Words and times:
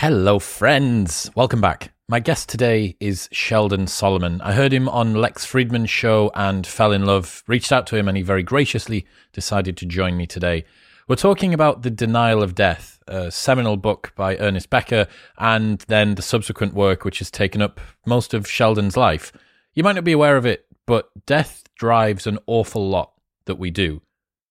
Hello, 0.00 0.38
friends. 0.38 1.28
Welcome 1.34 1.60
back. 1.60 1.90
My 2.08 2.20
guest 2.20 2.48
today 2.48 2.96
is 3.00 3.28
Sheldon 3.32 3.88
Solomon. 3.88 4.40
I 4.42 4.52
heard 4.52 4.72
him 4.72 4.88
on 4.88 5.14
Lex 5.14 5.44
Fridman's 5.44 5.90
show 5.90 6.30
and 6.36 6.64
fell 6.64 6.92
in 6.92 7.04
love, 7.04 7.42
reached 7.48 7.72
out 7.72 7.84
to 7.88 7.96
him, 7.96 8.06
and 8.06 8.16
he 8.16 8.22
very 8.22 8.44
graciously 8.44 9.06
decided 9.32 9.76
to 9.76 9.86
join 9.86 10.16
me 10.16 10.24
today. 10.24 10.64
We're 11.08 11.16
talking 11.16 11.52
about 11.52 11.82
The 11.82 11.90
Denial 11.90 12.44
of 12.44 12.54
Death, 12.54 13.02
a 13.08 13.32
seminal 13.32 13.76
book 13.76 14.12
by 14.14 14.36
Ernest 14.36 14.70
Becker, 14.70 15.08
and 15.36 15.80
then 15.88 16.14
the 16.14 16.22
subsequent 16.22 16.74
work, 16.74 17.04
which 17.04 17.18
has 17.18 17.28
taken 17.28 17.60
up 17.60 17.80
most 18.06 18.34
of 18.34 18.48
Sheldon's 18.48 18.96
life. 18.96 19.32
You 19.74 19.82
might 19.82 19.96
not 19.96 20.04
be 20.04 20.12
aware 20.12 20.36
of 20.36 20.46
it, 20.46 20.64
but 20.86 21.10
death 21.26 21.64
drives 21.76 22.24
an 22.24 22.38
awful 22.46 22.88
lot 22.88 23.14
that 23.46 23.58
we 23.58 23.72
do. 23.72 24.02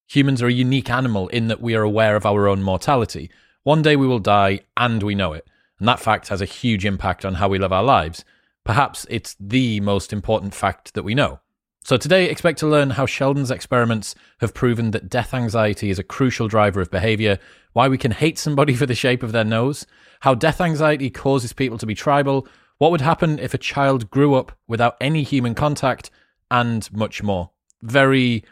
Humans 0.09 0.41
are 0.41 0.47
a 0.47 0.51
unique 0.51 0.89
animal 0.89 1.29
in 1.29 1.47
that 1.47 1.61
we 1.61 1.73
are 1.73 1.83
aware 1.83 2.17
of 2.17 2.25
our 2.25 2.49
own 2.49 2.61
mortality. 2.61 3.31
One 3.67 3.81
day 3.81 3.97
we 3.97 4.07
will 4.07 4.19
die, 4.19 4.61
and 4.77 5.03
we 5.03 5.13
know 5.13 5.33
it. 5.33 5.45
And 5.77 5.89
that 5.89 5.99
fact 5.99 6.29
has 6.29 6.39
a 6.39 6.45
huge 6.45 6.85
impact 6.85 7.25
on 7.25 7.33
how 7.33 7.49
we 7.49 7.59
live 7.59 7.73
our 7.73 7.83
lives. 7.83 8.23
Perhaps 8.63 9.05
it's 9.09 9.35
the 9.41 9.81
most 9.81 10.13
important 10.13 10.55
fact 10.55 10.93
that 10.93 11.03
we 11.03 11.13
know. 11.13 11.41
So 11.83 11.97
today, 11.97 12.29
expect 12.29 12.59
to 12.59 12.65
learn 12.65 12.91
how 12.91 13.05
Sheldon's 13.05 13.51
experiments 13.51 14.15
have 14.39 14.53
proven 14.53 14.91
that 14.91 15.09
death 15.09 15.33
anxiety 15.33 15.89
is 15.89 15.99
a 15.99 16.03
crucial 16.03 16.47
driver 16.47 16.79
of 16.79 16.89
behavior, 16.89 17.39
why 17.73 17.89
we 17.89 17.97
can 17.97 18.11
hate 18.11 18.39
somebody 18.39 18.73
for 18.77 18.85
the 18.85 18.95
shape 18.95 19.21
of 19.21 19.33
their 19.33 19.43
nose, 19.43 19.85
how 20.21 20.33
death 20.33 20.61
anxiety 20.61 21.09
causes 21.09 21.51
people 21.51 21.77
to 21.77 21.85
be 21.85 21.93
tribal, 21.93 22.47
what 22.77 22.91
would 22.91 23.01
happen 23.01 23.37
if 23.37 23.53
a 23.53 23.57
child 23.57 24.09
grew 24.09 24.35
up 24.35 24.53
without 24.69 24.95
any 25.01 25.23
human 25.23 25.53
contact, 25.53 26.09
and 26.49 26.89
much 26.93 27.21
more. 27.21 27.51
Very 27.81 28.45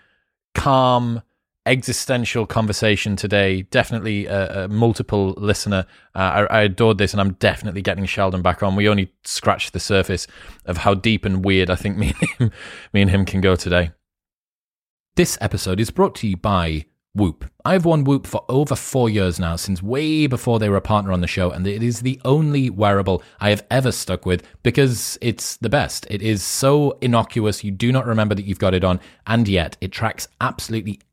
calm, 0.54 1.22
existential 1.66 2.46
conversation 2.46 3.16
today. 3.16 3.64
Definitely 3.64 4.28
a, 4.28 4.66
a 4.66 4.68
multiple 4.68 5.34
listener. 5.38 5.86
Uh, 6.14 6.46
I, 6.50 6.60
I, 6.60 6.62
adored 6.62 6.98
this, 6.98 7.14
and 7.14 7.22
I'm 7.22 7.34
definitely 7.34 7.82
getting 7.82 8.06
Sheldon 8.06 8.42
back 8.42 8.62
on. 8.62 8.76
We 8.76 8.88
only 8.88 9.12
scratched 9.24 9.74
the 9.74 9.80
surface 9.80 10.28
of 10.66 10.78
how 10.78 10.94
deep 10.94 11.26
and 11.26 11.44
weird 11.44 11.70
I 11.70 11.76
think 11.76 11.98
me 12.00 12.14
and 12.20 12.30
him, 12.30 12.52
me 12.94 13.02
and 13.02 13.12
him 13.12 13.26
can 13.26 13.42
go 13.42 13.56
today. 13.56 13.92
This 15.16 15.38
episode 15.40 15.80
is 15.80 15.92
brought 15.92 16.16
to 16.16 16.28
you 16.28 16.38
by 16.38 16.86
Whoop. 17.16 17.50
I've 17.64 17.86
worn 17.86 18.04
Whoop 18.04 18.28
for 18.28 18.44
over 18.50 18.76
four 18.76 19.10
years 19.10 19.40
now, 19.40 19.56
since 19.56 19.82
way 19.82 20.28
before 20.28 20.60
they 20.60 20.68
were 20.68 20.76
a 20.76 20.82
partner 20.82 21.14
on 21.14 21.22
the 21.22 21.28
show, 21.28 21.50
and 21.50 21.66
it 21.66 21.82
is 21.82 22.02
the 22.02 22.20
only 22.26 22.70
wearable 22.70 23.24
I 23.40 23.52
have 23.52 23.66
ever 23.72 23.94
stuck 23.94 24.26
with 24.26 24.46
because 24.64 25.18
it's 25.22 25.56
the 25.56 25.70
best. 25.70 26.06
It 26.10 26.22
is 26.22 26.44
so 26.44 26.98
innocuous, 27.00 27.64
you 27.64 27.72
do 27.72 27.94
not 27.94 28.06
remember 28.06 28.36
that 28.36 28.44
you've 28.44 28.60
got 28.60 28.74
it 28.74 28.84
on, 28.84 29.00
and 29.26 29.48
yet 29.48 29.78
it 29.80 29.94
tracks 29.94 30.28
absolutely 30.42 31.00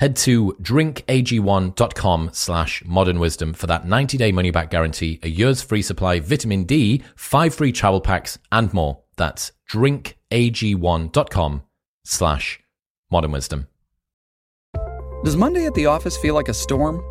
Head 0.00 0.16
to 0.16 0.56
drinkag1.com 0.62 2.30
slash 2.32 2.82
modern 2.86 3.18
wisdom 3.18 3.52
for 3.52 3.66
that 3.66 3.86
90 3.86 4.16
day 4.16 4.32
money 4.32 4.50
back 4.50 4.70
guarantee, 4.70 5.20
a 5.22 5.28
year's 5.28 5.60
free 5.60 5.82
supply, 5.82 6.20
vitamin 6.20 6.64
D, 6.64 7.02
five 7.14 7.54
free 7.54 7.70
travel 7.70 8.00
packs, 8.00 8.38
and 8.50 8.72
more. 8.72 9.00
That's 9.16 9.52
drinkag1.com 9.70 11.62
slash 12.06 12.60
modern 13.10 13.32
wisdom. 13.32 13.66
Does 15.22 15.36
Monday 15.36 15.66
at 15.66 15.74
the 15.74 15.84
office 15.84 16.16
feel 16.16 16.34
like 16.34 16.48
a 16.48 16.54
storm? 16.54 17.02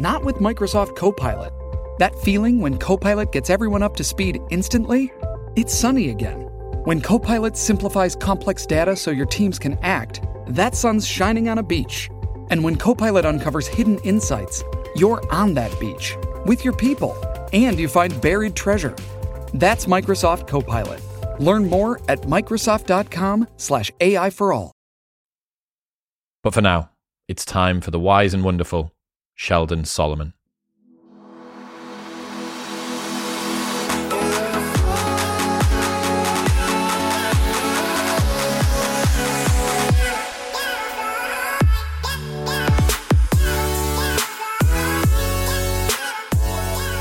Not 0.00 0.24
with 0.24 0.36
Microsoft 0.36 0.96
Copilot. 0.96 1.52
That 1.98 2.18
feeling 2.20 2.62
when 2.62 2.78
Copilot 2.78 3.30
gets 3.30 3.50
everyone 3.50 3.82
up 3.82 3.94
to 3.96 4.04
speed 4.04 4.40
instantly? 4.48 5.12
It's 5.54 5.74
sunny 5.74 6.08
again. 6.08 6.40
When 6.84 7.02
Copilot 7.02 7.58
simplifies 7.58 8.16
complex 8.16 8.64
data 8.64 8.96
so 8.96 9.10
your 9.10 9.26
teams 9.26 9.58
can 9.58 9.78
act, 9.82 10.22
that 10.46 10.74
sun's 10.74 11.06
shining 11.06 11.50
on 11.50 11.58
a 11.58 11.62
beach 11.62 12.08
and 12.50 12.62
when 12.62 12.76
Copilot 12.76 13.24
uncovers 13.24 13.66
hidden 13.66 13.98
insights, 13.98 14.64
you're 14.96 15.22
on 15.32 15.54
that 15.54 15.78
beach 15.78 16.16
with 16.46 16.64
your 16.64 16.74
people 16.74 17.16
and 17.52 17.78
you 17.78 17.88
find 17.88 18.20
buried 18.20 18.54
treasure. 18.54 18.94
That's 19.54 19.86
Microsoft 19.86 20.46
Copilot. 20.46 21.00
Learn 21.40 21.68
more 21.68 22.00
at 22.08 22.22
Microsoft.com/slash 22.22 23.92
AI 24.00 24.30
for 24.30 24.52
all. 24.52 24.72
But 26.42 26.54
for 26.54 26.62
now, 26.62 26.90
it's 27.26 27.44
time 27.44 27.80
for 27.80 27.90
the 27.90 28.00
wise 28.00 28.32
and 28.32 28.44
wonderful 28.44 28.92
Sheldon 29.34 29.84
Solomon. 29.84 30.32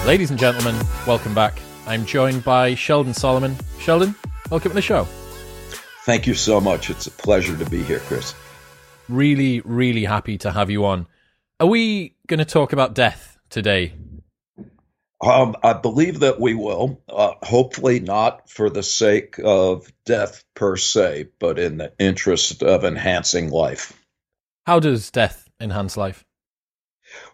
Ladies 0.08 0.30
and 0.30 0.40
gentlemen, 0.40 0.74
welcome 1.06 1.36
back. 1.36 1.60
I'm 1.86 2.06
joined 2.06 2.46
by 2.46 2.76
Sheldon 2.76 3.14
Solomon. 3.14 3.58
Sheldon, 3.78 4.16
welcome 4.50 4.72
to 4.72 4.76
the 4.76 4.82
show. 4.82 5.04
Thank 6.06 6.26
you 6.26 6.34
so 6.34 6.62
much. 6.62 6.90
It's 6.90 7.08
a 7.08 7.12
pleasure 7.12 7.58
to 7.58 7.70
be 7.70 7.84
here, 7.84 8.00
Chris. 8.00 8.34
Really, 9.10 9.60
really 9.66 10.06
happy 10.06 10.38
to 10.38 10.52
have 10.54 10.70
you 10.70 10.86
on. 10.86 11.08
Are 11.60 11.68
we 11.68 12.16
going 12.26 12.38
to 12.38 12.46
talk 12.46 12.72
about 12.72 12.96
death 12.96 13.38
today? 13.50 13.96
Um, 15.20 15.58
I 15.62 15.74
believe 15.74 16.22
that 16.22 16.40
we 16.40 16.54
will. 16.54 17.02
Uh, 17.10 17.34
hopefully, 17.44 18.00
not 18.00 18.50
for 18.50 18.70
the 18.70 18.84
sake 18.84 19.36
of 19.44 19.92
death 20.06 20.42
per 20.56 20.78
se, 20.78 21.32
but 21.38 21.60
in 21.60 21.80
the 21.80 21.92
interest 22.00 22.64
of 22.64 22.86
enhancing 22.86 23.50
life. 23.50 23.92
How 24.66 24.80
does 24.80 25.12
death 25.12 25.50
enhance 25.60 25.98
life? 25.98 26.24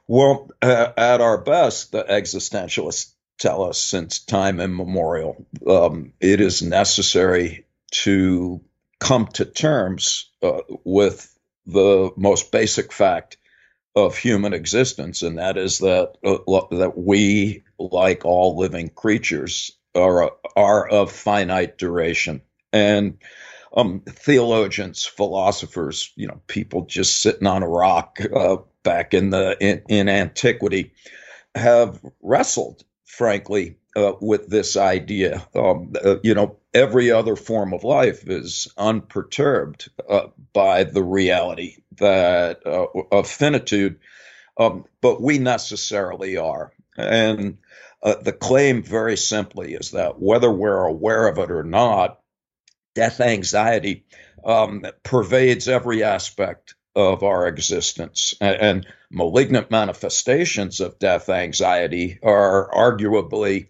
Well, 0.08 0.50
uh, 0.62 0.92
at 0.98 1.22
our 1.22 1.38
best, 1.40 1.92
the 1.92 2.04
existentialists 2.04 3.14
tell 3.40 3.64
us 3.64 3.80
since 3.80 4.20
time 4.20 4.60
immemorial, 4.60 5.46
um, 5.68 6.14
it 6.20 6.42
is 6.42 6.62
necessary 6.62 7.66
to 7.92 8.62
come 9.00 9.28
to 9.28 9.46
terms 9.46 10.30
uh, 10.42 10.62
with 10.84 11.30
the 11.66 12.12
most 12.18 12.52
basic 12.52 12.92
fact 12.92 13.38
of 13.96 14.18
human 14.18 14.54
existence, 14.54 15.22
and 15.22 15.38
that 15.38 15.58
is 15.58 15.80
that 15.80 16.14
uh, 16.26 16.78
that 16.78 16.98
we, 16.98 17.64
like 17.80 18.26
all 18.26 18.58
living 18.58 18.90
creatures, 18.90 19.72
are 19.96 20.32
are 20.56 20.88
of 20.88 21.12
finite 21.12 21.78
duration. 21.78 22.42
And 22.72 23.20
um, 23.76 24.02
theologians, 24.02 25.06
philosophers, 25.06 26.12
you 26.16 26.28
know, 26.28 26.42
people 26.48 26.86
just 26.86 27.22
sitting 27.22 27.48
on 27.48 27.64
a 27.64 27.68
rock 27.68 28.20
uh, 28.36 28.58
back 28.84 29.14
in 29.14 29.30
the 29.30 29.58
in, 29.60 29.82
in 29.90 30.10
antiquity, 30.10 30.94
have 31.56 32.00
wrestled, 32.22 32.84
frankly, 33.06 33.78
uh, 33.96 34.14
with 34.22 34.48
this 34.48 34.78
idea. 34.78 35.46
Um, 35.56 35.94
uh, 36.04 36.16
you 36.24 36.34
know, 36.34 36.58
every 36.74 37.12
other 37.12 37.36
form 37.36 37.74
of 37.74 37.84
life 37.84 38.28
is 38.28 38.68
unperturbed 38.78 39.90
uh, 40.10 40.28
by 40.54 40.84
the 40.84 41.04
reality 41.04 41.78
that 41.98 42.66
uh, 42.66 42.88
of 43.12 43.28
finitude, 43.28 44.00
um, 44.58 44.86
but 45.02 45.22
we 45.22 45.38
necessarily 45.38 46.38
are. 46.38 46.72
And 46.98 47.58
uh, 48.02 48.16
the 48.16 48.34
claim, 48.34 48.84
very 48.84 49.18
simply, 49.18 49.74
is 49.74 49.92
that 49.92 50.20
whether 50.20 50.52
we're 50.52 50.86
aware 50.86 51.28
of 51.28 51.38
it 51.38 51.52
or 51.52 51.64
not, 51.64 52.20
death 52.96 53.22
anxiety 53.22 54.06
um, 54.44 54.86
pervades 55.04 55.68
every 55.68 56.04
aspect 56.04 56.76
of 56.96 57.24
our 57.24 57.48
existence. 57.48 58.36
And, 58.40 58.86
malignant 59.16 59.70
manifestations 59.70 60.80
of 60.80 60.98
death 60.98 61.30
anxiety 61.30 62.18
are 62.24 62.68
arguably 62.74 63.68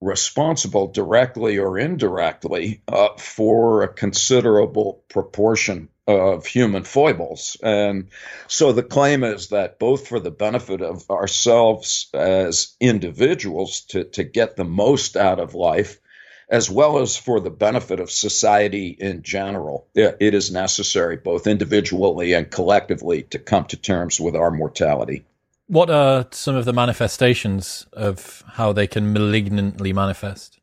responsible 0.00 0.88
directly 0.88 1.58
or 1.58 1.78
indirectly 1.78 2.82
uh, 2.88 3.10
for 3.18 3.82
a 3.82 3.92
considerable 3.92 5.04
proportion 5.08 5.90
of 6.06 6.46
human 6.46 6.82
foibles. 6.82 7.56
And 7.62 8.08
so 8.48 8.72
the 8.72 8.82
claim 8.82 9.22
is 9.22 9.48
that 9.48 9.78
both 9.78 10.08
for 10.08 10.18
the 10.18 10.30
benefit 10.30 10.80
of 10.80 11.08
ourselves 11.10 12.08
as 12.14 12.74
individuals 12.80 13.82
to, 13.90 14.04
to 14.04 14.24
get 14.24 14.56
the 14.56 14.64
most 14.64 15.16
out 15.16 15.38
of 15.38 15.54
life, 15.54 16.00
as 16.50 16.68
well 16.68 16.98
as 16.98 17.16
for 17.16 17.38
the 17.38 17.50
benefit 17.50 18.00
of 18.00 18.10
society 18.10 18.88
in 18.98 19.22
general, 19.22 19.86
it 19.94 20.34
is 20.34 20.50
necessary, 20.50 21.16
both 21.16 21.46
individually 21.46 22.32
and 22.32 22.50
collectively, 22.50 23.22
to 23.22 23.38
come 23.38 23.64
to 23.66 23.76
terms 23.76 24.20
with 24.20 24.34
our 24.34 24.50
mortality. 24.50 25.24
What 25.68 25.88
are 25.88 26.26
some 26.32 26.56
of 26.56 26.64
the 26.64 26.72
manifestations 26.72 27.86
of 27.92 28.42
how 28.48 28.72
they 28.72 28.88
can 28.88 29.12
malignantly 29.12 29.92
manifest? 29.92 30.58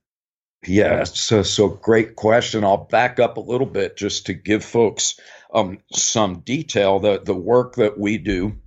Yeah, 0.66 1.06
so 1.06 1.44
so 1.44 1.70
great 1.70 2.18
question. 2.18 2.66
I'll 2.66 2.78
back 2.78 3.20
up 3.20 3.38
a 3.38 3.42
little 3.42 3.68
bit 3.68 3.96
just 3.96 4.26
to 4.26 4.34
give 4.34 4.66
folks 4.66 5.18
um, 5.54 5.78
some 5.94 6.40
detail. 6.40 7.00
The 7.00 7.22
the 7.24 7.36
work 7.36 7.76
that 7.76 7.98
we 7.98 8.18
do 8.18 8.58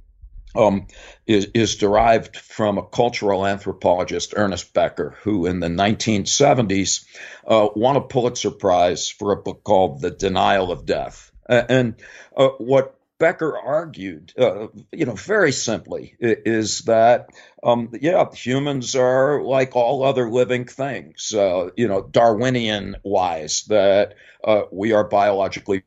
um, 0.54 0.86
is, 1.26 1.48
is 1.54 1.76
derived 1.76 2.36
from 2.36 2.78
a 2.78 2.86
cultural 2.86 3.46
anthropologist, 3.46 4.34
Ernest 4.36 4.72
Becker, 4.72 5.16
who 5.22 5.46
in 5.46 5.60
the 5.60 5.68
1970s 5.68 7.04
uh, 7.46 7.68
won 7.74 7.96
a 7.96 8.00
Pulitzer 8.00 8.50
Prize 8.50 9.08
for 9.08 9.32
a 9.32 9.36
book 9.36 9.62
called 9.64 10.00
The 10.00 10.10
Denial 10.10 10.72
of 10.72 10.86
Death. 10.86 11.30
Uh, 11.48 11.62
and 11.68 11.94
uh, 12.36 12.48
what 12.58 12.96
Becker 13.18 13.56
argued, 13.56 14.32
uh, 14.38 14.68
you 14.92 15.04
know, 15.04 15.14
very 15.14 15.52
simply, 15.52 16.16
is 16.20 16.80
that, 16.82 17.28
um, 17.62 17.90
yeah, 18.00 18.24
humans 18.32 18.96
are 18.96 19.42
like 19.42 19.76
all 19.76 20.02
other 20.02 20.30
living 20.30 20.64
things, 20.64 21.34
uh, 21.34 21.68
you 21.76 21.86
know, 21.86 22.02
Darwinian 22.02 22.96
wise, 23.04 23.64
that 23.64 24.14
uh, 24.42 24.62
we 24.72 24.92
are 24.92 25.04
biologically 25.04 25.82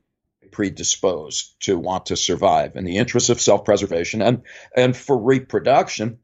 predisposed 0.54 1.56
to 1.62 1.78
want 1.78 2.06
to 2.06 2.16
survive 2.16 2.76
in 2.76 2.86
the 2.86 2.98
interest 2.98 3.30
of 3.30 3.42
self-preservation 3.42 4.22
and 4.22 4.44
and 4.76 4.96
for 4.96 5.18
reproduction. 5.18 6.20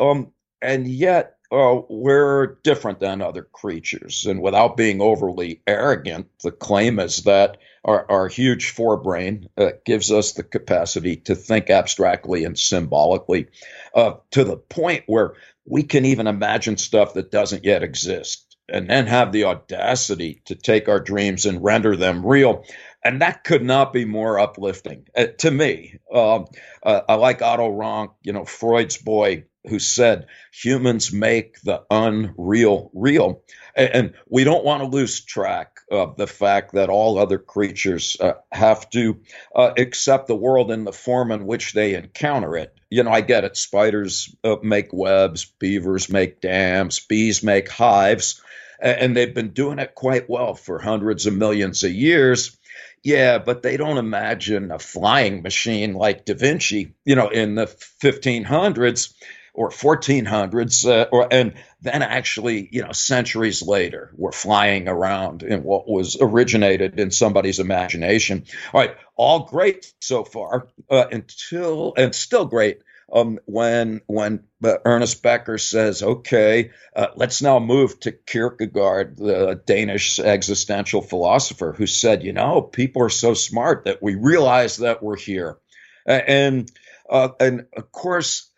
Um, 0.00 0.32
and 0.60 0.88
yet 0.88 1.36
uh, 1.52 1.80
we're 1.88 2.58
different 2.64 2.98
than 2.98 3.22
other 3.22 3.42
creatures. 3.42 4.26
And 4.26 4.42
without 4.42 4.76
being 4.76 5.00
overly 5.00 5.62
arrogant, 5.66 6.26
the 6.42 6.50
claim 6.50 6.98
is 6.98 7.22
that 7.22 7.58
our, 7.84 8.10
our 8.10 8.28
huge 8.28 8.74
forebrain 8.74 9.46
uh, 9.56 9.70
gives 9.84 10.10
us 10.10 10.32
the 10.32 10.42
capacity 10.42 11.16
to 11.16 11.36
think 11.36 11.70
abstractly 11.70 12.44
and 12.44 12.58
symbolically 12.58 13.46
uh, 13.94 14.14
to 14.32 14.42
the 14.42 14.56
point 14.56 15.04
where 15.06 15.34
we 15.64 15.84
can 15.84 16.04
even 16.04 16.26
imagine 16.26 16.76
stuff 16.76 17.14
that 17.14 17.30
doesn't 17.30 17.64
yet 17.64 17.84
exist 17.84 18.56
and 18.68 18.90
then 18.90 19.06
have 19.06 19.30
the 19.30 19.44
audacity 19.44 20.42
to 20.46 20.56
take 20.56 20.88
our 20.88 21.00
dreams 21.00 21.46
and 21.46 21.62
render 21.62 21.96
them 21.96 22.26
real 22.26 22.64
and 23.06 23.22
that 23.22 23.44
could 23.44 23.62
not 23.62 23.92
be 23.92 24.04
more 24.04 24.40
uplifting 24.40 25.06
uh, 25.16 25.26
to 25.38 25.50
me. 25.50 25.98
Um, 26.12 26.46
uh, 26.82 27.02
I 27.08 27.14
like 27.14 27.40
Otto 27.40 27.68
Rank, 27.68 28.10
you 28.22 28.32
know, 28.32 28.44
Freud's 28.44 28.96
boy, 28.96 29.44
who 29.64 29.78
said 29.78 30.26
humans 30.52 31.12
make 31.12 31.60
the 31.62 31.84
unreal 31.88 32.90
real. 32.94 33.42
And, 33.76 33.90
and 33.94 34.14
we 34.28 34.42
don't 34.42 34.64
want 34.64 34.82
to 34.82 34.88
lose 34.88 35.24
track 35.24 35.78
of 35.88 36.16
the 36.16 36.26
fact 36.26 36.72
that 36.72 36.88
all 36.88 37.16
other 37.16 37.38
creatures 37.38 38.16
uh, 38.20 38.34
have 38.50 38.90
to 38.90 39.20
uh, 39.54 39.72
accept 39.78 40.26
the 40.26 40.34
world 40.34 40.72
in 40.72 40.82
the 40.82 40.92
form 40.92 41.30
in 41.30 41.46
which 41.46 41.74
they 41.74 41.94
encounter 41.94 42.56
it. 42.56 42.74
You 42.90 43.04
know, 43.04 43.12
I 43.12 43.20
get 43.20 43.44
it. 43.44 43.56
Spiders 43.56 44.34
uh, 44.42 44.56
make 44.64 44.92
webs, 44.92 45.44
beavers 45.44 46.10
make 46.10 46.40
dams, 46.40 46.98
bees 46.98 47.42
make 47.44 47.68
hives, 47.68 48.42
and 48.80 49.16
they've 49.16 49.34
been 49.34 49.50
doing 49.50 49.78
it 49.78 49.94
quite 49.94 50.28
well 50.28 50.54
for 50.54 50.78
hundreds 50.78 51.26
of 51.26 51.34
millions 51.34 51.82
of 51.82 51.92
years 51.92 52.56
yeah, 53.02 53.38
but 53.38 53.62
they 53.62 53.76
don't 53.76 53.98
imagine 53.98 54.70
a 54.70 54.78
flying 54.78 55.42
machine 55.42 55.94
like 55.94 56.24
Da 56.24 56.34
Vinci, 56.34 56.94
you 57.04 57.14
know, 57.14 57.28
in 57.28 57.54
the 57.54 57.66
1500s 57.66 59.14
or 59.54 59.70
1400s, 59.70 60.86
uh, 60.86 61.08
or 61.10 61.28
and 61.30 61.54
then 61.80 62.02
actually, 62.02 62.68
you 62.70 62.82
know, 62.82 62.92
centuries 62.92 63.62
later, 63.62 64.10
we're 64.16 64.32
flying 64.32 64.86
around 64.86 65.42
in 65.42 65.62
what 65.62 65.88
was 65.88 66.18
originated 66.20 67.00
in 67.00 67.10
somebody's 67.10 67.58
imagination. 67.58 68.44
All 68.72 68.80
right, 68.80 68.96
all 69.16 69.46
great 69.46 69.92
so 70.00 70.24
far 70.24 70.68
uh, 70.90 71.06
until 71.10 71.94
and 71.96 72.14
still 72.14 72.44
great 72.44 72.80
um, 73.12 73.38
when 73.44 74.00
when 74.06 74.44
uh, 74.64 74.78
Ernest 74.84 75.22
Becker 75.22 75.58
says, 75.58 76.02
"Okay, 76.02 76.70
uh, 76.94 77.08
let's 77.14 77.40
now 77.40 77.58
move 77.58 77.98
to 78.00 78.12
Kierkegaard, 78.12 79.16
the 79.16 79.60
Danish 79.64 80.18
existential 80.18 81.02
philosopher, 81.02 81.72
who 81.72 81.86
said, 81.86 82.24
you 82.24 82.32
know, 82.32 82.62
people 82.62 83.02
are 83.02 83.08
so 83.08 83.34
smart 83.34 83.84
that 83.84 84.02
we 84.02 84.16
realize 84.16 84.78
that 84.78 85.02
we're 85.02 85.16
here, 85.16 85.58
and 86.06 86.70
uh, 87.08 87.28
and 87.40 87.66
of 87.76 87.90
course." 87.92 88.50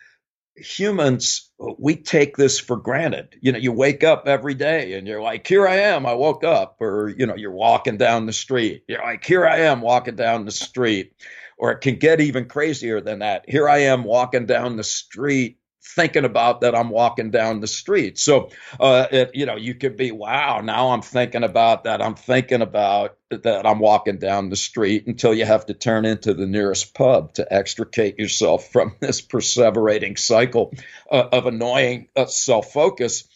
Humans, 0.61 1.53
we 1.79 1.95
take 1.95 2.37
this 2.37 2.59
for 2.59 2.77
granted. 2.77 3.37
You 3.41 3.53
know, 3.53 3.59
you 3.59 3.71
wake 3.71 4.03
up 4.03 4.27
every 4.27 4.55
day 4.55 4.95
and 4.95 5.06
you're 5.06 5.23
like, 5.23 5.47
here 5.47 5.69
I 5.69 5.77
am, 5.77 6.05
I 6.05 6.15
woke 6.15 6.43
up. 6.43 6.79
Or, 6.81 7.15
you 7.17 7.27
know, 7.27 7.37
you're 7.37 7.53
walking 7.53 7.97
down 7.97 8.27
the 8.27 8.33
street. 8.33 8.83
You're 8.89 9.00
like, 9.00 9.25
here 9.25 9.47
I 9.47 9.59
am 9.59 9.81
walking 9.83 10.17
down 10.17 10.47
the 10.47 10.50
street 10.50 11.12
or 11.59 11.73
it 11.73 11.81
can 11.81 11.97
get 11.97 12.21
even 12.21 12.47
crazier 12.47 13.00
than 13.00 13.21
that. 13.21 13.45
Here 13.49 13.69
I 13.69 13.79
am 13.79 14.05
walking 14.05 14.47
down 14.47 14.77
the 14.77 14.85
street 14.85 15.59
thinking 15.95 16.25
about 16.25 16.61
that 16.61 16.75
I'm 16.75 16.91
walking 16.91 17.31
down 17.31 17.61
the 17.61 17.67
street. 17.67 18.19
So, 18.19 18.50
uh, 18.79 19.07
it, 19.11 19.31
you 19.35 19.47
know, 19.47 19.57
you 19.57 19.75
could 19.75 19.97
be, 19.97 20.12
wow, 20.12 20.61
now 20.61 20.91
I'm 20.91 21.03
thinking 21.03 21.45
about 21.45 21.85
that. 21.85 22.03
I'm 22.03 22.15
thinking 22.15 22.62
about 22.62 23.17
that 23.31 23.67
I'm 23.67 23.79
walking 23.79 24.19
down 24.19 24.50
the 24.50 24.57
street 24.57 25.07
until 25.07 25.33
you 25.33 25.45
have 25.45 25.67
to 25.67 25.75
turn 25.75 26.05
into 26.05 26.35
the 26.35 26.47
nearest 26.47 26.95
pub 26.95 27.35
to 27.35 27.53
extricate 27.53 28.19
yourself 28.19 28.71
from 28.71 28.97
this 29.00 29.23
perseverating 29.23 30.19
cycle 30.19 30.75
uh, 31.11 31.29
of 31.33 31.47
annoying 31.47 32.09
uh, 32.15 32.27
self 32.27 32.73
focus. 32.73 33.27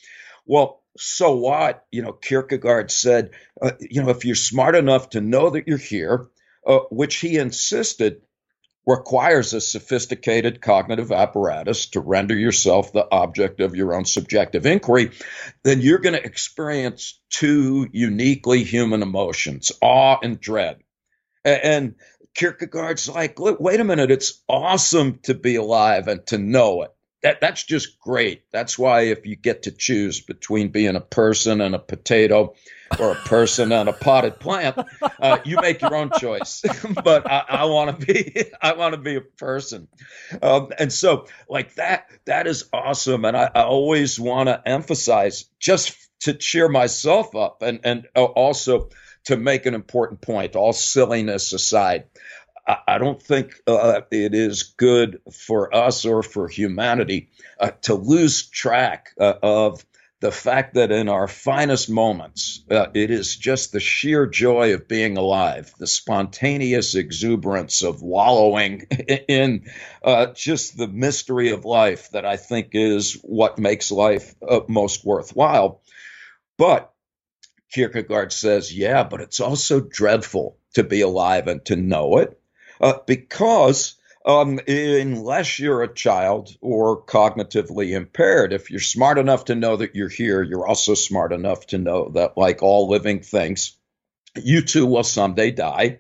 Well, 0.44 0.82
so 0.98 1.36
what? 1.36 1.86
You 1.90 2.02
know, 2.02 2.12
Kierkegaard 2.12 2.90
said, 2.90 3.30
uh, 3.60 3.72
you 3.80 4.02
know, 4.02 4.10
if 4.10 4.24
you're 4.24 4.34
smart 4.34 4.74
enough 4.74 5.10
to 5.10 5.20
know 5.20 5.50
that 5.50 5.66
you're 5.66 5.78
here, 5.78 6.28
uh, 6.66 6.80
which 6.90 7.16
he 7.16 7.38
insisted 7.38 8.22
requires 8.86 9.52
a 9.52 9.60
sophisticated 9.60 10.60
cognitive 10.60 11.12
apparatus 11.12 11.86
to 11.86 12.00
render 12.00 12.34
yourself 12.34 12.92
the 12.92 13.06
object 13.12 13.60
of 13.60 13.76
your 13.76 13.94
own 13.94 14.04
subjective 14.04 14.66
inquiry, 14.66 15.12
then 15.62 15.80
you're 15.80 15.98
going 15.98 16.14
to 16.14 16.24
experience 16.24 17.20
two 17.30 17.88
uniquely 17.92 18.64
human 18.64 19.02
emotions 19.02 19.70
awe 19.80 20.18
and 20.22 20.40
dread. 20.40 20.78
And 21.44 21.94
Kierkegaard's 22.34 23.08
like, 23.08 23.38
wait 23.38 23.80
a 23.80 23.84
minute, 23.84 24.10
it's 24.10 24.42
awesome 24.48 25.20
to 25.24 25.34
be 25.34 25.56
alive 25.56 26.08
and 26.08 26.26
to 26.28 26.38
know 26.38 26.82
it. 26.82 26.90
That, 27.22 27.40
that's 27.40 27.62
just 27.62 28.00
great. 28.00 28.44
That's 28.52 28.76
why 28.76 29.02
if 29.02 29.26
you 29.26 29.36
get 29.36 29.64
to 29.64 29.70
choose 29.70 30.20
between 30.20 30.70
being 30.70 30.96
a 30.96 31.00
person 31.00 31.60
and 31.60 31.74
a 31.74 31.78
potato, 31.78 32.54
or 32.98 33.12
a 33.12 33.16
person 33.16 33.72
and 33.72 33.88
a 33.88 33.92
potted 33.92 34.38
plant, 34.38 34.78
uh, 35.20 35.38
you 35.44 35.56
make 35.60 35.80
your 35.80 35.94
own 35.94 36.10
choice. 36.18 36.62
but 37.04 37.30
I, 37.30 37.44
I 37.48 37.64
want 37.66 37.98
to 38.00 38.06
be, 38.06 38.44
I 38.60 38.74
want 38.74 38.94
to 38.94 39.00
be 39.00 39.16
a 39.16 39.20
person, 39.20 39.88
um, 40.42 40.70
and 40.78 40.92
so 40.92 41.26
like 41.48 41.74
that, 41.74 42.06
that 42.26 42.46
is 42.46 42.68
awesome. 42.72 43.24
And 43.24 43.36
I, 43.36 43.50
I 43.54 43.62
always 43.62 44.18
want 44.18 44.48
to 44.48 44.62
emphasize 44.66 45.44
just 45.58 45.96
to 46.20 46.34
cheer 46.34 46.68
myself 46.68 47.34
up, 47.34 47.62
and 47.62 47.80
and 47.84 48.06
also 48.14 48.90
to 49.24 49.36
make 49.36 49.66
an 49.66 49.74
important 49.74 50.20
point. 50.20 50.56
All 50.56 50.72
silliness 50.72 51.52
aside. 51.52 52.04
I 52.64 52.98
don't 52.98 53.20
think 53.20 53.60
uh, 53.66 54.02
it 54.12 54.34
is 54.34 54.62
good 54.62 55.20
for 55.32 55.74
us 55.74 56.04
or 56.04 56.22
for 56.22 56.46
humanity 56.46 57.30
uh, 57.58 57.72
to 57.82 57.94
lose 57.94 58.48
track 58.48 59.08
uh, 59.18 59.34
of 59.42 59.84
the 60.22 60.30
fact 60.30 60.74
that 60.74 60.92
in 60.92 61.08
our 61.08 61.26
finest 61.26 61.90
moments, 61.90 62.62
uh, 62.70 62.86
it 62.94 63.10
is 63.10 63.34
just 63.34 63.72
the 63.72 63.80
sheer 63.80 64.24
joy 64.24 64.72
of 64.72 64.86
being 64.86 65.16
alive, 65.16 65.74
the 65.80 65.86
spontaneous 65.86 66.94
exuberance 66.94 67.82
of 67.82 68.02
wallowing 68.02 68.82
in 69.28 69.68
uh, 70.04 70.26
just 70.26 70.78
the 70.78 70.86
mystery 70.86 71.50
of 71.50 71.64
life 71.64 72.08
that 72.12 72.24
I 72.24 72.36
think 72.36 72.68
is 72.70 73.14
what 73.22 73.58
makes 73.58 73.90
life 73.90 74.32
uh, 74.48 74.60
most 74.68 75.04
worthwhile. 75.04 75.82
But 76.56 76.92
Kierkegaard 77.72 78.32
says, 78.32 78.72
yeah, 78.72 79.02
but 79.02 79.20
it's 79.20 79.40
also 79.40 79.80
dreadful 79.80 80.56
to 80.74 80.84
be 80.84 81.00
alive 81.00 81.48
and 81.48 81.64
to 81.64 81.74
know 81.74 82.18
it 82.18 82.40
uh, 82.80 82.98
because 83.08 83.96
um, 84.24 84.60
unless 84.66 85.58
you're 85.58 85.82
a 85.82 85.92
child 85.92 86.56
or 86.60 87.04
cognitively 87.04 87.94
impaired. 87.96 88.52
If 88.52 88.70
you're 88.70 88.80
smart 88.80 89.18
enough 89.18 89.46
to 89.46 89.54
know 89.54 89.76
that 89.76 89.94
you're 89.94 90.08
here, 90.08 90.42
you're 90.42 90.66
also 90.66 90.94
smart 90.94 91.32
enough 91.32 91.66
to 91.68 91.78
know 91.78 92.10
that, 92.10 92.36
like 92.36 92.62
all 92.62 92.88
living 92.88 93.20
things, 93.20 93.76
you 94.36 94.62
too 94.62 94.86
will 94.86 95.04
someday 95.04 95.50
die. 95.50 95.98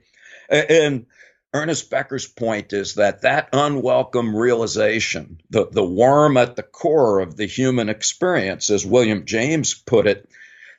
And 0.48 1.06
Ernest 1.54 1.90
Becker's 1.90 2.26
point 2.26 2.72
is 2.72 2.94
that 2.94 3.22
that 3.22 3.48
unwelcome 3.52 4.34
realization, 4.34 5.40
the, 5.50 5.68
the 5.70 5.84
worm 5.84 6.36
at 6.36 6.56
the 6.56 6.62
core 6.62 7.20
of 7.20 7.36
the 7.36 7.46
human 7.46 7.88
experience, 7.88 8.70
as 8.70 8.86
William 8.86 9.26
James 9.26 9.74
put 9.74 10.06
it, 10.06 10.28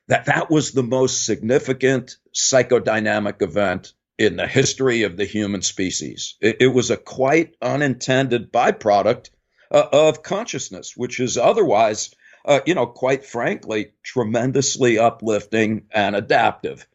that 0.07 0.25
that 0.25 0.49
was 0.49 0.71
the 0.71 0.83
most 0.83 1.25
significant 1.25 2.17
psychodynamic 2.33 3.41
event 3.41 3.93
in 4.25 4.35
the 4.35 4.47
history 4.47 5.03
of 5.03 5.17
the 5.17 5.25
human 5.25 5.61
species. 5.61 6.35
It, 6.41 6.57
it 6.61 6.67
was 6.67 6.91
a 6.91 6.97
quite 6.97 7.55
unintended 7.61 8.51
byproduct 8.51 9.29
uh, 9.71 9.87
of 9.91 10.23
consciousness, 10.23 10.95
which 10.95 11.19
is 11.19 11.37
otherwise, 11.37 12.13
uh, 12.45 12.61
you 12.65 12.75
know, 12.75 12.85
quite 12.85 13.25
frankly, 13.25 13.93
tremendously 14.03 14.99
uplifting 14.99 15.83
and 15.91 16.15
adaptive. 16.15 16.87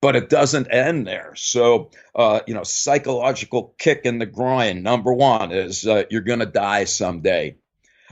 But 0.00 0.16
it 0.16 0.30
doesn't 0.30 0.72
end 0.72 1.06
there. 1.06 1.34
So, 1.36 1.90
uh, 2.14 2.40
you 2.46 2.54
know, 2.54 2.62
psychological 2.62 3.74
kick 3.78 4.02
in 4.04 4.18
the 4.18 4.26
groin, 4.26 4.82
number 4.82 5.12
one, 5.12 5.52
is 5.52 5.86
uh, 5.86 6.04
you're 6.10 6.22
going 6.22 6.38
to 6.38 6.46
die 6.46 6.84
someday. 6.84 7.56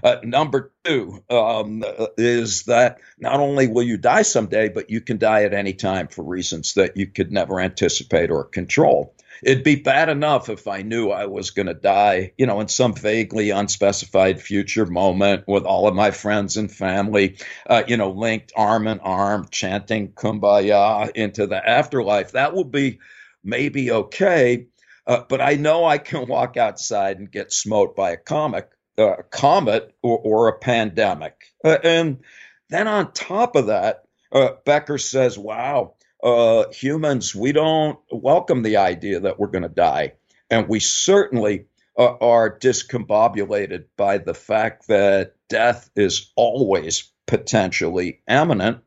Uh, 0.03 0.17
number 0.23 0.73
two 0.85 1.23
um, 1.31 1.85
is 2.17 2.65
that 2.65 2.99
not 3.19 3.41
only 3.41 3.67
will 3.67 3.83
you 3.83 3.97
die 3.97 4.23
someday, 4.23 4.69
but 4.69 4.91
you 4.91 5.01
can 5.01 5.19
die 5.19 5.45
at 5.45 5.55
any 5.55 5.73
time 5.73 6.09
for 6.09 6.23
reasons 6.23 6.75
that 6.75 6.97
you 6.97 7.07
could 7.07 7.33
never 7.33 7.61
anticipate 7.61 8.31
or 8.31 8.45
control. 8.45 9.15
It'd 9.43 9.63
be 9.63 9.77
bad 9.77 10.09
enough 10.09 10.49
if 10.49 10.67
I 10.67 10.83
knew 10.83 11.11
I 11.11 11.27
was 11.27 11.51
going 11.51 11.67
to 11.67 11.75
die, 11.75 12.33
you 12.37 12.47
know, 12.47 12.61
in 12.61 12.69
some 12.69 12.95
vaguely 12.95 13.51
unspecified 13.51 14.41
future 14.41 14.87
moment 14.87 15.45
with 15.47 15.65
all 15.65 15.87
of 15.87 15.95
my 15.95 16.11
friends 16.11 16.57
and 16.57 16.71
family, 16.71 17.37
uh, 17.69 17.85
you 17.87 17.97
know, 17.97 18.11
linked 18.11 18.53
arm 18.57 18.89
in 18.89 18.99
arm, 19.01 19.47
chanting 19.51 20.09
kumbaya 20.09 21.11
into 21.15 21.47
the 21.47 21.69
afterlife. 21.69 22.33
That 22.33 22.55
would 22.55 22.73
be 22.73 22.99
maybe 23.45 23.93
okay. 23.93 24.67
Uh, 25.07 25.23
but 25.29 25.41
I 25.41 25.55
know 25.55 25.85
I 25.85 25.99
can 25.99 26.27
walk 26.27 26.57
outside 26.57 27.19
and 27.19 27.31
get 27.31 27.53
smote 27.53 27.95
by 27.95 28.11
a 28.11 28.17
comic 28.17 28.69
a 28.99 29.23
comet 29.31 29.95
or, 30.03 30.19
or, 30.19 30.49
a 30.49 30.59
pandemic. 30.59 31.35
Uh, 31.65 31.79
and 31.83 32.19
then 32.69 32.89
on 32.89 33.13
top 33.13 33.57
of 33.57 33.69
that, 33.69 34.05
uh, 34.33 34.51
Becker 34.65 34.99
says, 34.99 35.39
wow, 35.39 35.95
uh, 36.23 36.65
humans, 36.73 37.35
we 37.35 37.53
don't 37.53 37.99
welcome 38.11 38.63
the 38.63 38.79
idea 38.79 39.21
that 39.21 39.39
we're 39.39 39.47
going 39.49 39.63
to 39.63 39.69
die. 39.69 40.15
And 40.51 40.69
we 40.69 40.81
certainly 40.81 41.67
uh, 41.97 42.17
are 42.21 42.59
discombobulated 42.59 43.85
by 43.97 44.19
the 44.19 44.35
fact 44.35 44.89
that 44.89 45.35
death 45.49 45.91
is 45.97 46.33
always 46.37 47.11
potentially 47.27 48.21
imminent. 48.29 48.79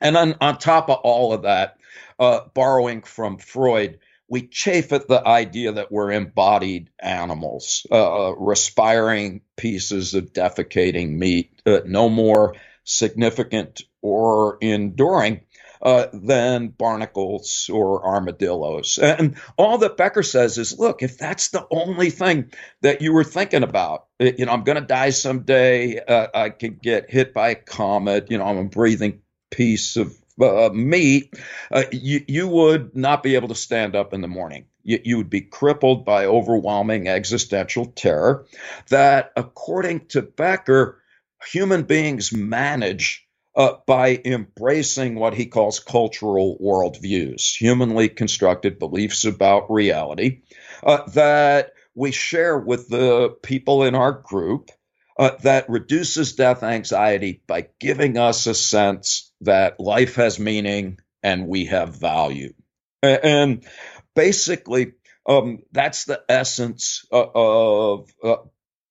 And 0.00 0.16
on, 0.16 0.36
on 0.40 0.58
top 0.58 0.88
of 0.88 0.98
all 1.02 1.32
of 1.32 1.42
that, 1.42 1.76
uh, 2.18 2.40
borrowing 2.54 3.02
from 3.02 3.38
Freud, 3.38 3.98
we 4.30 4.46
chafe 4.46 4.92
at 4.92 5.08
the 5.08 5.26
idea 5.26 5.72
that 5.72 5.90
we're 5.90 6.12
embodied 6.12 6.88
animals, 7.00 7.84
uh, 7.90 8.28
uh, 8.28 8.30
respiring 8.36 9.42
pieces 9.56 10.14
of 10.14 10.32
defecating 10.32 11.10
meat, 11.10 11.60
uh, 11.66 11.80
no 11.84 12.08
more 12.08 12.54
significant 12.84 13.82
or 14.00 14.56
enduring 14.60 15.40
uh, 15.82 16.06
than 16.12 16.68
barnacles 16.68 17.68
or 17.72 18.06
armadillos. 18.06 18.98
And 18.98 19.36
all 19.58 19.78
that 19.78 19.96
Becker 19.96 20.22
says 20.22 20.58
is 20.58 20.78
look, 20.78 21.02
if 21.02 21.18
that's 21.18 21.48
the 21.48 21.66
only 21.70 22.10
thing 22.10 22.52
that 22.82 23.02
you 23.02 23.12
were 23.12 23.24
thinking 23.24 23.64
about, 23.64 24.06
uh, 24.20 24.30
you 24.38 24.46
know, 24.46 24.52
I'm 24.52 24.64
going 24.64 24.80
to 24.80 24.86
die 24.86 25.10
someday, 25.10 25.98
uh, 25.98 26.28
I 26.32 26.50
could 26.50 26.80
get 26.80 27.10
hit 27.10 27.34
by 27.34 27.50
a 27.50 27.54
comet, 27.56 28.30
you 28.30 28.38
know, 28.38 28.44
I'm 28.44 28.58
a 28.58 28.64
breathing 28.64 29.22
piece 29.50 29.96
of 29.96 30.16
uh, 30.42 30.70
me, 30.72 31.30
uh, 31.70 31.84
you, 31.92 32.24
you 32.26 32.48
would 32.48 32.96
not 32.96 33.22
be 33.22 33.34
able 33.34 33.48
to 33.48 33.54
stand 33.54 33.96
up 33.96 34.12
in 34.12 34.20
the 34.20 34.28
morning. 34.28 34.66
You, 34.82 35.00
you 35.04 35.16
would 35.18 35.30
be 35.30 35.42
crippled 35.42 36.04
by 36.04 36.26
overwhelming 36.26 37.08
existential 37.08 37.86
terror 37.86 38.46
that, 38.88 39.32
according 39.36 40.06
to 40.08 40.22
Becker, 40.22 41.00
human 41.46 41.82
beings 41.84 42.32
manage 42.32 43.26
uh, 43.56 43.74
by 43.86 44.20
embracing 44.24 45.16
what 45.16 45.34
he 45.34 45.46
calls 45.46 45.80
cultural 45.80 46.56
worldviews, 46.62 47.56
humanly 47.56 48.08
constructed 48.08 48.78
beliefs 48.78 49.24
about 49.24 49.70
reality 49.70 50.42
uh, 50.82 51.02
that 51.10 51.72
we 51.94 52.12
share 52.12 52.58
with 52.58 52.88
the 52.88 53.30
people 53.42 53.82
in 53.82 53.94
our 53.94 54.12
group 54.12 54.70
uh, 55.18 55.32
that 55.42 55.68
reduces 55.68 56.34
death 56.34 56.62
anxiety 56.62 57.42
by 57.46 57.66
giving 57.80 58.16
us 58.16 58.46
a 58.46 58.54
sense 58.54 59.29
that 59.42 59.80
life 59.80 60.16
has 60.16 60.38
meaning 60.38 60.98
and 61.22 61.46
we 61.46 61.66
have 61.66 61.96
value. 61.96 62.52
And 63.02 63.64
basically, 64.14 64.92
um, 65.26 65.62
that's 65.72 66.04
the 66.04 66.22
essence 66.28 67.06
uh, 67.12 67.26
of 67.34 68.10
uh, 68.22 68.36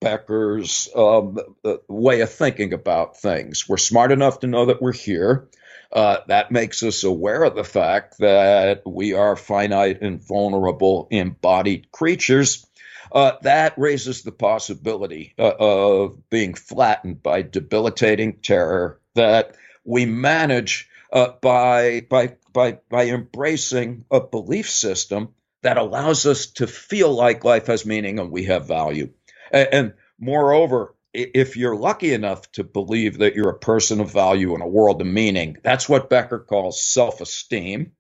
Becker's 0.02 0.90
um, 0.96 1.38
uh, 1.64 1.76
way 1.88 2.22
of 2.22 2.32
thinking 2.32 2.74
about 2.74 3.18
things. 3.18 3.68
We're 3.68 3.78
smart 3.78 4.12
enough 4.12 4.40
to 4.40 4.48
know 4.48 4.68
that 4.68 4.82
we're 4.82 4.94
here. 4.94 5.50
Uh, 5.92 6.18
that 6.28 6.52
makes 6.52 6.84
us 6.84 7.04
aware 7.04 7.44
of 7.44 7.56
the 7.56 7.64
fact 7.64 8.20
that 8.20 8.84
we 8.86 9.14
are 9.14 9.36
finite 9.36 10.02
and 10.02 10.22
vulnerable 10.22 11.08
embodied 11.10 11.92
creatures 11.92 12.66
uh, 13.12 13.34
that 13.42 13.74
raises 13.78 14.22
the 14.22 14.32
possibility 14.32 15.34
uh, 15.40 15.52
of 15.60 16.30
being 16.30 16.54
flattened 16.54 17.24
by 17.24 17.42
debilitating 17.42 18.38
terror 18.42 19.00
that 19.16 19.56
we 19.90 20.06
manage 20.06 20.88
uh, 21.12 21.30
by, 21.42 22.06
by, 22.08 22.36
by, 22.54 22.78
by 22.90 23.08
embracing 23.08 24.06
a 24.12 24.22
belief 24.22 24.70
system 24.70 25.30
that 25.64 25.80
allows 25.80 26.28
us 26.28 26.46
to 26.46 26.68
feel 26.68 27.12
like 27.12 27.44
life 27.44 27.66
has 27.66 27.88
meaning 27.88 28.20
and 28.20 28.30
we 28.30 28.44
have 28.44 28.68
value. 28.68 29.10
And, 29.52 29.68
and 29.72 29.94
moreover, 30.20 30.94
if 31.12 31.58
you're 31.58 31.76
lucky 31.76 32.14
enough 32.14 32.52
to 32.52 32.64
believe 32.64 33.18
that 33.18 33.34
you're 33.34 33.50
a 33.50 33.58
person 33.58 34.00
of 34.00 34.14
value 34.14 34.54
in 34.54 34.62
a 34.62 34.68
world 34.68 35.02
of 35.02 35.08
meaning, 35.08 35.58
that's 35.64 35.90
what 35.90 36.08
Becker 36.08 36.38
calls 36.38 36.84
self 36.84 37.20
esteem. 37.20 37.94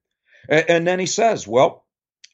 And, 0.47 0.65
and, 0.69 0.87
then 0.87 0.99
he 0.99 1.07
says, 1.07 1.47
well, 1.47 1.87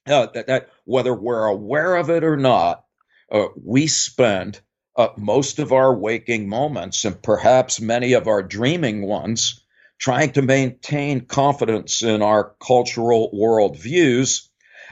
uh, 0.05 0.27
that, 0.33 0.47
that, 0.47 0.69
whether 0.83 1.13
we're 1.13 1.45
aware 1.45 1.95
of 1.95 2.09
it 2.09 2.25
or 2.25 2.35
not, 2.35 2.83
uh, 3.31 3.45
we 3.55 3.88
spend 3.88 4.59
uh, 4.95 5.09
most 5.17 5.59
of 5.59 5.71
our 5.71 5.93
waking 5.93 6.47
moments 6.47 7.05
and 7.05 7.21
perhaps 7.21 7.81
many 7.81 8.13
of 8.13 8.27
our 8.27 8.41
dreaming 8.41 9.01
ones 9.01 9.61
trying 9.97 10.31
to 10.31 10.41
maintain 10.41 11.21
confidence 11.21 12.01
in 12.01 12.21
our 12.21 12.53
cultural 12.59 13.31
worldviews 13.33 14.47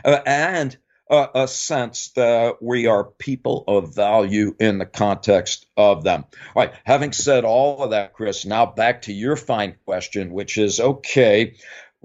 uh, 0.05 0.19
and 0.25 0.77
a 1.09 1.47
sense 1.47 2.11
that 2.15 2.55
we 2.59 2.87
are 2.87 3.03
people 3.03 3.65
of 3.67 3.93
value 3.93 4.55
in 4.59 4.79
the 4.79 4.85
context 4.85 5.67
of 5.77 6.03
them. 6.03 6.23
All 6.55 6.63
right, 6.63 6.73
having 6.85 7.11
said 7.11 7.43
all 7.43 7.83
of 7.83 7.91
that, 7.91 8.13
Chris, 8.13 8.45
now 8.45 8.65
back 8.65 9.03
to 9.03 9.13
your 9.13 9.35
fine 9.35 9.75
question, 9.85 10.31
which 10.31 10.57
is 10.57 10.79
okay, 10.79 11.53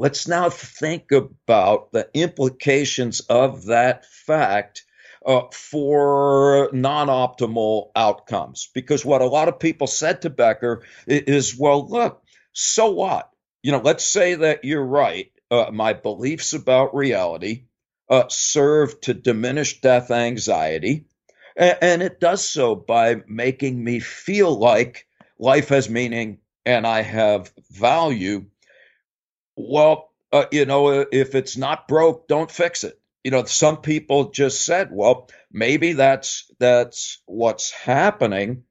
Let's 0.01 0.29
now 0.29 0.49
think 0.49 1.11
about 1.11 1.91
the 1.91 2.09
implications 2.15 3.19
of 3.19 3.67
that 3.67 4.07
fact 4.07 4.85
uh, 5.25 5.43
for 5.53 6.71
non 6.73 7.09
optimal 7.09 7.91
outcomes. 7.97 8.69
Because 8.75 9.05
what 9.05 9.23
a 9.23 9.27
lot 9.27 9.49
of 9.49 9.59
people 9.59 9.87
said 9.87 10.23
to 10.23 10.31
Becker 10.31 10.83
is, 11.07 11.57
well, 11.59 11.87
look, 11.89 12.23
so 12.53 12.91
what? 12.91 13.31
You 13.63 13.73
know, 13.73 13.81
let's 13.81 14.05
say 14.05 14.35
that 14.35 14.65
you're 14.65 14.85
right. 14.85 15.31
Uh, 15.51 15.71
my 15.73 15.95
beliefs 15.95 16.53
about 16.53 16.95
reality 16.95 17.65
uh, 18.11 18.25
serve 18.29 19.01
to 19.03 19.15
diminish 19.15 19.81
death 19.81 20.11
anxiety. 20.11 21.07
And, 21.57 22.03
it 22.03 22.21
does 22.21 22.49
so 22.49 22.77
by 22.77 23.17
making 23.27 23.83
me 23.83 23.99
feel 23.99 24.57
like 24.57 25.07
life 25.41 25.71
has 25.71 25.91
meaning 25.91 26.39
and 26.65 26.87
I 26.87 27.03
have 27.03 27.51
value 27.71 28.45
well, 29.59 30.13
uh, 30.33 30.45
you 30.53 30.65
know, 30.67 31.05
if 31.11 31.35
it's 31.35 31.57
not 31.57 31.89
broke, 31.89 32.29
don't 32.29 32.51
fix 32.51 32.85
it. 32.85 32.98
You 33.25 33.31
know, 33.31 33.45
some 33.45 33.79
people 33.79 34.31
just 34.31 34.65
said, 34.65 34.91
well, 34.93 35.29
maybe 35.53 35.95
that's 35.95 36.51
that's 36.59 37.21
what's 37.27 37.71
happening. 37.71 38.65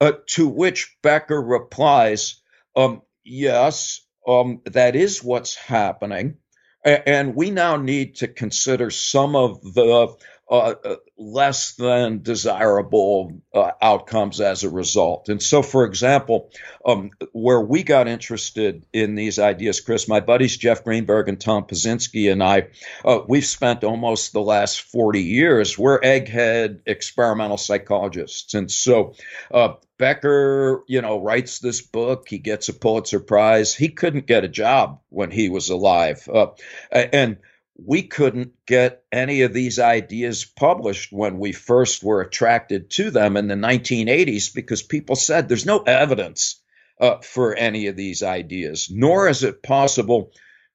Uh, 0.00 0.12
to 0.26 0.48
which 0.48 0.96
Becker 1.02 1.40
replies, 1.40 2.42
um, 2.74 3.02
yes, 3.24 4.04
um, 4.26 4.60
that 4.64 4.96
is 4.96 5.22
what's 5.22 5.54
happening. 5.54 6.38
And 6.84 7.36
we 7.36 7.52
now 7.52 7.76
need 7.76 8.16
to 8.16 8.26
consider 8.26 8.90
some 8.90 9.36
of 9.36 9.62
the 9.62 10.16
uh, 10.50 10.74
uh, 10.84 10.96
less 11.16 11.76
than 11.76 12.22
desirable 12.22 13.40
uh, 13.54 13.70
outcomes 13.80 14.40
as 14.40 14.64
a 14.64 14.70
result. 14.70 15.28
And 15.28 15.42
so, 15.42 15.62
for 15.62 15.84
example, 15.84 16.50
um, 16.84 17.10
where 17.32 17.60
we 17.60 17.82
got 17.82 18.08
interested 18.08 18.84
in 18.92 19.14
these 19.14 19.38
ideas, 19.38 19.80
Chris, 19.80 20.08
my 20.08 20.20
buddies 20.20 20.56
Jeff 20.56 20.84
Greenberg 20.84 21.28
and 21.28 21.40
Tom 21.40 21.64
Pyszczynski 21.64 22.30
and 22.30 22.42
I, 22.42 22.68
uh, 23.04 23.20
we've 23.26 23.46
spent 23.46 23.84
almost 23.84 24.32
the 24.32 24.42
last 24.42 24.82
40 24.82 25.22
years, 25.22 25.78
we're 25.78 26.00
egghead 26.00 26.80
experimental 26.86 27.56
psychologists. 27.56 28.54
And 28.54 28.70
so, 28.70 29.14
uh, 29.52 29.74
Becker, 29.98 30.82
you 30.88 31.00
know, 31.00 31.22
writes 31.22 31.60
this 31.60 31.80
book. 31.80 32.26
He 32.28 32.38
gets 32.38 32.68
a 32.68 32.74
Pulitzer 32.74 33.20
Prize. 33.20 33.72
He 33.72 33.88
couldn't 33.88 34.26
get 34.26 34.42
a 34.42 34.48
job 34.48 35.00
when 35.10 35.30
he 35.30 35.48
was 35.48 35.70
alive. 35.70 36.28
Uh, 36.28 36.46
and 36.90 37.36
we 37.76 38.02
couldn't 38.02 38.52
get 38.66 39.02
any 39.10 39.42
of 39.42 39.52
these 39.52 39.78
ideas 39.78 40.44
published 40.44 41.12
when 41.12 41.38
we 41.38 41.52
first 41.52 42.02
were 42.02 42.20
attracted 42.20 42.90
to 42.90 43.10
them 43.10 43.36
in 43.36 43.48
the 43.48 43.54
1980s 43.54 44.54
because 44.54 44.82
people 44.82 45.16
said 45.16 45.48
there's 45.48 45.66
no 45.66 45.78
evidence 45.80 46.62
uh, 47.00 47.18
for 47.18 47.54
any 47.54 47.86
of 47.86 47.96
these 47.96 48.22
ideas, 48.22 48.88
nor 48.90 49.28
is 49.28 49.42
it 49.42 49.62
possible 49.62 50.32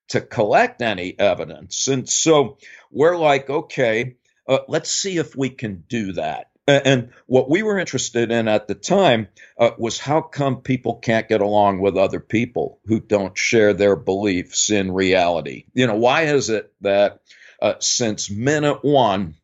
to 0.09 0.21
collect 0.21 0.81
any 0.81 1.17
evidence. 1.17 1.87
And 1.87 2.09
so 2.09 2.57
we're 2.91 3.17
like, 3.17 3.49
okay, 3.49 4.15
uh, 4.47 4.59
let's 4.67 4.89
see 4.89 5.17
if 5.17 5.35
we 5.35 5.49
can 5.49 5.83
do 5.87 6.13
that. 6.13 6.49
And 6.67 7.11
what 7.27 7.49
we 7.49 7.63
were 7.63 7.79
interested 7.79 8.29
in 8.29 8.49
at 8.49 8.67
the 8.67 8.75
time 8.75 9.29
uh, 9.57 9.71
was 9.77 9.99
how 9.99 10.21
come 10.21 10.61
people 10.61 10.95
can't 10.95 11.29
get 11.29 11.39
along 11.39 11.79
with 11.79 11.95
other 11.95 12.19
people 12.19 12.79
who 12.85 12.99
don't 12.99 13.37
share 13.37 13.73
their 13.73 13.95
beliefs 13.95 14.69
in 14.69 14.91
reality? 14.91 15.65
You 15.73 15.87
know, 15.87 15.95
why 15.95 16.23
is 16.23 16.49
it 16.49 16.73
that 16.81 17.21
uh, 17.61 17.75
since 17.79 18.29
minute 18.29 18.83
one, 18.83 19.35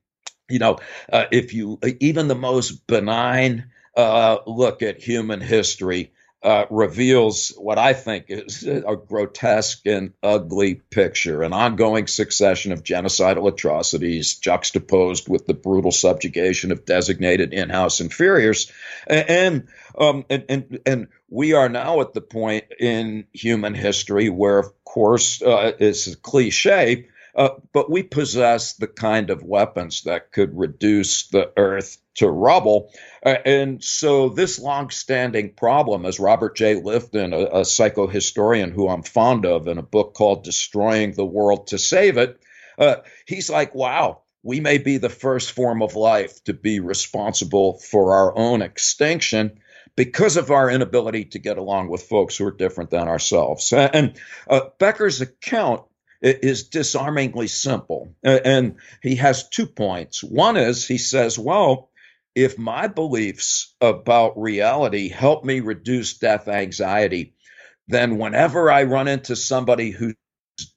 you 0.50 0.60
know, 0.60 0.80
uh, 1.12 1.26
if 1.32 1.54
you 1.54 1.80
even 2.02 2.28
the 2.28 2.36
most 2.36 2.86
benign 2.88 3.72
uh, 3.96 4.40
look 4.46 4.82
at 4.82 5.02
human 5.02 5.40
history, 5.40 6.12
uh, 6.44 6.66
reveals 6.70 7.54
what 7.58 7.80
I 7.80 7.94
think 7.94 8.26
is 8.28 8.64
a 8.64 8.98
grotesque 8.98 9.86
and 9.86 10.14
ugly 10.22 10.76
picture 10.76 11.42
an 11.42 11.54
ongoing 11.54 12.08
succession 12.08 12.74
of 12.74 12.84
genocidal 12.84 13.48
atrocities 13.48 14.36
juxtaposed 14.36 15.30
with 15.30 15.46
the 15.48 15.54
brutal 15.54 15.92
subjugation 15.92 16.74
of 16.74 16.86
designated 16.86 17.54
in 17.54 17.70
house 17.70 18.02
inferiors. 18.02 18.70
And, 19.08 19.70
um, 19.98 20.26
and, 20.30 20.46
and, 20.50 20.80
and, 20.86 21.08
we 21.30 21.54
are 21.54 21.68
now 21.68 22.02
at 22.02 22.14
the 22.14 22.22
point 22.22 22.66
in 22.80 23.26
human 23.34 23.74
history 23.74 24.30
where, 24.30 24.60
of 24.60 24.68
course, 24.84 25.42
uh, 25.42 25.72
it's 25.80 26.06
a 26.06 26.16
cliche. 26.16 27.08
Uh, 27.36 27.50
but 27.72 27.90
we 27.90 28.04
possess 28.04 28.74
the 28.74 28.86
kind 28.86 29.32
of 29.32 29.42
weapons 29.42 30.04
that 30.04 30.32
could 30.32 30.56
reduce 30.56 31.26
the 31.30 31.52
earth 31.58 31.98
to 32.16 32.30
rubble. 32.30 32.92
Uh, 33.26 33.36
and 33.46 33.84
so, 33.84 34.30
this 34.30 34.60
long-standing 34.60 35.54
problem, 35.54 36.06
as 36.06 36.20
Robert 36.20 36.56
J. 36.56 36.76
Lifton, 36.76 37.34
a, 37.34 37.60
a 37.60 37.62
psychohistorian 37.62 38.72
who 38.72 38.88
I'm 38.88 39.04
fond 39.04 39.46
of, 39.46 39.68
in 39.68 39.78
a 39.78 39.84
book 39.84 40.14
called 40.14 40.44
"Destroying 40.44 41.14
the 41.14 41.26
World 41.26 41.68
to 41.68 41.78
Save 41.78 42.18
It," 42.18 42.40
uh, 42.78 42.98
he's 43.26 43.50
like, 43.50 43.76
"Wow." 43.76 44.20
We 44.46 44.60
may 44.60 44.78
be 44.78 44.98
the 44.98 45.08
first 45.08 45.54
form 45.54 45.82
of 45.82 45.96
life 45.96 46.44
to 46.44 46.54
be 46.54 46.82
responsible 46.82 47.80
for 47.80 48.14
our 48.14 48.38
own 48.38 48.62
extinction 48.62 49.62
because 49.96 50.36
of 50.36 50.52
our 50.52 50.70
inability 50.70 51.26
to 51.26 51.40
get 51.40 51.58
along 51.58 51.88
with 51.88 52.04
folks 52.04 52.36
who 52.36 52.48
are 52.48 52.52
different 52.52 52.90
than 52.90 53.08
ourselves. 53.08 53.72
And 53.72 54.20
uh, 54.50 54.62
Becker's 54.80 55.22
account 55.22 55.84
is 56.22 56.70
disarmingly 56.70 57.48
simple. 57.48 58.16
And 58.24 58.76
he 59.02 59.16
has 59.16 59.48
two 59.50 59.68
points. 59.68 60.24
One 60.24 60.58
is 60.58 60.88
he 60.88 60.98
says, 60.98 61.38
well, 61.38 61.90
if 62.36 62.58
my 62.58 62.88
beliefs 62.88 63.76
about 63.80 64.40
reality 64.42 65.10
help 65.10 65.44
me 65.44 65.60
reduce 65.60 66.18
death 66.18 66.48
anxiety, 66.48 67.36
then 67.88 68.18
whenever 68.18 68.72
I 68.72 68.84
run 68.84 69.08
into 69.08 69.36
somebody 69.36 69.92
who's 69.92 70.16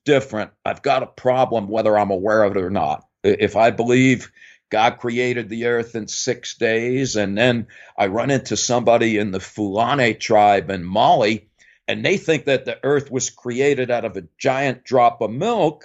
different, 0.05 0.51
I've 0.65 0.83
got 0.83 1.03
a 1.03 1.07
problem 1.07 1.69
whether 1.69 1.97
I'm 1.99 2.11
aware 2.11 2.43
of 2.43 2.57
it 2.57 2.63
or 2.63 2.71
not. 2.71 3.07
If 3.23 3.57
I 3.57 3.71
believe 3.71 4.31
God 4.71 4.99
created 4.99 5.49
the 5.49 5.67
earth 5.67 5.95
in 5.95 6.09
six 6.09 6.57
days, 6.57 7.17
and 7.17 7.39
then 7.39 7.69
I 7.97 8.09
run 8.09 8.31
into 8.31 8.57
somebody 8.57 9.19
in 9.19 9.31
the 9.31 9.41
Fulani 9.41 10.15
tribe 10.15 10.71
in 10.71 10.85
Mali, 10.85 11.49
and 11.89 12.05
they 12.05 12.17
think 12.17 12.47
that 12.47 12.65
the 12.65 12.79
earth 12.83 13.11
was 13.11 13.31
created 13.31 13.91
out 13.91 14.05
of 14.05 14.17
a 14.17 14.27
giant 14.39 14.85
drop 14.85 15.21
of 15.21 15.31
milk, 15.31 15.85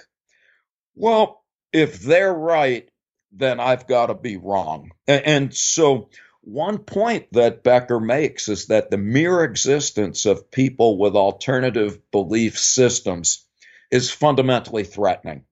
well, 0.94 1.44
if 1.72 2.00
they're 2.00 2.34
right, 2.34 2.90
then 3.32 3.60
I've 3.60 3.86
got 3.86 4.06
to 4.06 4.14
be 4.14 4.36
wrong. 4.36 4.90
And, 5.06 5.26
and 5.26 5.54
so, 5.54 6.10
one 6.42 6.78
point 6.78 7.28
that 7.32 7.62
Becker 7.62 8.00
makes 8.00 8.48
is 8.48 8.66
that 8.66 8.90
the 8.90 8.98
mere 8.98 9.44
existence 9.44 10.26
of 10.26 10.50
people 10.50 10.98
with 10.98 11.14
alternative 11.14 11.98
belief 12.10 12.58
systems 12.58 13.46
is 13.90 14.10
fundamentally 14.10 14.84
threatening. 14.84 15.44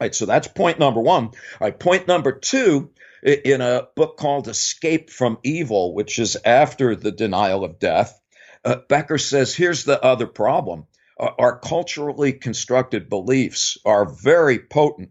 Right, 0.00 0.14
so 0.14 0.26
that's 0.26 0.48
point 0.48 0.78
number 0.78 1.00
one. 1.00 1.26
All 1.26 1.34
right, 1.60 1.78
point 1.78 2.08
number 2.08 2.32
two, 2.32 2.90
in 3.22 3.60
a 3.60 3.86
book 3.94 4.16
called 4.16 4.48
Escape 4.48 5.10
from 5.10 5.38
Evil, 5.42 5.94
which 5.94 6.18
is 6.18 6.36
after 6.44 6.96
the 6.96 7.12
denial 7.12 7.64
of 7.64 7.78
death, 7.78 8.20
uh, 8.64 8.76
Becker 8.88 9.18
says 9.18 9.54
here's 9.54 9.84
the 9.84 10.02
other 10.02 10.26
problem. 10.26 10.86
Our 11.18 11.58
culturally 11.60 12.32
constructed 12.32 13.08
beliefs 13.08 13.78
are 13.84 14.04
very 14.04 14.58
potent 14.58 15.10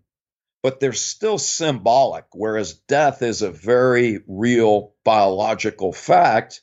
but 0.64 0.80
they're 0.80 0.94
still 0.94 1.38
symbolic, 1.38 2.26
whereas 2.32 2.74
death 2.74 3.22
is 3.22 3.42
a 3.42 3.52
very 3.52 4.22
real 4.28 4.96
biological 5.04 5.92
fact. 5.92 6.62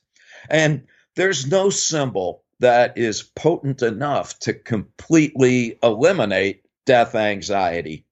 And 0.48 0.86
there's 1.14 1.46
no 1.46 1.68
symbol 1.68 2.42
that 2.60 2.96
is 2.96 3.22
potent 3.22 3.82
enough 3.82 4.38
to 4.40 4.54
completely 4.54 5.78
eliminate 5.82 6.62
death 6.86 7.14
anxiety. 7.14 8.06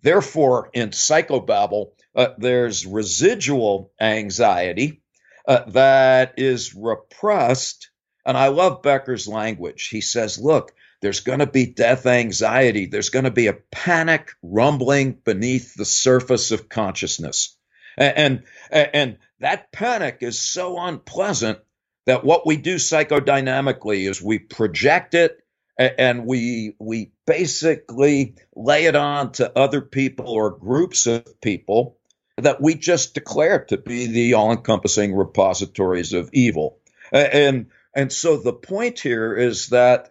Therefore, 0.00 0.70
in 0.72 0.90
psychobabble, 0.90 1.90
uh, 2.16 2.28
there's 2.38 2.86
residual 2.86 3.92
anxiety 4.00 5.02
uh, 5.46 5.64
that 5.68 6.34
is 6.38 6.74
repressed. 6.74 7.90
And 8.24 8.36
I 8.36 8.48
love 8.48 8.82
Becker's 8.82 9.28
language. 9.28 9.88
He 9.88 10.00
says, 10.00 10.38
look, 10.38 10.72
there's 11.02 11.20
going 11.20 11.40
to 11.40 11.46
be 11.46 11.66
death 11.66 12.06
anxiety. 12.06 12.86
There's 12.86 13.10
going 13.10 13.24
to 13.24 13.30
be 13.30 13.48
a 13.48 13.58
panic 13.72 14.30
rumbling 14.42 15.18
beneath 15.24 15.74
the 15.74 15.84
surface 15.84 16.52
of 16.52 16.68
consciousness. 16.68 17.56
And, 17.98 18.44
and, 18.70 18.90
and 18.94 19.18
that 19.40 19.72
panic 19.72 20.18
is 20.20 20.40
so 20.40 20.78
unpleasant 20.78 21.58
that 22.06 22.24
what 22.24 22.46
we 22.46 22.56
do 22.56 22.76
psychodynamically 22.76 24.08
is 24.08 24.22
we 24.22 24.38
project 24.38 25.14
it 25.14 25.38
and 25.78 26.26
we 26.26 26.76
we 26.78 27.12
basically 27.26 28.36
lay 28.54 28.84
it 28.84 28.94
on 28.94 29.32
to 29.32 29.58
other 29.58 29.80
people 29.80 30.28
or 30.28 30.50
groups 30.50 31.06
of 31.06 31.40
people 31.40 31.96
that 32.36 32.60
we 32.60 32.74
just 32.74 33.14
declare 33.14 33.64
to 33.64 33.76
be 33.78 34.06
the 34.06 34.34
all-encompassing 34.34 35.14
repositories 35.14 36.12
of 36.12 36.30
evil 36.32 36.78
and 37.10 37.66
and 37.94 38.12
so 38.12 38.36
the 38.36 38.52
point 38.52 39.00
here 39.00 39.34
is 39.34 39.68
that 39.68 40.10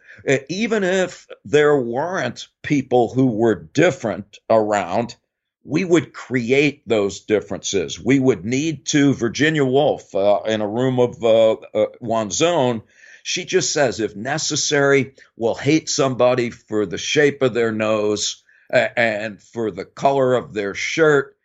even 0.50 0.84
if 0.84 1.28
there 1.46 1.78
weren't 1.78 2.48
people 2.64 3.14
who 3.14 3.28
were 3.28 3.56
different 3.56 4.40
around, 4.50 5.16
we 5.64 5.86
would 5.86 6.14
create 6.14 6.88
those 6.88 7.22
differences. 7.22 8.00
We 8.00 8.20
would 8.20 8.46
need 8.46 8.86
to. 8.88 9.14
Virginia 9.14 9.66
Woolf, 9.66 10.14
uh, 10.16 10.42
in 10.46 10.62
a 10.62 10.68
room 10.68 11.00
of 11.00 11.24
uh, 11.24 11.52
uh, 11.54 11.86
one's 12.00 12.42
own, 12.42 12.82
she 13.24 13.46
just 13.46 13.72
says, 13.72 14.00
if 14.00 14.16
necessary, 14.16 15.14
we'll 15.36 15.56
hate 15.56 15.90
somebody 15.90 16.50
for 16.50 16.86
the 16.86 16.98
shape 16.98 17.42
of 17.44 17.54
their 17.54 17.72
nose 17.72 18.44
uh, 18.74 18.88
and 18.98 19.42
for 19.42 19.70
the 19.70 19.86
color 19.86 20.34
of 20.34 20.54
their 20.54 20.74
shirt 20.74 21.38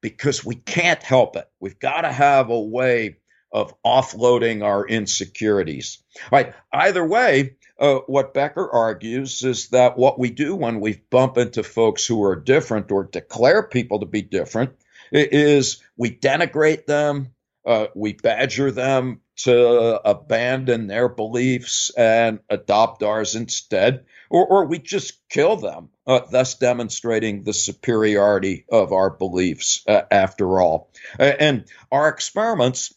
because 0.00 0.44
we 0.44 0.54
can't 0.54 1.02
help 1.02 1.34
it. 1.36 1.48
We've 1.58 1.78
got 1.78 2.02
to 2.02 2.12
have 2.12 2.50
a 2.50 2.60
way 2.60 3.16
of 3.50 3.74
offloading 3.84 4.62
our 4.62 4.86
insecurities. 4.86 6.02
Right. 6.30 6.54
Either 6.72 7.04
way, 7.04 7.56
uh, 7.78 7.98
what 8.06 8.34
Becker 8.34 8.70
argues 8.70 9.42
is 9.42 9.68
that 9.68 9.96
what 9.96 10.18
we 10.18 10.30
do 10.30 10.54
when 10.54 10.80
we 10.80 11.02
bump 11.10 11.38
into 11.38 11.62
folks 11.62 12.06
who 12.06 12.22
are 12.24 12.36
different 12.36 12.92
or 12.92 13.04
declare 13.04 13.62
people 13.62 14.00
to 14.00 14.06
be 14.06 14.22
different 14.22 14.72
is 15.10 15.82
we 15.96 16.10
denigrate 16.10 16.86
them, 16.86 17.34
uh, 17.66 17.86
we 17.94 18.12
badger 18.12 18.70
them 18.70 19.20
to 19.36 20.00
abandon 20.08 20.86
their 20.86 21.08
beliefs 21.08 21.90
and 21.96 22.38
adopt 22.48 23.02
ours 23.02 23.34
instead, 23.34 24.04
or, 24.30 24.46
or 24.46 24.66
we 24.66 24.78
just 24.78 25.28
kill 25.28 25.56
them, 25.56 25.88
uh, 26.06 26.20
thus 26.30 26.54
demonstrating 26.54 27.42
the 27.42 27.52
superiority 27.52 28.64
of 28.70 28.92
our 28.92 29.10
beliefs 29.10 29.82
uh, 29.88 30.02
after 30.10 30.60
all. 30.60 30.90
and 31.18 31.64
our 31.90 32.08
experiments 32.08 32.94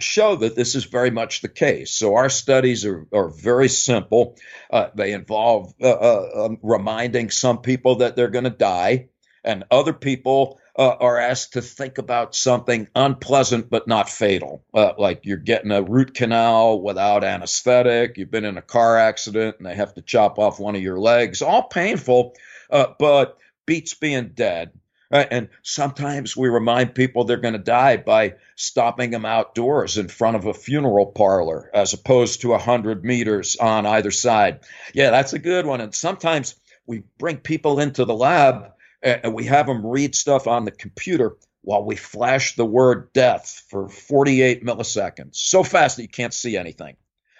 show 0.00 0.36
that 0.36 0.54
this 0.54 0.74
is 0.74 0.84
very 0.84 1.10
much 1.10 1.40
the 1.40 1.48
case. 1.48 1.90
So 1.90 2.14
our 2.14 2.28
studies 2.28 2.84
are, 2.84 3.06
are 3.12 3.28
very 3.28 3.68
simple. 3.68 4.36
Uh, 4.70 4.88
they 4.94 5.12
involve 5.12 5.74
uh, 5.82 5.90
uh, 5.90 6.44
um, 6.44 6.58
reminding 6.62 7.30
some 7.30 7.58
people 7.58 7.96
that 7.96 8.14
they're 8.14 8.28
going 8.28 8.44
to 8.44 8.50
die, 8.50 9.08
and 9.44 9.64
other 9.70 9.92
people 9.92 10.60
uh, 10.78 10.94
are 11.00 11.18
asked 11.18 11.54
to 11.54 11.62
think 11.62 11.98
about 11.98 12.36
something 12.36 12.86
unpleasant 12.94 13.68
but 13.68 13.88
not 13.88 14.08
fatal, 14.08 14.64
uh, 14.72 14.92
like 14.96 15.20
you're 15.24 15.36
getting 15.36 15.72
a 15.72 15.82
root 15.82 16.14
canal 16.14 16.80
without 16.80 17.24
anesthetic, 17.24 18.16
you've 18.16 18.30
been 18.30 18.44
in 18.44 18.56
a 18.56 18.62
car 18.62 18.96
accident 18.96 19.56
and 19.58 19.66
they 19.66 19.74
have 19.74 19.94
to 19.94 20.02
chop 20.02 20.38
off 20.38 20.60
one 20.60 20.76
of 20.76 20.82
your 20.82 21.00
legs, 21.00 21.42
all 21.42 21.64
painful, 21.64 22.34
uh, 22.70 22.86
but 23.00 23.38
beats 23.66 23.94
being 23.94 24.28
dead. 24.28 24.70
Right? 25.10 25.28
And 25.30 25.48
sometimes 25.62 26.36
we 26.36 26.48
remind 26.48 26.94
people 26.94 27.24
they're 27.24 27.38
going 27.38 27.54
to 27.54 27.58
die 27.58 27.96
by 27.96 28.34
stopping 28.56 29.10
them 29.10 29.24
outdoors 29.24 29.96
in 29.96 30.08
front 30.08 30.36
of 30.36 30.44
a 30.44 30.52
funeral 30.52 31.06
parlor 31.06 31.70
as 31.72 31.94
opposed 31.94 32.42
to 32.42 32.48
a 32.48 32.58
100 32.58 33.04
meters 33.04 33.56
on 33.56 33.86
either 33.86 34.10
side. 34.10 34.60
Yeah, 34.92 35.10
that's 35.10 35.32
a 35.32 35.38
good 35.38 35.64
one. 35.64 35.80
And 35.80 35.94
sometimes 35.94 36.56
we 36.86 37.04
bring 37.18 37.38
people 37.38 37.80
into 37.80 38.04
the 38.04 38.14
lab 38.14 38.72
and 39.02 39.34
we 39.34 39.44
have 39.44 39.66
them 39.66 39.86
read 39.86 40.14
stuff 40.14 40.46
on 40.46 40.64
the 40.64 40.70
computer 40.72 41.36
while 41.62 41.84
we 41.84 41.96
flash 41.96 42.56
the 42.56 42.64
word 42.64 43.12
death 43.12 43.64
for 43.68 43.88
48 43.88 44.64
milliseconds, 44.64 45.36
so 45.36 45.62
fast 45.62 45.96
that 45.96 46.02
you 46.02 46.08
can't 46.08 46.34
see 46.34 46.56
anything. 46.56 46.96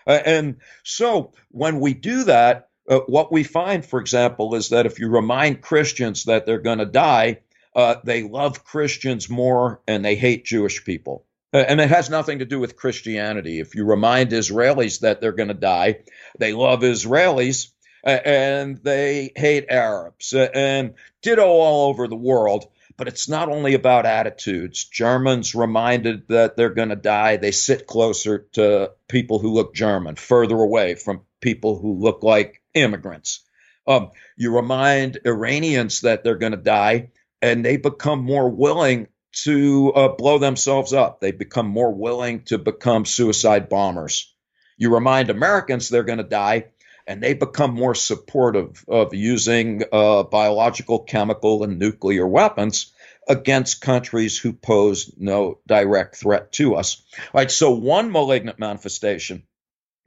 Uh, 0.06 0.20
and 0.24 0.56
so 0.84 1.32
when 1.50 1.80
we 1.80 1.94
do 1.94 2.24
that, 2.24 2.68
uh, 2.88 3.00
what 3.06 3.32
we 3.32 3.44
find, 3.44 3.84
for 3.84 4.00
example, 4.00 4.54
is 4.54 4.70
that 4.70 4.86
if 4.86 4.98
you 4.98 5.08
remind 5.08 5.62
Christians 5.62 6.24
that 6.24 6.46
they're 6.46 6.58
going 6.60 6.78
to 6.78 6.86
die, 6.86 7.40
uh, 7.78 8.00
they 8.02 8.24
love 8.24 8.64
Christians 8.64 9.30
more 9.30 9.80
and 9.86 10.04
they 10.04 10.16
hate 10.16 10.44
Jewish 10.44 10.84
people. 10.84 11.24
Uh, 11.54 11.58
and 11.58 11.80
it 11.80 11.88
has 11.88 12.10
nothing 12.10 12.40
to 12.40 12.44
do 12.44 12.58
with 12.58 12.74
Christianity. 12.74 13.60
If 13.60 13.76
you 13.76 13.84
remind 13.84 14.32
Israelis 14.32 15.00
that 15.00 15.20
they're 15.20 15.30
going 15.30 15.48
to 15.48 15.54
die, 15.54 16.00
they 16.40 16.52
love 16.52 16.80
Israelis 16.80 17.68
and 18.02 18.78
they 18.78 19.30
hate 19.36 19.66
Arabs, 19.70 20.32
and 20.32 20.94
ditto 21.22 21.46
all 21.46 21.88
over 21.88 22.08
the 22.08 22.16
world. 22.16 22.64
But 22.96 23.06
it's 23.06 23.28
not 23.28 23.48
only 23.48 23.74
about 23.74 24.06
attitudes. 24.06 24.84
Germans 24.84 25.54
reminded 25.54 26.26
that 26.28 26.56
they're 26.56 26.70
going 26.70 26.88
to 26.88 26.96
die, 26.96 27.36
they 27.36 27.52
sit 27.52 27.86
closer 27.86 28.48
to 28.54 28.90
people 29.06 29.38
who 29.38 29.52
look 29.52 29.72
German, 29.72 30.16
further 30.16 30.56
away 30.56 30.96
from 30.96 31.20
people 31.40 31.78
who 31.78 31.94
look 31.94 32.24
like 32.24 32.60
immigrants. 32.74 33.44
Um, 33.86 34.10
you 34.36 34.54
remind 34.54 35.20
Iranians 35.24 36.00
that 36.00 36.24
they're 36.24 36.34
going 36.36 36.52
to 36.52 36.58
die, 36.58 37.10
and 37.42 37.64
they 37.64 37.76
become 37.76 38.22
more 38.22 38.48
willing 38.48 39.08
to 39.44 39.92
uh, 39.94 40.08
blow 40.08 40.38
themselves 40.38 40.92
up. 40.92 41.20
They 41.20 41.32
become 41.32 41.66
more 41.66 41.92
willing 41.92 42.42
to 42.44 42.58
become 42.58 43.04
suicide 43.04 43.68
bombers. 43.68 44.34
You 44.76 44.94
remind 44.94 45.30
Americans 45.30 45.88
they're 45.88 46.02
going 46.04 46.18
to 46.18 46.24
die, 46.24 46.66
and 47.06 47.22
they 47.22 47.34
become 47.34 47.74
more 47.74 47.94
supportive 47.94 48.84
of 48.88 49.14
using 49.14 49.82
uh, 49.92 50.24
biological, 50.24 51.00
chemical, 51.00 51.64
and 51.64 51.78
nuclear 51.78 52.26
weapons 52.26 52.92
against 53.28 53.80
countries 53.80 54.38
who 54.38 54.52
pose 54.52 55.12
no 55.18 55.58
direct 55.66 56.16
threat 56.16 56.52
to 56.52 56.76
us. 56.76 57.02
All 57.18 57.40
right, 57.40 57.50
so 57.50 57.72
one 57.72 58.10
malignant 58.10 58.58
manifestation 58.58 59.42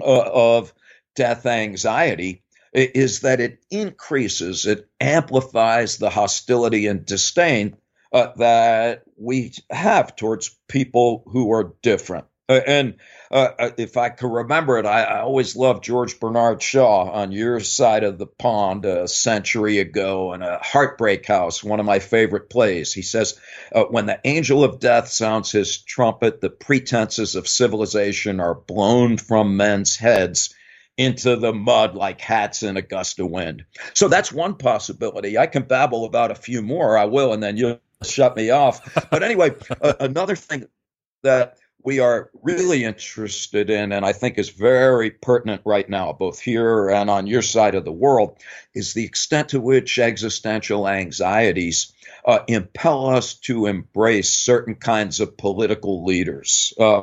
uh, 0.01 0.29
of 0.33 0.73
death 1.15 1.45
anxiety 1.45 2.43
is 2.73 3.21
that 3.21 3.39
it 3.41 3.63
increases, 3.69 4.65
it 4.65 4.87
amplifies 4.99 5.97
the 5.97 6.09
hostility 6.09 6.87
and 6.87 7.05
disdain 7.05 7.75
uh, 8.13 8.27
that 8.37 9.03
we 9.17 9.53
have 9.69 10.15
towards 10.15 10.57
people 10.67 11.23
who 11.27 11.51
are 11.51 11.73
different. 11.81 12.25
Uh, 12.49 12.59
and 12.67 12.95
uh, 13.29 13.47
uh, 13.57 13.69
if 13.77 13.95
I 13.95 14.09
can 14.09 14.29
remember 14.29 14.77
it, 14.77 14.85
I, 14.85 15.03
I, 15.03 15.21
always 15.21 15.55
loved 15.55 15.85
George 15.85 16.19
Bernard 16.19 16.61
Shaw 16.61 17.09
on 17.09 17.31
your 17.31 17.61
side 17.61 18.03
of 18.03 18.17
the 18.17 18.27
pond 18.27 18.83
a 18.83 19.07
century 19.07 19.77
ago 19.77 20.33
in 20.33 20.41
a 20.41 20.59
Heartbreak 20.61 21.25
House, 21.25 21.63
one 21.63 21.79
of 21.79 21.85
my 21.85 21.99
favorite 21.99 22.49
plays. 22.49 22.91
He 22.91 23.03
says, 23.03 23.39
uh, 23.73 23.85
When 23.85 24.05
the 24.05 24.19
angel 24.25 24.65
of 24.65 24.81
death 24.81 25.07
sounds 25.07 25.49
his 25.49 25.77
trumpet, 25.77 26.41
the 26.41 26.49
pretenses 26.49 27.35
of 27.35 27.47
civilization 27.47 28.41
are 28.41 28.55
blown 28.55 29.15
from 29.15 29.55
men's 29.55 29.95
heads 29.95 30.53
into 31.01 31.35
the 31.35 31.53
mud 31.53 31.95
like 31.95 32.21
hats 32.21 32.63
in 32.63 32.77
a 32.77 32.81
gust 32.81 33.19
of 33.19 33.29
wind. 33.29 33.65
So 33.93 34.07
that's 34.07 34.31
one 34.31 34.55
possibility. 34.55 35.37
I 35.37 35.47
can 35.47 35.63
babble 35.63 36.05
about 36.05 36.31
a 36.31 36.35
few 36.35 36.61
more. 36.61 36.97
I 36.97 37.05
will, 37.05 37.33
and 37.33 37.41
then 37.41 37.57
you'll 37.57 37.79
shut 38.03 38.35
me 38.35 38.49
off. 38.49 38.81
But 39.11 39.23
anyway, 39.23 39.51
uh, 39.81 39.93
another 39.99 40.35
thing 40.35 40.67
that 41.23 41.57
we 41.83 41.99
are 41.99 42.29
really 42.41 42.83
interested 42.83 43.69
in, 43.69 43.91
and 43.91 44.05
I 44.05 44.13
think 44.13 44.37
is 44.37 44.49
very 44.49 45.11
pertinent 45.11 45.61
right 45.65 45.89
now, 45.89 46.13
both 46.13 46.39
here 46.39 46.89
and 46.89 47.09
on 47.09 47.27
your 47.27 47.41
side 47.41 47.75
of 47.75 47.85
the 47.85 47.91
world, 47.91 48.37
is 48.73 48.93
the 48.93 49.05
extent 49.05 49.49
to 49.49 49.59
which 49.59 49.99
existential 49.99 50.87
anxieties 50.87 51.93
uh, 52.25 52.39
impel 52.47 53.07
us 53.07 53.33
to 53.33 53.65
embrace 53.65 54.33
certain 54.33 54.75
kinds 54.75 55.19
of 55.19 55.37
political 55.37 56.05
leaders. 56.05 56.73
Uh, 56.79 57.01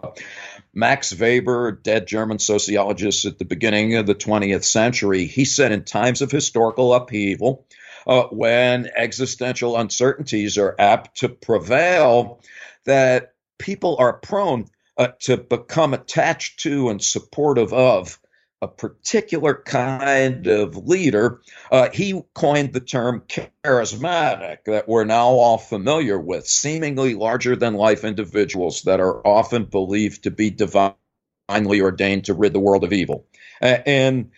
Max 0.75 1.19
Weber, 1.19 1.73
dead 1.73 2.07
German 2.07 2.39
sociologist 2.39 3.25
at 3.25 3.39
the 3.39 3.45
beginning 3.45 3.97
of 3.97 4.07
the 4.07 4.15
20th 4.15 4.65
century, 4.65 5.27
he 5.27 5.45
said 5.45 5.73
in 5.73 5.85
times 5.85 6.23
of 6.23 6.31
historical 6.31 6.95
upheaval, 6.95 7.67
uh, 8.07 8.25
when 8.25 8.89
existential 8.95 9.77
uncertainties 9.77 10.59
are 10.59 10.75
apt 10.79 11.19
to 11.19 11.29
prevail, 11.29 12.41
that 12.85 13.35
people 13.59 13.97
are 13.99 14.15
prone 14.15 14.67
uh, 14.97 15.09
to 15.21 15.37
become 15.37 15.95
attached 15.95 16.61
to 16.61 16.89
and 16.89 17.03
supportive 17.03 17.73
of 17.73 18.19
a 18.61 18.69
particular 18.69 19.55
kind 19.55 20.47
of 20.47 20.77
leader. 20.77 21.41
Uh, 21.71 21.91
he 21.91 22.21
coined 22.35 22.73
the 22.73 22.81
term 22.81 23.23
charismatic 23.29 24.65
that 24.67 24.89
we're 24.89 25.05
now 25.05 25.29
all 25.29 25.59
familiar 25.59 26.19
with, 26.19 26.47
seemingly 26.47 27.15
larger 27.15 27.55
than 27.55 27.75
life 27.75 28.05
individuals 28.05 28.83
that 28.83 29.01
are 29.01 29.25
often 29.27 29.65
believed 29.65 30.25
to 30.25 30.31
be 30.31 30.51
divinely 30.51 31.81
ordained 31.81 32.25
to 32.25 32.35
rid 32.35 32.53
the 32.53 32.61
world 32.61 32.85
of 32.85 32.93
evil. 32.93 33.27
Uh, 33.63 33.79
and 33.87 34.31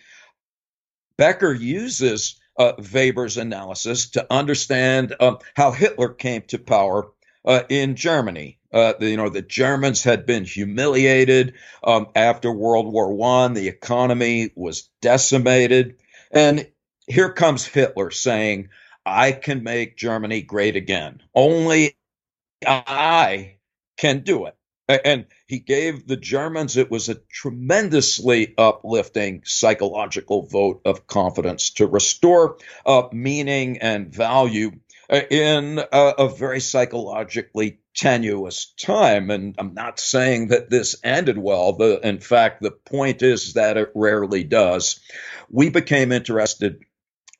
Becker 1.17 1.53
uses 1.53 2.39
uh, 2.57 2.73
Weber's 2.93 3.37
analysis 3.37 4.11
to 4.11 4.27
understand 4.31 5.15
um, 5.19 5.39
how 5.55 5.71
Hitler 5.71 6.09
came 6.09 6.43
to 6.43 6.59
power 6.59 7.07
uh, 7.43 7.63
in 7.69 7.95
Germany. 7.95 8.59
Uh, 8.73 8.93
the, 8.99 9.09
you 9.09 9.17
know, 9.17 9.29
the 9.29 9.41
Germans 9.41 10.03
had 10.03 10.25
been 10.25 10.45
humiliated 10.45 11.55
um, 11.83 12.07
after 12.15 12.51
World 12.51 12.91
War 12.91 13.13
One. 13.13 13.53
The 13.53 13.67
economy 13.67 14.51
was 14.55 14.89
decimated, 15.01 15.97
and 16.31 16.67
here 17.07 17.33
comes 17.33 17.65
Hitler 17.65 18.11
saying, 18.11 18.69
"I 19.05 19.33
can 19.33 19.63
make 19.63 19.97
Germany 19.97 20.41
great 20.41 20.75
again. 20.75 21.21
Only 21.35 21.97
I 22.65 23.57
can 23.97 24.21
do 24.21 24.45
it." 24.45 24.55
And 24.87 25.25
he 25.47 25.59
gave 25.59 26.07
the 26.07 26.17
Germans, 26.17 26.77
it 26.77 26.91
was 26.91 27.09
a 27.09 27.15
tremendously 27.15 28.53
uplifting 28.57 29.43
psychological 29.45 30.47
vote 30.47 30.81
of 30.85 31.07
confidence 31.07 31.71
to 31.71 31.87
restore 31.87 32.57
uh, 32.85 33.03
meaning 33.11 33.77
and 33.79 34.13
value 34.13 34.71
uh, 35.09 35.21
in 35.29 35.79
a, 35.79 36.13
a 36.19 36.29
very 36.29 36.59
psychologically 36.59 37.80
tenuous 37.95 38.73
time. 38.79 39.29
And 39.29 39.55
I'm 39.57 39.73
not 39.73 39.99
saying 39.99 40.49
that 40.49 40.69
this 40.69 40.95
ended 41.03 41.37
well. 41.37 41.73
The, 41.73 41.99
in 42.07 42.19
fact, 42.19 42.61
the 42.61 42.71
point 42.71 43.21
is 43.21 43.53
that 43.53 43.77
it 43.77 43.91
rarely 43.95 44.43
does. 44.43 44.99
We 45.49 45.69
became 45.69 46.11
interested 46.11 46.79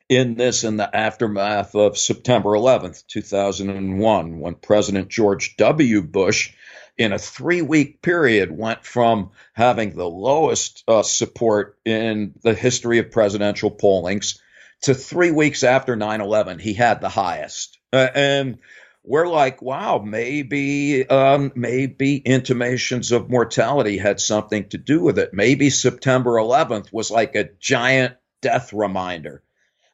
in 0.09 0.35
this 0.35 0.65
in 0.65 0.75
the 0.75 0.93
aftermath 0.93 1.73
of 1.73 1.97
September 1.97 2.49
11th, 2.49 3.07
2001, 3.07 4.39
when 4.41 4.55
President 4.55 5.07
George 5.07 5.55
W. 5.55 6.01
Bush, 6.01 6.53
in 6.97 7.13
a 7.13 7.17
three 7.17 7.61
week 7.61 8.01
period, 8.01 8.51
went 8.51 8.83
from 8.83 9.31
having 9.53 9.95
the 9.95 10.09
lowest 10.09 10.83
uh, 10.87 11.01
support 11.01 11.77
in 11.85 12.33
the 12.43 12.53
history 12.53 12.97
of 12.97 13.11
presidential 13.11 13.71
pollings 13.71 14.41
to 14.81 14.93
three 14.93 15.31
weeks 15.31 15.63
after 15.63 15.95
9 15.95 16.21
11, 16.21 16.59
he 16.59 16.73
had 16.73 17.01
the 17.01 17.09
highest. 17.09 17.77
Uh, 17.93 18.07
and 18.13 18.59
we're 19.03 19.27
like, 19.27 19.61
wow, 19.61 19.99
maybe, 19.99 21.07
um, 21.07 21.51
maybe 21.55 22.17
intimations 22.17 23.11
of 23.11 23.29
mortality 23.29 23.97
had 23.97 24.19
something 24.19 24.69
to 24.69 24.77
do 24.77 25.01
with 25.01 25.17
it. 25.17 25.33
Maybe 25.33 25.69
September 25.69 26.31
11th 26.31 26.93
was 26.93 27.09
like 27.09 27.35
a 27.35 27.49
giant 27.59 28.15
death 28.41 28.73
reminder. 28.73 29.43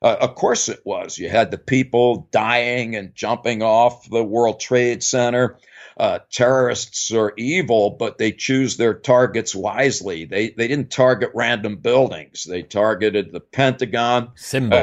Uh, 0.02 0.18
of 0.20 0.36
course 0.36 0.70
it 0.70 0.82
was. 0.86 1.18
You 1.18 1.30
had 1.30 1.52
the 1.52 1.58
people 1.58 2.28
dying 2.32 2.96
and 2.96 3.16
jumping 3.16 3.64
off 3.64 4.10
the 4.10 4.24
World 4.24 4.60
Trade 4.60 5.02
Center 5.02 5.58
uh, 6.00 6.20
terrorists 6.32 7.12
are 7.12 7.34
evil, 7.38 7.90
but 7.90 8.18
they 8.18 8.32
choose 8.32 8.78
their 8.78 8.94
targets 8.94 9.56
wisely. 9.56 10.26
They 10.26 10.52
they 10.52 10.68
didn't 10.68 10.92
target 10.92 11.32
random 11.34 11.78
buildings. 11.78 12.44
They 12.44 12.62
targeted 12.62 13.32
the 13.32 13.40
Pentagon 13.40 14.30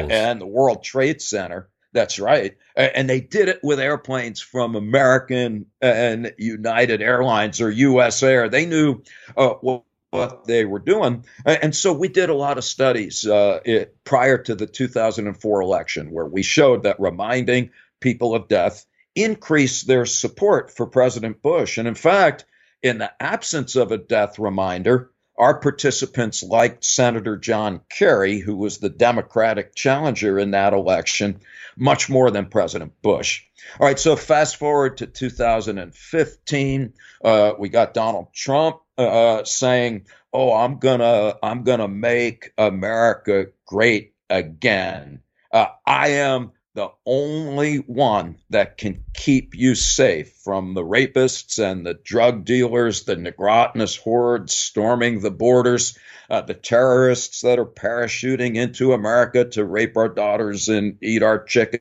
uh, 0.08 0.12
and 0.12 0.40
the 0.40 0.46
World 0.46 0.82
Trade 0.82 1.22
Center. 1.22 1.68
That's 1.94 2.18
right. 2.18 2.56
And 2.74 3.08
they 3.08 3.20
did 3.20 3.48
it 3.48 3.60
with 3.62 3.78
airplanes 3.78 4.40
from 4.40 4.74
American 4.74 5.66
and 5.80 6.34
United 6.38 7.00
Airlines 7.00 7.60
or 7.60 7.70
US 7.70 8.20
Air. 8.22 8.48
They 8.48 8.66
knew 8.66 9.02
uh, 9.36 9.50
what, 9.60 9.84
what, 10.10 10.44
they 10.44 10.64
were 10.64 10.80
doing. 10.80 11.24
And 11.46 11.74
so 11.74 11.92
we 11.92 12.08
did 12.08 12.30
a 12.30 12.34
lot 12.34 12.58
of 12.58 12.64
studies 12.64 13.24
uh, 13.24 13.60
it, 13.64 13.96
prior 14.02 14.38
to 14.38 14.56
the 14.56 14.66
2004 14.66 15.60
election 15.60 16.10
where 16.10 16.26
we 16.26 16.42
showed 16.42 16.82
that 16.82 16.98
reminding 16.98 17.70
people 18.00 18.34
of 18.34 18.48
death 18.48 18.84
increased 19.14 19.86
their 19.86 20.04
support 20.04 20.72
for 20.72 20.86
President 20.86 21.42
Bush. 21.42 21.78
And 21.78 21.86
in 21.86 21.94
fact, 21.94 22.44
in 22.82 22.98
the 22.98 23.12
absence 23.22 23.76
of 23.76 23.92
a 23.92 23.98
death 23.98 24.40
reminder, 24.40 25.12
our 25.36 25.58
participants 25.58 26.42
liked 26.42 26.84
Senator 26.84 27.36
John 27.36 27.80
Kerry, 27.88 28.38
who 28.38 28.56
was 28.56 28.78
the 28.78 28.88
Democratic 28.88 29.74
challenger 29.74 30.38
in 30.38 30.52
that 30.52 30.72
election, 30.72 31.40
much 31.76 32.08
more 32.08 32.30
than 32.30 32.46
President 32.46 32.92
Bush. 33.02 33.44
All 33.80 33.86
right, 33.86 33.98
so 33.98 34.14
fast 34.14 34.56
forward 34.56 34.98
to 34.98 35.06
2015, 35.06 36.92
uh, 37.24 37.52
we 37.58 37.68
got 37.68 37.94
Donald 37.94 38.28
Trump 38.32 38.80
uh, 38.96 39.44
saying, 39.44 40.06
"Oh, 40.32 40.52
I'm 40.52 40.78
gonna, 40.78 41.36
I'm 41.42 41.64
gonna 41.64 41.88
make 41.88 42.52
America 42.56 43.46
great 43.66 44.14
again. 44.30 45.20
Uh, 45.50 45.66
I 45.86 46.08
am 46.08 46.52
the 46.74 46.90
only 47.06 47.76
one 47.76 48.36
that 48.50 48.76
can 48.76 49.04
keep 49.14 49.54
you 49.54 49.76
safe 49.76 50.32
from 50.42 50.74
the 50.74 50.82
rapists 50.82 51.62
and 51.62 51.86
the 51.86 51.94
drug 51.94 52.44
dealers, 52.44 53.04
the 53.04 53.14
Negrotinous 53.14 53.96
hordes 53.96 54.54
storming 54.54 55.20
the 55.20 55.30
borders, 55.30 55.96
uh, 56.28 56.40
the 56.40 56.54
terrorists 56.54 57.42
that 57.42 57.60
are 57.60 57.66
parachuting 57.66 58.56
into 58.56 58.92
America 58.92 59.44
to 59.44 59.64
rape 59.64 59.96
our 59.96 60.08
daughters 60.08 60.68
and 60.68 60.98
eat 61.00 61.22
our 61.22 61.44
chicken 61.44 61.80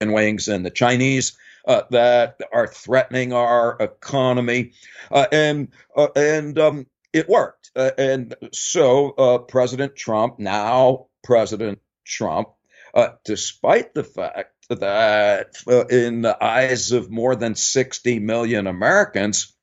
and 0.00 0.12
wings, 0.12 0.46
and 0.46 0.64
the 0.64 0.70
Chinese 0.70 1.36
uh, 1.66 1.82
that 1.90 2.40
are 2.52 2.68
threatening 2.68 3.32
our 3.32 3.76
economy. 3.80 4.72
Uh, 5.10 5.26
and 5.32 5.68
uh, 5.96 6.08
and 6.14 6.58
um, 6.58 6.86
it 7.12 7.28
worked. 7.28 7.72
Uh, 7.74 7.90
and 7.98 8.34
so 8.52 9.10
uh, 9.12 9.38
President 9.38 9.96
Trump, 9.96 10.38
now 10.38 11.06
President 11.24 11.80
Trump, 12.04 12.50
uh, 12.96 13.10
despite 13.24 13.92
the 13.92 14.02
fact 14.02 14.54
that 14.70 15.54
uh, 15.68 15.84
in 15.88 16.22
the 16.22 16.42
eyes 16.42 16.92
of 16.92 17.10
more 17.10 17.36
than 17.36 17.54
60 17.54 18.20
million 18.20 18.66
Americans, 18.66 19.54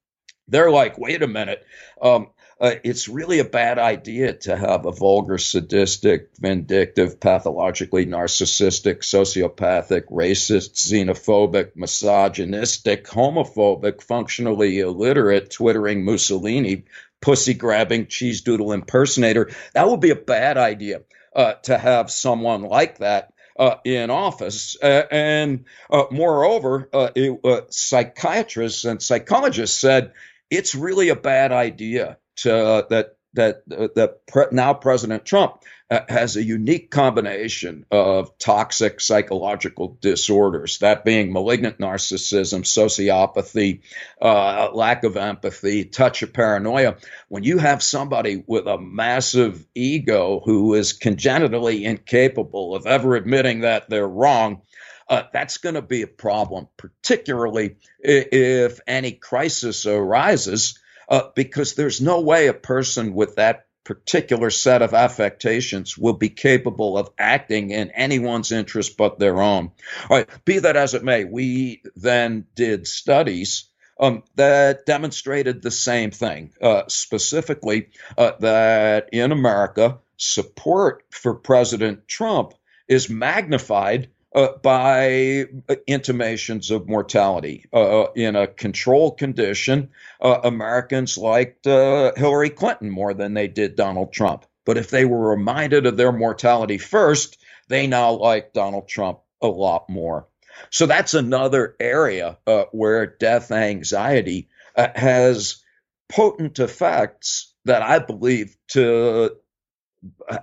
they're 0.48 0.70
like, 0.70 1.00
wait 1.00 1.24
a 1.24 1.28
minute, 1.28 1.66
um, 2.00 2.28
uh, 2.62 2.76
it's 2.84 3.10
really 3.10 3.40
a 3.40 3.44
bad 3.44 3.80
idea 3.80 4.34
to 4.34 4.56
have 4.56 4.86
a 4.86 4.92
vulgar, 4.92 5.40
sadistic, 5.40 6.30
vindictive, 6.40 7.20
pathologically 7.20 8.06
narcissistic, 8.06 9.00
sociopathic, 9.00 10.04
racist, 10.12 10.76
xenophobic, 10.76 11.72
misogynistic, 11.76 13.08
homophobic, 13.08 14.04
functionally 14.04 14.80
illiterate, 14.80 15.50
twittering 15.50 16.06
Mussolini, 16.06 16.86
pussy 17.20 17.56
grabbing, 17.56 18.06
cheese 18.06 18.42
doodle 18.42 18.74
impersonator. 18.74 19.50
That 19.74 19.90
would 19.90 20.02
be 20.02 20.12
a 20.12 20.16
bad 20.16 20.58
idea 20.58 21.02
uh, 21.36 21.54
to 21.64 21.78
have 21.78 22.12
someone 22.12 22.64
like 22.64 23.00
that 23.00 23.34
uh, 23.58 23.76
in 23.84 24.10
office. 24.10 24.78
Uh, 24.82 25.04
and 25.12 25.66
uh, 25.90 26.06
moreover, 26.12 26.90
uh, 26.94 27.10
it, 27.16 27.40
uh, 27.44 27.62
psychiatrists 27.70 28.86
and 28.86 29.02
psychologists 29.02 29.80
said 29.80 30.14
it's 30.50 30.76
really 30.76 31.10
a 31.10 31.16
bad 31.16 31.52
idea 31.52 32.18
to, 32.38 32.86
that 32.90 33.13
that 33.34 33.68
that 33.68 34.28
pre- 34.28 34.46
now 34.52 34.74
President 34.74 35.26
Trump 35.26 35.64
uh, 35.90 36.02
has 36.10 36.36
a 36.36 36.44
unique 36.44 36.90
combination 36.90 37.86
of 37.92 38.38
toxic 38.38 39.00
psychological 39.00 39.98
disorders, 40.02 40.80
that 40.80 41.06
being 41.06 41.32
malignant 41.32 41.78
narcissism, 41.78 42.62
sociopathy, 42.64 43.82
uh, 44.22 44.70
lack 44.74 45.04
of 45.04 45.18
empathy, 45.18 45.86
touch 45.86 46.24
of 46.24 46.34
paranoia. 46.34 46.96
When 47.28 47.44
you 47.44 47.58
have 47.58 47.84
somebody 47.84 48.44
with 48.48 48.66
a 48.66 48.80
massive 48.80 49.66
ego 49.76 50.42
who 50.44 50.74
is 50.74 50.94
congenitally 50.94 51.86
incapable 51.86 52.76
of 52.76 52.88
ever 52.88 53.16
admitting 53.16 53.62
that 53.62 53.90
they're 53.90 54.08
wrong, 54.08 54.62
uh, 55.10 55.24
that's 55.34 55.58
going 55.58 55.76
to 55.76 55.82
be 55.82 56.02
a 56.02 56.08
problem, 56.08 56.68
particularly 56.78 57.76
if 58.00 58.80
any 58.88 59.12
crisis 59.12 59.86
arises 59.86 60.80
uh, 61.14 61.30
because 61.36 61.76
there's 61.76 62.02
no 62.02 62.22
way 62.22 62.48
a 62.48 62.56
person 62.56 63.14
with 63.14 63.36
that 63.36 63.68
particular 63.84 64.50
set 64.50 64.82
of 64.82 64.96
affectations 64.96 65.96
will 65.96 66.14
be 66.14 66.30
capable 66.30 66.98
of 66.98 67.12
acting 67.20 67.70
in 67.70 67.92
anyone's 67.92 68.52
interest 68.52 68.98
but 68.98 69.20
their 69.20 69.40
own. 69.40 69.70
All 70.10 70.18
right, 70.18 70.30
be 70.44 70.58
that 70.58 70.76
as 70.76 70.96
it 70.96 71.04
may, 71.04 71.24
we 71.24 71.84
then 71.96 72.48
did 72.56 72.88
studies 72.88 73.66
um, 74.00 74.24
that 74.38 74.88
demonstrated 74.88 75.62
the 75.62 75.70
same 75.70 76.10
thing, 76.10 76.52
uh, 76.60 76.84
specifically 76.88 77.90
uh, 78.18 78.32
that 78.40 79.10
in 79.12 79.32
America, 79.32 80.00
support 80.18 81.04
for 81.12 81.36
President 81.36 82.08
Trump 82.08 82.56
is 82.88 83.08
magnified 83.08 84.10
uh, 84.36 84.50
by 84.62 85.46
intimations 85.88 86.72
of 86.72 86.88
mortality. 86.88 87.66
Uh, 87.72 88.06
in 88.16 88.36
a 88.36 88.48
control 88.48 89.12
condition, 89.12 89.90
uh, 90.22 90.40
Americans 90.44 91.18
liked 91.18 91.68
uh, 91.68 92.14
Hillary 92.16 92.50
Clinton 92.50 92.90
more 92.90 93.14
than 93.14 93.34
they 93.34 93.48
did 93.48 93.76
Donald 93.76 94.12
Trump. 94.14 94.46
But 94.66 94.78
if 94.78 94.90
they 94.90 95.06
were 95.06 95.30
reminded 95.30 95.86
of 95.86 95.98
their 95.98 96.12
mortality 96.12 96.78
first, 96.78 97.38
they 97.68 97.88
now 97.88 98.12
like 98.12 98.54
Donald 98.54 98.88
Trump 98.88 99.20
a 99.42 99.48
lot 99.48 99.90
more. 99.90 100.28
So 100.70 100.86
that's 100.86 101.14
another 101.14 101.76
area 101.80 102.38
uh, 102.48 102.66
where 102.72 103.06
death 103.06 103.52
anxiety 103.52 104.50
uh, 104.76 104.88
has 104.96 105.64
potent 106.10 106.60
effects 106.60 107.54
that 107.66 107.82
I 107.82 108.00
believe 108.00 108.56
to 108.70 109.36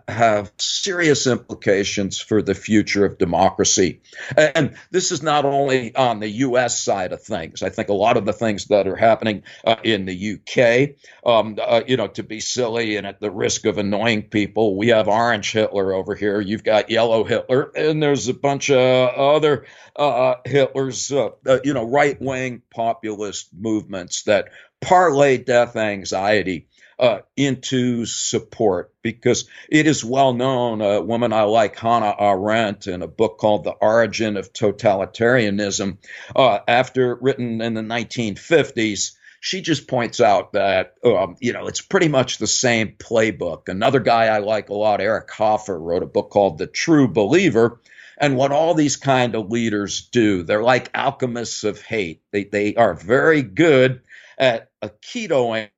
have 0.09 0.53
serious 0.59 1.27
implications 1.27 2.19
for 2.19 2.43
the 2.43 2.55
future 2.55 3.05
of 3.05 3.19
democracy. 3.19 4.01
And 4.37 4.77
this 4.91 5.13
is 5.13 5.23
not 5.23 5.45
only 5.45 5.95
on 5.95 6.21
the 6.21 6.29
U.S. 6.29 6.81
side 6.81 7.13
of 7.13 7.23
things. 7.23 7.63
I 7.63 7.69
think 7.69 7.89
a 7.89 7.95
lot 7.95 8.17
of 8.17 8.25
the 8.25 8.33
things 8.33 8.67
that 8.67 8.87
are 8.87 8.97
happening 8.97 9.43
uh, 9.65 9.77
in 9.83 10.07
the 10.07 10.15
U.K., 10.15 10.97
um, 11.25 11.59
uh, 11.61 11.83
you 11.87 11.97
know, 11.97 12.09
to 12.09 12.23
be 12.23 12.41
silly 12.41 12.97
and 12.97 13.07
at 13.07 13.21
the 13.21 13.31
risk 13.31 13.67
of 13.67 13.79
annoying 13.79 14.23
people, 14.23 14.77
we 14.77 14.89
have 14.89 15.09
Orange 15.09 15.53
Hitler 15.53 15.93
over 15.93 16.15
here. 16.15 16.41
You've 16.41 16.65
got 16.65 16.91
Yellow 16.91 17.25
Hitler, 17.25 17.71
and 17.75 18.03
there's 18.03 18.29
a 18.29 18.35
bunch 18.35 18.71
of 18.71 18.79
other 18.79 19.67
uh, 19.97 20.37
Hitlers, 20.47 21.15
uh, 21.15 21.31
uh, 21.51 21.59
you 21.65 21.75
know, 21.75 21.85
right 21.85 22.21
wing 22.21 22.63
populist 22.71 23.51
movements 23.55 24.23
that 24.25 24.49
parlay 24.81 25.37
death 25.37 25.77
anxiety 25.77 26.69
uh, 27.01 27.21
into 27.37 28.05
support 28.05 28.93
because 29.03 29.49
it 29.71 29.87
is 29.87 30.05
well 30.05 30.35
known. 30.35 30.83
A 30.83 31.01
woman 31.01 31.33
I 31.33 31.43
like, 31.43 31.79
Hannah 31.79 32.15
Arendt, 32.21 32.87
in 32.87 33.03
a 33.03 33.09
book 33.09 33.39
called 33.39 33.65
The 33.65 33.73
Origin 33.73 34.37
of 34.37 34.53
Totalitarianism, 34.53 35.99
uh, 36.37 36.59
after 36.69 37.17
written 37.17 37.63
in 37.63 37.75
the 37.75 37.81
1950s, 37.81 39.13
she 39.41 39.63
just 39.63 39.89
points 39.89 40.21
out 40.21 40.53
that 40.53 40.95
um, 41.03 41.37
you 41.41 41.55
know 41.55 41.67
it's 41.67 41.81
pretty 41.81 42.09
much 42.09 42.37
the 42.37 42.47
same 42.47 42.97
playbook. 42.99 43.71
Another 43.71 44.01
guy 44.01 44.27
I 44.27 44.39
like 44.39 44.69
a 44.69 44.75
lot, 44.75 45.01
Eric 45.01 45.31
Hoffer, 45.31 45.79
wrote 45.81 46.03
a 46.03 46.07
book 46.07 46.29
called 46.29 46.59
The 46.59 46.67
True 46.67 47.09
Believer. 47.09 47.81
And 48.19 48.37
what 48.37 48.53
all 48.53 48.75
these 48.75 48.97
kind 48.97 49.35
of 49.35 49.51
leaders 49.51 50.03
do, 50.13 50.43
they're 50.43 50.63
like 50.63 50.91
alchemists 50.93 51.65
of 51.65 51.81
hate. 51.81 52.21
They, 52.33 52.45
they 52.45 52.75
are 52.75 52.93
very 52.93 53.43
good 53.43 54.03
at 54.37 54.69
akitoing 54.85 55.71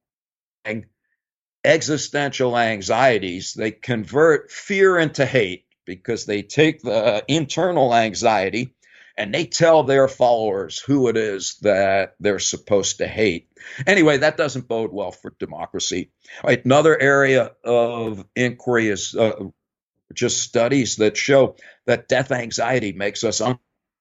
existential 1.64 2.57
anxieties, 2.59 3.55
they 3.55 3.70
convert 3.70 4.51
fear 4.51 4.98
into 4.98 5.25
hate 5.25 5.64
because 5.85 6.27
they 6.27 6.42
take 6.42 6.83
the 6.83 7.25
internal 7.29 7.94
anxiety 7.94 8.75
and 9.16 9.35
they 9.35 9.44
tell 9.44 9.83
their 9.83 10.09
followers 10.09 10.79
who 10.79 11.09
it 11.09 11.16
is 11.16 11.59
that 11.62 12.14
they're 12.18 12.38
supposed 12.38 12.98
to 12.98 13.07
hate. 13.07 13.48
Anyway, 13.87 14.18
that 14.18 14.37
doesn't 14.37 14.68
bode 14.68 14.92
well 14.92 15.12
for 15.12 15.35
democracy. 15.38 16.11
Right, 16.42 16.64
another 16.64 17.01
area 17.01 17.53
of 17.62 18.25
inquiry 18.35 18.88
is 18.88 19.14
uh, 19.14 19.44
just 20.14 20.42
studies 20.42 20.96
that 20.96 21.16
show 21.16 21.57
that 21.87 22.09
death 22.09 22.33
anxiety 22.33 22.92
makes 22.92 23.22
us 23.22 23.42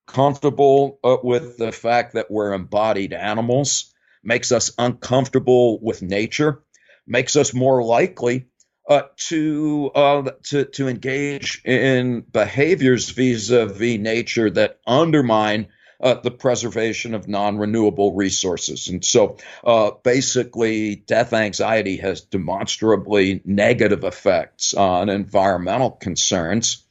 uncomfortable 0.07 0.99
uh, 1.03 1.17
with 1.21 1.57
the 1.57 1.71
fact 1.71 2.13
that 2.13 2.31
we're 2.31 2.53
embodied 2.53 3.13
animals, 3.13 3.93
makes 4.23 4.51
us 4.51 4.71
uncomfortable 4.77 5.79
with 5.81 6.01
nature 6.01 6.63
makes 7.07 7.35
us 7.35 7.53
more 7.53 7.83
likely 7.83 8.47
uh, 8.89 9.03
to 9.15 9.91
uh, 9.93 10.31
to 10.43 10.65
to 10.65 10.87
engage 10.87 11.61
in 11.65 12.21
behaviors 12.21 13.09
vis-a-vis 13.09 13.99
nature 13.99 14.49
that 14.49 14.79
undermine 14.85 15.67
uh, 16.01 16.15
the 16.15 16.31
preservation 16.31 17.13
of 17.13 17.27
non-renewable 17.27 18.15
resources. 18.15 18.87
And 18.87 19.05
so, 19.05 19.37
uh, 19.63 19.91
basically, 20.03 20.95
death 20.95 21.31
anxiety 21.31 21.97
has 21.97 22.21
demonstrably 22.21 23.41
negative 23.45 24.03
effects 24.03 24.73
on 24.73 25.09
environmental 25.09 25.91
concerns. 25.91 26.83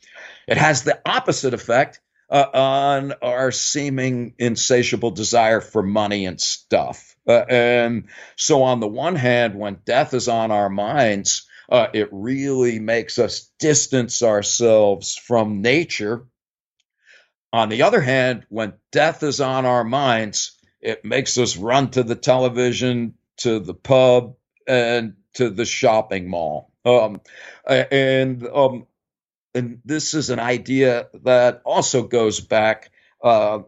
It 0.46 0.56
has 0.56 0.84
the 0.84 1.00
opposite 1.04 1.54
effect 1.54 2.00
uh, 2.30 2.46
on 2.54 3.12
our 3.20 3.50
seeming 3.50 4.34
insatiable 4.38 5.10
desire 5.10 5.60
for 5.60 5.82
money 5.82 6.26
and 6.26 6.40
stuff. 6.40 7.09
Uh, 7.30 7.44
and 7.48 8.08
so, 8.36 8.64
on 8.64 8.80
the 8.80 8.88
one 8.88 9.14
hand, 9.14 9.54
when 9.54 9.78
death 9.84 10.14
is 10.14 10.26
on 10.28 10.50
our 10.50 10.68
minds, 10.68 11.46
uh, 11.68 11.86
it 11.94 12.08
really 12.10 12.80
makes 12.80 13.18
us 13.18 13.50
distance 13.60 14.22
ourselves 14.22 15.16
from 15.16 15.62
nature. 15.62 16.26
On 17.52 17.68
the 17.68 17.82
other 17.82 18.00
hand, 18.00 18.46
when 18.48 18.74
death 18.90 19.22
is 19.22 19.40
on 19.40 19.64
our 19.64 19.84
minds, 19.84 20.58
it 20.80 21.04
makes 21.04 21.38
us 21.38 21.56
run 21.56 21.90
to 21.90 22.02
the 22.02 22.16
television, 22.16 23.14
to 23.38 23.60
the 23.60 23.74
pub, 23.74 24.34
and 24.66 25.14
to 25.34 25.50
the 25.50 25.64
shopping 25.64 26.28
mall. 26.28 26.72
Um, 26.84 27.20
and 27.66 28.46
um, 28.46 28.86
and 29.54 29.80
this 29.84 30.14
is 30.14 30.30
an 30.30 30.40
idea 30.40 31.08
that 31.22 31.62
also 31.64 32.02
goes 32.04 32.40
back 32.40 32.90
uh, 33.22 33.60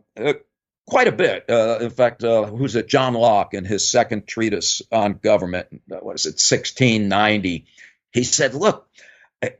quite 0.86 1.08
a 1.08 1.12
bit. 1.12 1.48
Uh, 1.48 1.78
in 1.80 1.90
fact, 1.90 2.24
uh, 2.24 2.44
who's 2.44 2.76
it? 2.76 2.88
John 2.88 3.14
Locke, 3.14 3.54
in 3.54 3.64
his 3.64 3.88
second 3.88 4.26
treatise 4.26 4.82
on 4.90 5.14
government, 5.14 5.68
uh, 5.90 5.96
what 5.96 6.16
is 6.16 6.26
it, 6.26 6.40
1690, 6.40 7.66
he 8.12 8.24
said, 8.24 8.54
look, 8.54 8.88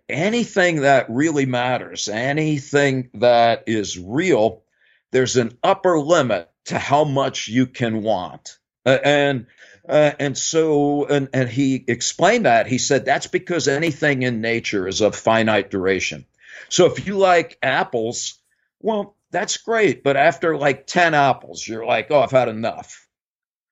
anything 0.08 0.82
that 0.82 1.06
really 1.08 1.46
matters, 1.46 2.08
anything 2.08 3.10
that 3.14 3.64
is 3.66 3.98
real, 3.98 4.62
there's 5.10 5.36
an 5.36 5.56
upper 5.62 5.98
limit 5.98 6.50
to 6.66 6.78
how 6.78 7.04
much 7.04 7.48
you 7.48 7.66
can 7.66 8.02
want. 8.02 8.58
Uh, 8.84 8.98
and 9.04 9.46
uh, 9.88 10.12
and 10.20 10.38
so, 10.38 11.06
and, 11.06 11.28
and 11.32 11.48
he 11.48 11.84
explained 11.88 12.46
that. 12.46 12.68
He 12.68 12.78
said 12.78 13.04
that's 13.04 13.26
because 13.26 13.66
anything 13.66 14.22
in 14.22 14.40
nature 14.40 14.86
is 14.86 15.00
of 15.00 15.16
finite 15.16 15.70
duration. 15.70 16.24
So 16.68 16.86
if 16.86 17.04
you 17.06 17.18
like 17.18 17.58
apples, 17.62 18.38
well, 18.80 19.16
that's 19.32 19.56
great. 19.56 20.04
But 20.04 20.16
after 20.16 20.56
like 20.56 20.86
10 20.86 21.14
apples, 21.14 21.66
you're 21.66 21.84
like, 21.84 22.08
oh, 22.10 22.20
I've 22.20 22.30
had 22.30 22.48
enough. 22.48 23.08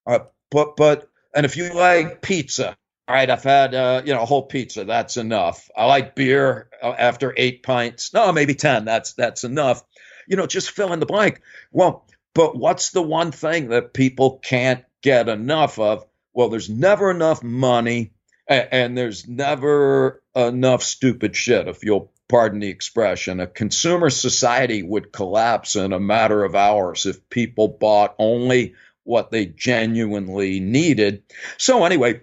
Uh, 0.06 0.20
but, 0.50 0.76
but, 0.76 1.08
and 1.34 1.46
if 1.46 1.56
you 1.56 1.72
like 1.72 2.22
pizza, 2.22 2.76
all 3.06 3.14
right, 3.14 3.30
I've 3.30 3.44
had, 3.44 3.74
uh, 3.74 4.02
you 4.04 4.12
know, 4.12 4.22
a 4.22 4.26
whole 4.26 4.46
pizza. 4.46 4.84
That's 4.84 5.16
enough. 5.16 5.68
I 5.76 5.84
like 5.86 6.16
beer 6.16 6.70
uh, 6.82 6.94
after 6.98 7.34
eight 7.36 7.62
pints. 7.62 8.12
No, 8.12 8.32
maybe 8.32 8.54
10. 8.54 8.84
That's, 8.84 9.12
that's 9.14 9.44
enough. 9.44 9.82
You 10.26 10.36
know, 10.36 10.46
just 10.46 10.70
fill 10.70 10.92
in 10.92 11.00
the 11.00 11.06
blank. 11.06 11.40
Well, 11.70 12.06
but 12.34 12.56
what's 12.56 12.90
the 12.90 13.02
one 13.02 13.32
thing 13.32 13.68
that 13.68 13.94
people 13.94 14.38
can't 14.38 14.84
get 15.02 15.28
enough 15.28 15.78
of? 15.78 16.04
Well, 16.32 16.48
there's 16.48 16.70
never 16.70 17.10
enough 17.10 17.42
money 17.42 18.12
and, 18.46 18.68
and 18.72 18.98
there's 18.98 19.28
never 19.28 20.22
enough 20.34 20.82
stupid 20.82 21.36
shit, 21.36 21.68
if 21.68 21.84
you'll 21.84 22.12
pardon 22.30 22.60
the 22.60 22.68
expression. 22.68 23.40
A 23.40 23.46
consumer 23.48 24.08
society 24.08 24.84
would 24.84 25.12
collapse 25.12 25.74
in 25.74 25.92
a 25.92 25.98
matter 25.98 26.44
of 26.44 26.54
hours 26.54 27.04
if 27.04 27.28
people 27.28 27.66
bought 27.66 28.14
only 28.18 28.74
what 29.02 29.32
they 29.32 29.46
genuinely 29.46 30.60
needed. 30.60 31.24
So, 31.58 31.84
anyway, 31.84 32.20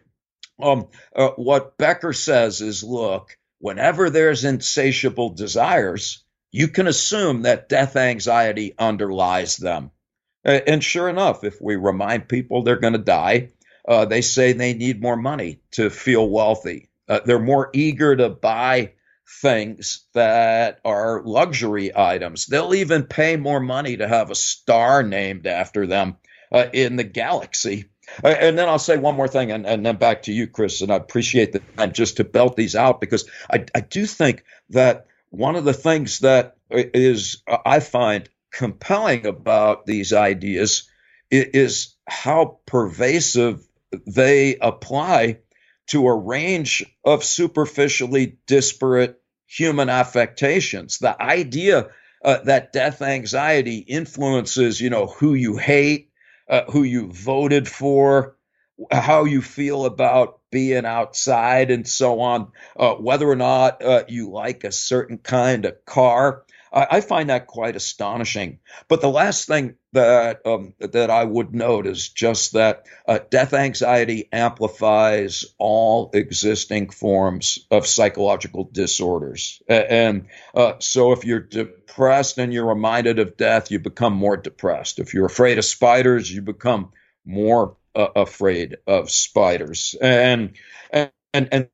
um, 0.61 0.87
uh, 1.13 1.31
what 1.35 1.77
Becker 1.77 2.13
says 2.13 2.61
is 2.61 2.83
look, 2.83 3.37
whenever 3.59 4.09
there's 4.09 4.45
insatiable 4.45 5.31
desires, 5.31 6.23
you 6.51 6.69
can 6.69 6.87
assume 6.87 7.41
that 7.41 7.67
death 7.67 7.97
anxiety 7.97 8.75
underlies 8.79 9.57
them. 9.57 9.91
And 10.45 10.81
sure 10.81 11.09
enough, 11.09 11.43
if 11.43 11.61
we 11.61 11.75
remind 11.75 12.29
people 12.29 12.63
they're 12.63 12.79
going 12.79 12.93
to 12.93 12.99
die, 12.99 13.49
uh, 13.85 14.05
they 14.05 14.21
say 14.21 14.53
they 14.53 14.73
need 14.73 15.01
more 15.01 15.17
money 15.17 15.59
to 15.71 15.89
feel 15.89 16.29
wealthy. 16.29 16.87
Uh, 17.09 17.19
they're 17.25 17.39
more 17.39 17.69
eager 17.73 18.15
to 18.15 18.29
buy 18.29 18.93
things 19.27 20.05
that 20.13 20.79
are 20.85 21.21
luxury 21.23 21.91
items. 21.95 22.45
They'll 22.45 22.73
even 22.73 23.03
pay 23.03 23.35
more 23.35 23.59
money 23.59 23.97
to 23.97 24.07
have 24.07 24.31
a 24.31 24.35
star 24.35 25.03
named 25.03 25.47
after 25.47 25.85
them 25.85 26.17
uh, 26.51 26.65
in 26.73 26.95
the 26.95 27.03
galaxy. 27.03 27.89
Uh, 28.23 28.29
and 28.29 28.57
then 28.57 28.69
I'll 28.69 28.79
say 28.79 28.97
one 28.97 29.15
more 29.15 29.27
thing, 29.27 29.51
and, 29.51 29.65
and 29.65 29.85
then 29.85 29.97
back 29.97 30.23
to 30.23 30.33
you, 30.33 30.47
Chris. 30.47 30.81
And 30.81 30.91
I 30.91 30.95
appreciate 30.95 31.51
the 31.51 31.59
time 31.59 31.91
just 31.91 32.17
to 32.17 32.23
belt 32.23 32.55
these 32.55 32.75
out 32.75 33.01
because 33.01 33.29
I, 33.51 33.65
I 33.75 33.81
do 33.81 34.05
think 34.05 34.43
that 34.69 35.07
one 35.29 35.55
of 35.55 35.65
the 35.65 35.73
things 35.73 36.19
that 36.19 36.55
is 36.69 37.43
I 37.65 37.81
find 37.81 38.29
compelling 38.51 39.25
about 39.25 39.85
these 39.85 40.13
ideas 40.13 40.89
is 41.29 41.95
how 42.07 42.59
pervasive 42.65 43.67
they 44.05 44.55
apply 44.55 45.39
to 45.87 46.07
a 46.07 46.15
range 46.15 46.85
of 47.03 47.23
superficially 47.23 48.37
disparate 48.45 49.19
human 49.47 49.89
affectations. 49.89 50.99
The 50.99 51.21
idea 51.21 51.89
uh, 52.23 52.39
that 52.43 52.73
death 52.73 53.01
anxiety 53.01 53.77
influences, 53.77 54.81
you 54.81 54.89
know, 54.89 55.07
who 55.07 55.33
you 55.33 55.57
hate, 55.57 56.11
uh, 56.49 56.63
who 56.69 56.83
you 56.83 57.11
voted 57.11 57.67
for, 57.67 58.35
how 58.91 59.23
you 59.23 59.41
feel 59.41 59.85
about 59.85 60.39
being 60.51 60.85
outside, 60.85 61.71
and 61.71 61.87
so 61.87 62.19
on, 62.19 62.51
uh, 62.77 62.93
whether 62.95 63.27
or 63.27 63.35
not 63.35 63.83
uh, 63.83 64.03
you 64.07 64.31
like 64.31 64.63
a 64.63 64.71
certain 64.71 65.17
kind 65.17 65.65
of 65.65 65.83
car. 65.85 66.43
I, 66.73 66.87
I 66.91 67.01
find 67.01 67.29
that 67.29 67.47
quite 67.47 67.75
astonishing. 67.75 68.59
But 68.87 69.01
the 69.01 69.09
last 69.09 69.47
thing 69.47 69.75
that 69.93 70.45
um, 70.45 70.73
that 70.79 71.09
I 71.09 71.23
would 71.23 71.55
note 71.55 71.87
is 71.87 72.09
just 72.09 72.53
that 72.53 72.85
uh, 73.07 73.19
death 73.31 73.53
anxiety 73.53 74.29
amplifies 74.31 75.45
all 75.57 76.11
existing 76.13 76.89
forms 76.89 77.59
of 77.71 77.87
psychological 77.87 78.69
disorders. 78.71 79.61
And 79.69 80.27
uh, 80.55 80.73
so, 80.79 81.13
if 81.13 81.25
you're 81.25 81.39
depressed 81.41 82.37
and 82.39 82.53
you're 82.53 82.67
reminded 82.67 83.19
of 83.19 83.37
death, 83.37 83.71
you 83.71 83.79
become 83.79 84.13
more 84.13 84.37
depressed. 84.37 84.99
If 84.99 85.13
you're 85.13 85.25
afraid 85.27 85.57
of 85.57 85.65
spiders, 85.65 86.31
you 86.33 86.41
become 86.41 86.91
more 87.25 87.77
uh, 87.95 88.07
afraid 88.15 88.77
of 88.87 89.11
spiders, 89.11 89.95
and 90.01 90.53
and 90.91 91.11
and 91.33 91.69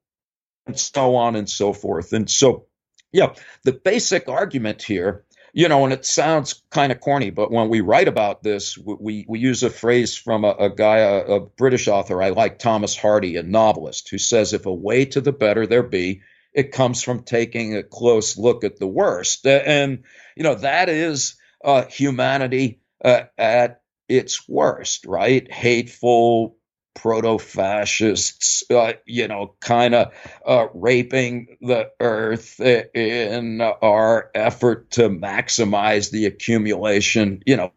and 0.67 0.79
so 0.79 1.15
on 1.15 1.35
and 1.35 1.49
so 1.49 1.73
forth. 1.73 2.13
And 2.13 2.29
so 2.29 2.67
yeah, 3.13 3.33
the 3.63 3.71
basic 3.71 4.27
argument 4.27 4.81
here, 4.81 5.23
you 5.53 5.69
know, 5.69 5.83
and 5.83 5.93
it 5.93 6.03
sounds 6.03 6.63
kind 6.71 6.91
of 6.91 6.99
corny, 6.99 7.29
but 7.29 7.51
when 7.51 7.69
we 7.69 7.79
write 7.81 8.07
about 8.07 8.41
this, 8.41 8.75
we, 8.77 9.23
we 9.29 9.39
use 9.39 9.61
a 9.61 9.69
phrase 9.69 10.17
from 10.17 10.43
a, 10.43 10.49
a 10.49 10.69
guy, 10.69 10.97
a, 10.97 11.19
a 11.19 11.39
British 11.39 11.87
author 11.87 12.21
I 12.21 12.29
like, 12.29 12.57
Thomas 12.57 12.97
Hardy, 12.97 13.37
a 13.37 13.43
novelist, 13.43 14.09
who 14.09 14.17
says, 14.17 14.53
if 14.53 14.65
a 14.65 14.73
way 14.73 15.05
to 15.05 15.21
the 15.21 15.31
better 15.31 15.67
there 15.67 15.83
be, 15.83 16.21
it 16.53 16.71
comes 16.71 17.03
from 17.03 17.23
taking 17.23 17.75
a 17.75 17.83
close 17.83 18.35
look 18.37 18.63
at 18.63 18.77
the 18.77 18.87
worst. 18.87 19.45
And, 19.45 20.03
you 20.35 20.43
know, 20.43 20.55
that 20.55 20.89
is 20.89 21.35
uh, 21.63 21.85
humanity 21.85 22.81
uh, 23.05 23.23
at 23.37 23.81
its 24.09 24.49
worst, 24.49 25.05
right? 25.05 25.51
Hateful, 25.51 26.57
proto 26.95 27.37
fascists, 27.39 28.63
uh, 28.69 28.93
you 29.05 29.27
know, 29.27 29.55
kind 29.59 29.95
of 29.95 30.13
uh, 30.45 30.67
raping 30.73 31.57
the 31.61 31.91
earth 31.99 32.59
in 32.59 33.61
our 33.61 34.31
effort 34.35 34.91
to 34.91 35.09
maximize 35.09 36.11
the 36.11 36.25
accumulation, 36.25 37.41
you 37.45 37.57
know, 37.57 37.71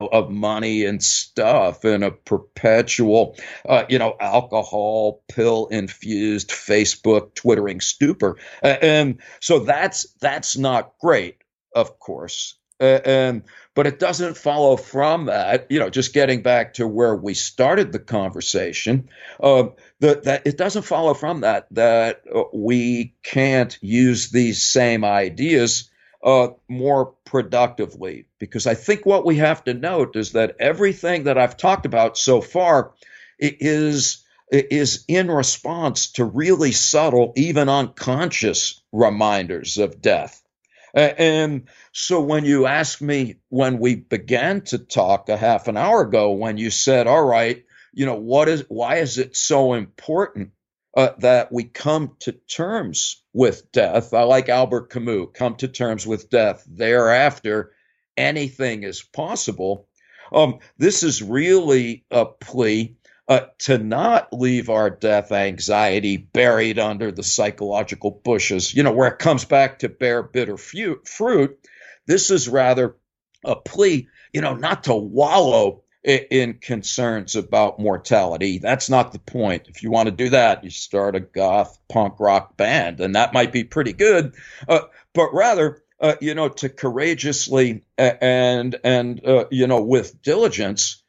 of 0.00 0.30
money 0.30 0.84
and 0.84 1.02
stuff 1.02 1.84
in 1.84 2.02
a 2.02 2.10
perpetual, 2.10 3.36
uh, 3.68 3.84
you 3.88 3.98
know, 3.98 4.16
alcohol 4.20 5.22
pill 5.28 5.68
infused 5.68 6.50
Facebook 6.50 7.34
twittering 7.34 7.80
stupor. 7.80 8.36
and 8.62 9.20
so 9.40 9.60
that's 9.60 10.12
that's 10.20 10.56
not 10.56 10.94
great, 11.00 11.36
of 11.74 11.98
course. 11.98 12.56
And 12.82 13.42
but 13.74 13.86
it 13.86 13.98
doesn't 13.98 14.36
follow 14.36 14.76
from 14.76 15.26
that, 15.26 15.66
you 15.70 15.78
know, 15.78 15.88
just 15.88 16.12
getting 16.12 16.42
back 16.42 16.74
to 16.74 16.86
where 16.86 17.14
we 17.14 17.32
started 17.32 17.90
the 17.90 17.98
conversation, 17.98 19.08
uh, 19.42 19.68
that, 20.00 20.42
it 20.44 20.58
doesn't 20.58 20.82
follow 20.82 21.14
from 21.14 21.40
that 21.40 21.66
that 21.70 22.22
uh, 22.34 22.42
we 22.52 23.14
can't 23.22 23.78
use 23.80 24.30
these 24.30 24.62
same 24.62 25.04
ideas 25.04 25.90
uh, 26.22 26.48
more 26.68 27.14
productively. 27.24 28.26
Because 28.38 28.66
I 28.66 28.74
think 28.74 29.06
what 29.06 29.24
we 29.24 29.36
have 29.36 29.64
to 29.64 29.74
note 29.74 30.16
is 30.16 30.32
that 30.32 30.56
everything 30.60 31.24
that 31.24 31.38
I've 31.38 31.56
talked 31.56 31.86
about 31.86 32.18
so 32.18 32.40
far 32.40 32.92
is 33.38 34.24
is 34.50 35.04
in 35.08 35.30
response 35.30 36.12
to 36.12 36.24
really 36.26 36.72
subtle, 36.72 37.32
even 37.36 37.70
unconscious 37.70 38.82
reminders 38.92 39.78
of 39.78 40.02
death. 40.02 40.41
And 40.94 41.68
so 41.92 42.20
when 42.20 42.44
you 42.44 42.66
asked 42.66 43.00
me 43.00 43.36
when 43.48 43.78
we 43.78 43.94
began 43.96 44.60
to 44.62 44.78
talk 44.78 45.28
a 45.28 45.36
half 45.36 45.68
an 45.68 45.76
hour 45.76 46.02
ago, 46.02 46.32
when 46.32 46.58
you 46.58 46.70
said, 46.70 47.06
all 47.06 47.24
right, 47.24 47.64
you 47.92 48.06
know, 48.06 48.16
what 48.16 48.48
is, 48.48 48.64
why 48.68 48.96
is 48.96 49.18
it 49.18 49.36
so 49.36 49.74
important 49.74 50.50
uh, 50.96 51.10
that 51.18 51.50
we 51.50 51.64
come 51.64 52.16
to 52.20 52.32
terms 52.32 53.22
with 53.32 53.72
death? 53.72 54.12
I 54.12 54.22
like 54.24 54.48
Albert 54.48 54.90
Camus, 54.90 55.28
come 55.34 55.56
to 55.56 55.68
terms 55.68 56.06
with 56.06 56.28
death. 56.28 56.64
Thereafter, 56.68 57.72
anything 58.16 58.82
is 58.82 59.02
possible. 59.02 59.88
Um, 60.32 60.58
this 60.78 61.02
is 61.02 61.22
really 61.22 62.04
a 62.10 62.26
plea 62.26 62.96
uh, 63.32 63.46
to 63.58 63.78
not 63.78 64.30
leave 64.30 64.68
our 64.68 64.90
death 64.90 65.32
anxiety 65.32 66.18
buried 66.18 66.78
under 66.78 67.10
the 67.10 67.22
psychological 67.22 68.10
bushes, 68.10 68.74
you 68.74 68.82
know, 68.82 68.92
where 68.92 69.08
it 69.08 69.18
comes 69.18 69.46
back 69.46 69.78
to 69.78 69.88
bear 69.88 70.22
bitter 70.22 70.58
fruit, 70.58 71.58
this 72.06 72.30
is 72.30 72.46
rather 72.46 72.96
a 73.42 73.56
plea, 73.56 74.06
you 74.34 74.42
know, 74.42 74.54
not 74.54 74.84
to 74.84 74.94
wallow 74.94 75.82
in 76.04 76.58
concerns 76.60 77.34
about 77.34 77.80
mortality. 77.80 78.58
That's 78.58 78.90
not 78.90 79.12
the 79.12 79.18
point. 79.18 79.66
If 79.68 79.82
you 79.82 79.90
want 79.90 80.08
to 80.08 80.14
do 80.14 80.28
that, 80.28 80.62
you 80.62 80.68
start 80.68 81.16
a 81.16 81.20
goth 81.20 81.78
punk 81.88 82.20
rock 82.20 82.58
band, 82.58 83.00
and 83.00 83.14
that 83.14 83.32
might 83.32 83.50
be 83.50 83.64
pretty 83.64 83.94
good. 83.94 84.34
Uh, 84.68 84.80
but 85.14 85.32
rather, 85.32 85.82
uh, 86.00 86.16
you 86.20 86.34
know, 86.34 86.50
to 86.50 86.68
courageously 86.68 87.82
and 87.96 88.76
and 88.84 89.24
uh, 89.26 89.46
you 89.50 89.66
know 89.68 89.80
with 89.80 90.20
diligence 90.20 91.01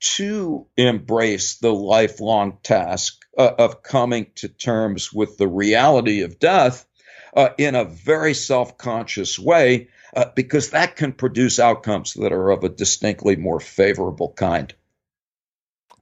to 0.00 0.66
embrace 0.76 1.56
the 1.56 1.72
lifelong 1.72 2.58
task 2.62 3.24
uh, 3.36 3.52
of 3.58 3.82
coming 3.82 4.26
to 4.36 4.48
terms 4.48 5.12
with 5.12 5.38
the 5.38 5.48
reality 5.48 6.22
of 6.22 6.38
death 6.38 6.86
uh, 7.34 7.50
in 7.58 7.74
a 7.74 7.84
very 7.84 8.34
self-conscious 8.34 9.38
way 9.38 9.88
uh, 10.16 10.26
because 10.34 10.70
that 10.70 10.96
can 10.96 11.12
produce 11.12 11.58
outcomes 11.58 12.14
that 12.14 12.32
are 12.32 12.50
of 12.50 12.64
a 12.64 12.68
distinctly 12.68 13.36
more 13.36 13.60
favorable 13.60 14.32
kind. 14.32 14.74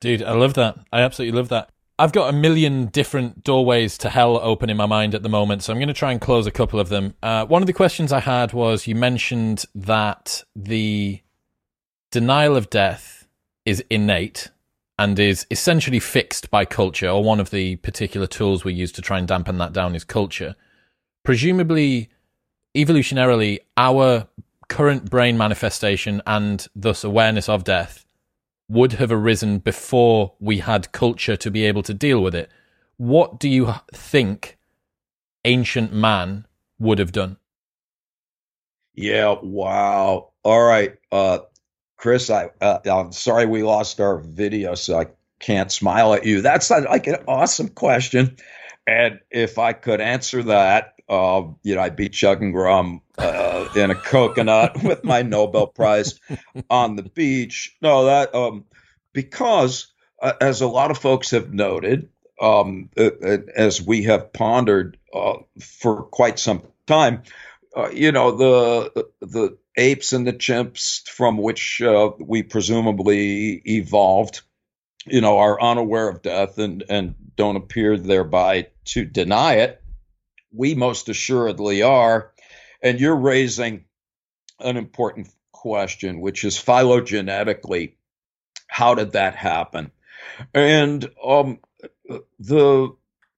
Dude, 0.00 0.22
I 0.22 0.32
love 0.32 0.54
that. 0.54 0.78
I 0.92 1.00
absolutely 1.00 1.36
love 1.36 1.48
that. 1.48 1.70
I've 1.98 2.12
got 2.12 2.28
a 2.28 2.36
million 2.36 2.86
different 2.86 3.42
doorways 3.42 3.96
to 3.98 4.10
hell 4.10 4.36
open 4.36 4.68
in 4.68 4.76
my 4.76 4.84
mind 4.84 5.14
at 5.14 5.22
the 5.22 5.30
moment, 5.30 5.62
so 5.62 5.72
I'm 5.72 5.78
going 5.78 5.88
to 5.88 5.94
try 5.94 6.12
and 6.12 6.20
close 6.20 6.46
a 6.46 6.50
couple 6.50 6.78
of 6.78 6.90
them. 6.90 7.14
Uh, 7.22 7.46
one 7.46 7.62
of 7.62 7.66
the 7.66 7.72
questions 7.72 8.12
I 8.12 8.20
had 8.20 8.52
was 8.52 8.86
you 8.86 8.94
mentioned 8.94 9.64
that 9.74 10.44
the 10.54 11.22
denial 12.10 12.54
of 12.54 12.68
death 12.68 13.15
is 13.66 13.84
innate 13.90 14.50
and 14.98 15.18
is 15.18 15.46
essentially 15.50 16.00
fixed 16.00 16.50
by 16.50 16.64
culture, 16.64 17.08
or 17.08 17.22
one 17.22 17.40
of 17.40 17.50
the 17.50 17.76
particular 17.76 18.26
tools 18.26 18.64
we 18.64 18.72
use 18.72 18.92
to 18.92 19.02
try 19.02 19.18
and 19.18 19.28
dampen 19.28 19.58
that 19.58 19.74
down 19.74 19.94
is 19.94 20.04
culture. 20.04 20.56
Presumably, 21.22 22.08
evolutionarily, 22.74 23.58
our 23.76 24.28
current 24.68 25.10
brain 25.10 25.36
manifestation 25.36 26.22
and 26.26 26.66
thus 26.74 27.04
awareness 27.04 27.48
of 27.48 27.64
death 27.64 28.06
would 28.68 28.94
have 28.94 29.12
arisen 29.12 29.58
before 29.58 30.32
we 30.40 30.58
had 30.58 30.92
culture 30.92 31.36
to 31.36 31.50
be 31.50 31.64
able 31.64 31.82
to 31.82 31.94
deal 31.94 32.22
with 32.22 32.34
it. 32.34 32.50
What 32.96 33.38
do 33.38 33.48
you 33.48 33.74
think 33.92 34.56
ancient 35.44 35.92
man 35.92 36.46
would 36.78 36.98
have 36.98 37.12
done? 37.12 37.36
Yeah, 38.94 39.36
wow. 39.42 40.30
All 40.42 40.62
right. 40.62 40.96
Uh, 41.12 41.40
Chris, 41.96 42.30
I, 42.30 42.50
uh, 42.60 42.78
I'm 42.84 43.12
sorry 43.12 43.46
we 43.46 43.62
lost 43.62 44.00
our 44.00 44.18
video, 44.18 44.74
so 44.74 45.00
I 45.00 45.06
can't 45.38 45.70
smile 45.70 46.14
at 46.14 46.24
you. 46.24 46.42
That's 46.42 46.70
like 46.70 47.06
an 47.06 47.24
awesome 47.26 47.68
question. 47.68 48.36
And 48.86 49.20
if 49.30 49.58
I 49.58 49.72
could 49.72 50.00
answer 50.00 50.42
that, 50.44 50.94
uh, 51.08 51.42
you 51.62 51.74
know, 51.74 51.80
I'd 51.80 51.96
be 51.96 52.08
chugging 52.08 52.54
rum 52.54 53.00
uh, 53.18 53.68
in 53.76 53.90
a 53.90 53.94
coconut 53.94 54.82
with 54.82 55.04
my 55.04 55.22
Nobel 55.22 55.66
Prize 55.66 56.20
on 56.70 56.96
the 56.96 57.02
beach. 57.02 57.76
No, 57.80 58.06
that 58.06 58.34
um, 58.34 58.64
because 59.12 59.88
uh, 60.20 60.32
as 60.40 60.60
a 60.60 60.68
lot 60.68 60.90
of 60.90 60.98
folks 60.98 61.30
have 61.30 61.52
noted, 61.52 62.08
um, 62.40 62.90
uh, 62.96 63.10
uh, 63.22 63.38
as 63.54 63.80
we 63.80 64.02
have 64.04 64.32
pondered 64.32 64.98
uh, 65.12 65.38
for 65.60 66.02
quite 66.02 66.38
some 66.38 66.62
time, 66.86 67.22
you 67.92 68.10
know, 68.10 68.32
the 68.32 69.06
the 69.20 69.58
apes 69.76 70.12
and 70.12 70.26
the 70.26 70.32
chimps 70.32 71.06
from 71.08 71.38
which 71.38 71.82
we 72.18 72.42
presumably 72.42 73.62
evolved, 73.64 74.42
you 75.06 75.20
know, 75.20 75.38
are 75.38 75.60
unaware 75.60 76.08
of 76.08 76.22
death 76.22 76.58
and 76.58 76.84
and 76.88 77.14
don't 77.36 77.56
appear 77.56 77.96
thereby 77.96 78.68
to 78.86 79.04
deny 79.04 79.54
it 79.56 79.82
we 80.56 80.74
most 80.74 81.08
assuredly 81.08 81.82
are. 81.82 82.32
And 82.82 83.00
you're 83.00 83.16
raising 83.16 83.84
an 84.58 84.76
important 84.76 85.28
question, 85.52 86.20
which 86.20 86.44
is 86.44 86.56
phylogenetically, 86.56 87.94
how 88.66 88.94
did 88.94 89.12
that 89.12 89.34
happen? 89.34 89.90
And 90.52 91.08
um, 91.24 91.60
the 92.38 92.94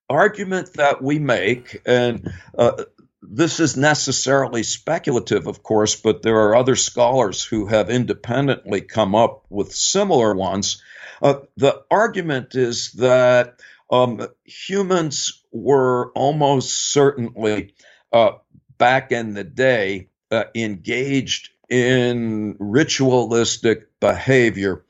argument 0.09 0.73
that 0.73 1.01
we 1.01 1.19
make, 1.19 1.81
and 1.85 2.31
uh, 2.57 2.83
this 3.21 3.59
is 3.59 3.75
necessarily 3.75 4.63
speculative, 4.63 5.47
of 5.47 5.61
course, 5.61 5.95
but 5.95 6.21
there 6.21 6.37
are 6.37 6.55
other 6.55 6.75
scholars 6.75 7.43
who 7.43 7.65
have 7.67 7.89
independently 7.89 8.81
come 8.81 9.15
up 9.15 9.45
with 9.49 9.73
similar 9.73 10.33
ones. 10.33 10.81
Uh, 11.21 11.39
the 11.57 11.83
argument 11.91 12.55
is 12.55 12.93
that 12.93 13.59
um, 13.91 14.25
humans 14.45 15.43
were 15.51 16.11
almost 16.11 16.93
certainly 16.93 17.73
uh, 18.13 18.31
back 18.77 19.11
in 19.11 19.33
the 19.33 19.43
day 19.43 20.09
uh, 20.31 20.45
engaged 20.55 21.49
in 21.69 22.55
ritualistic 22.59 23.99
behavior 23.99 24.85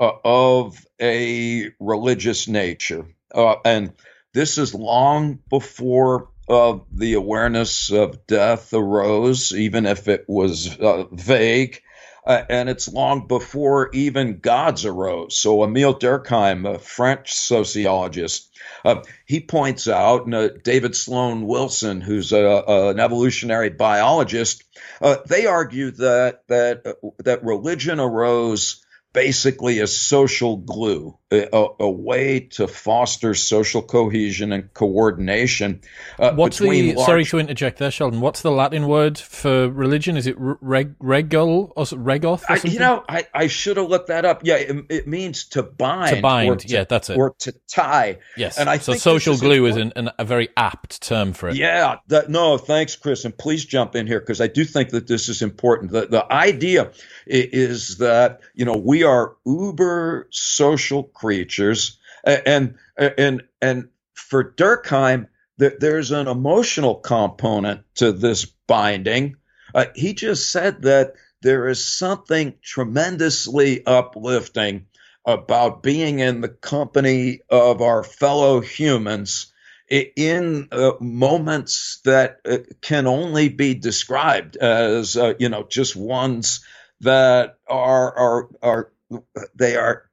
uh, 0.00 0.12
of 0.24 0.84
a 1.00 1.70
religious 1.78 2.48
nature. 2.48 3.06
Uh, 3.32 3.56
and 3.64 3.92
this 4.32 4.58
is 4.58 4.74
long 4.74 5.38
before 5.48 6.28
uh, 6.48 6.78
the 6.92 7.14
awareness 7.14 7.90
of 7.90 8.26
death 8.26 8.72
arose, 8.72 9.52
even 9.52 9.86
if 9.86 10.08
it 10.08 10.24
was 10.28 10.78
uh, 10.78 11.04
vague 11.10 11.80
uh, 12.26 12.42
and 12.48 12.68
it's 12.68 12.88
long 12.88 13.26
before 13.26 13.90
even 13.92 14.38
gods 14.38 14.84
arose. 14.84 15.36
So 15.36 15.62
Emile 15.62 15.94
Durkheim, 15.94 16.68
a 16.68 16.78
French 16.78 17.32
sociologist, 17.34 18.50
uh, 18.84 19.02
he 19.26 19.40
points 19.40 19.88
out, 19.88 20.24
and 20.24 20.34
uh, 20.34 20.48
David 20.62 20.96
Sloan 20.96 21.46
Wilson, 21.46 22.00
who's 22.00 22.32
a, 22.32 22.64
an 22.66 23.00
evolutionary 23.00 23.70
biologist, 23.70 24.64
uh, 25.02 25.16
they 25.26 25.46
argue 25.46 25.90
that 25.92 26.42
that 26.48 26.86
uh, 26.86 27.10
that 27.24 27.44
religion 27.44 28.00
arose 28.00 28.83
basically 29.14 29.78
a 29.78 29.86
social 29.86 30.56
glue, 30.56 31.16
a, 31.30 31.68
a, 31.80 31.88
way 31.88 32.40
to 32.40 32.66
foster 32.66 33.32
social 33.32 33.80
cohesion 33.80 34.52
and 34.52 34.74
coordination. 34.74 35.80
Uh, 36.18 36.32
what's 36.32 36.58
the 36.58 36.92
large... 36.92 37.06
sorry 37.06 37.24
to 37.24 37.38
interject 37.38 37.78
there, 37.78 37.92
Sheldon? 37.92 38.20
What's 38.20 38.42
the 38.42 38.50
Latin 38.50 38.88
word 38.88 39.16
for 39.16 39.70
religion? 39.70 40.16
Is 40.16 40.26
it 40.26 40.34
reg, 40.38 40.98
regul 40.98 41.70
or 41.76 41.84
regoth? 41.84 42.42
Or 42.50 42.54
I, 42.54 42.60
you 42.64 42.80
know, 42.80 43.04
I, 43.08 43.26
I 43.32 43.46
should 43.46 43.76
have 43.76 43.88
looked 43.88 44.08
that 44.08 44.24
up. 44.24 44.40
Yeah, 44.44 44.56
it, 44.56 44.84
it 44.90 45.06
means 45.06 45.44
to 45.50 45.62
bind. 45.62 46.16
To 46.16 46.20
bind. 46.20 46.60
To, 46.60 46.68
yeah, 46.68 46.84
that's 46.84 47.08
it. 47.08 47.16
Or 47.16 47.34
to 47.38 47.54
tie. 47.72 48.18
Yes. 48.36 48.58
And 48.58 48.68
I 48.68 48.78
so 48.78 48.94
social 48.94 49.36
glue 49.36 49.66
is, 49.66 49.76
is 49.76 49.82
an, 49.82 49.92
an, 49.94 50.10
a 50.18 50.24
very 50.24 50.48
apt 50.56 51.00
term 51.00 51.32
for 51.32 51.48
it. 51.48 51.56
Yeah. 51.56 51.98
That, 52.08 52.28
no, 52.28 52.58
thanks, 52.58 52.96
Chris, 52.96 53.24
and 53.24 53.36
please 53.36 53.64
jump 53.64 53.94
in 53.94 54.08
here 54.08 54.18
because 54.18 54.40
I 54.40 54.48
do 54.48 54.64
think 54.64 54.90
that 54.90 55.06
this 55.06 55.28
is 55.28 55.40
important. 55.40 55.92
The 55.92 56.06
the 56.06 56.32
idea 56.32 56.90
is 57.26 57.98
that 57.98 58.40
you 58.54 58.64
know 58.64 58.76
we 58.76 59.03
are 59.04 59.36
uber 59.46 60.28
social 60.30 61.04
creatures, 61.04 61.98
and 62.24 62.76
and 62.96 63.42
and 63.60 63.88
for 64.14 64.52
Durkheim, 64.52 65.28
there's 65.58 66.10
an 66.10 66.28
emotional 66.28 66.96
component 66.96 67.82
to 67.96 68.12
this 68.12 68.44
binding. 68.66 69.36
Uh, 69.74 69.86
he 69.94 70.14
just 70.14 70.50
said 70.50 70.82
that 70.82 71.14
there 71.42 71.68
is 71.68 71.84
something 71.84 72.54
tremendously 72.62 73.84
uplifting 73.84 74.86
about 75.26 75.82
being 75.82 76.18
in 76.18 76.40
the 76.40 76.48
company 76.48 77.40
of 77.50 77.80
our 77.80 78.02
fellow 78.02 78.60
humans 78.60 79.52
in 79.90 80.68
uh, 80.72 80.92
moments 81.00 82.00
that 82.04 82.40
uh, 82.46 82.58
can 82.80 83.06
only 83.06 83.48
be 83.48 83.74
described 83.74 84.56
as 84.56 85.16
uh, 85.16 85.34
you 85.38 85.48
know 85.48 85.64
just 85.68 85.94
ones 85.94 86.64
that 87.00 87.58
are 87.68 88.16
are 88.16 88.48
are 88.62 88.92
they 89.54 89.76
are 89.76 90.08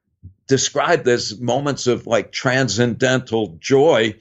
described 0.46 1.08
as 1.08 1.40
moments 1.40 1.86
of 1.86 2.06
like 2.06 2.32
transcendental 2.32 3.56
joy 3.58 4.14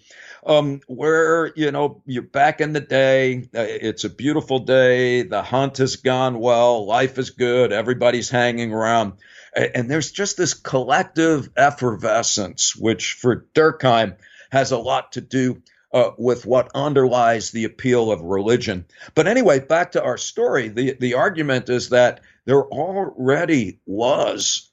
um, 0.46 0.82
where 0.88 1.52
you 1.56 1.72
know 1.72 2.02
you're 2.06 2.24
back 2.24 2.62
in 2.62 2.74
the 2.74 2.80
day 2.80 3.40
uh, 3.56 3.66
it's 3.68 4.04
a 4.04 4.10
beautiful 4.10 4.60
day 4.60 5.24
the 5.24 5.42
hunt 5.42 5.78
has 5.78 5.98
gone 5.98 6.40
well 6.40 6.86
life 6.86 7.18
is 7.18 7.32
good 7.32 7.72
everybody's 7.72 8.30
hanging 8.30 8.72
around 8.72 9.14
and 9.54 9.92
there's 9.92 10.12
just 10.12 10.38
this 10.38 10.54
collective 10.54 11.50
effervescence 11.58 12.76
which 12.76 13.14
for 13.14 13.46
durkheim 13.54 14.16
has 14.52 14.72
a 14.72 14.78
lot 14.78 15.14
to 15.14 15.22
do 15.22 15.62
uh, 15.94 16.12
with 16.18 16.46
what 16.46 16.72
underlies 16.74 17.52
the 17.52 17.66
appeal 17.66 18.12
of 18.12 18.22
religion. 18.22 18.86
But 19.14 19.28
anyway, 19.28 19.60
back 19.60 19.94
to 19.94 20.04
our 20.04 20.18
story. 20.18 20.70
The 20.70 20.96
the 21.00 21.16
argument 21.16 21.70
is 21.70 21.90
that 21.90 22.22
there 22.46 22.64
already 22.64 23.80
was 23.86 24.72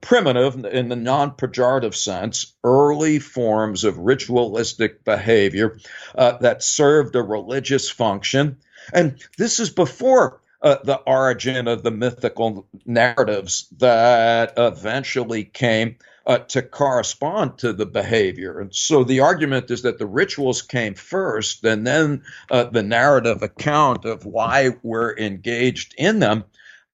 primitive, 0.00 0.64
in 0.64 0.88
the 0.88 0.96
non 0.96 1.32
pejorative 1.32 1.94
sense, 1.94 2.54
early 2.62 3.18
forms 3.18 3.84
of 3.84 3.98
ritualistic 3.98 5.04
behavior 5.04 5.78
uh, 6.14 6.38
that 6.38 6.62
served 6.62 7.16
a 7.16 7.22
religious 7.22 7.90
function. 7.90 8.58
And 8.92 9.20
this 9.36 9.58
is 9.60 9.70
before 9.70 10.40
uh, 10.62 10.76
the 10.84 10.96
origin 10.96 11.68
of 11.68 11.82
the 11.82 11.90
mythical 11.90 12.68
narratives 12.84 13.68
that 13.78 14.54
eventually 14.56 15.44
came 15.44 15.96
uh, 16.26 16.38
to 16.38 16.62
correspond 16.62 17.58
to 17.58 17.72
the 17.72 17.86
behavior. 17.86 18.60
And 18.60 18.74
so 18.74 19.02
the 19.02 19.20
argument 19.20 19.70
is 19.70 19.82
that 19.82 19.98
the 19.98 20.06
rituals 20.06 20.62
came 20.62 20.94
first, 20.94 21.64
and 21.64 21.86
then 21.86 22.22
uh, 22.50 22.64
the 22.64 22.82
narrative 22.82 23.42
account 23.42 24.04
of 24.04 24.26
why 24.26 24.76
we're 24.82 25.16
engaged 25.16 25.94
in 25.96 26.18
them 26.18 26.44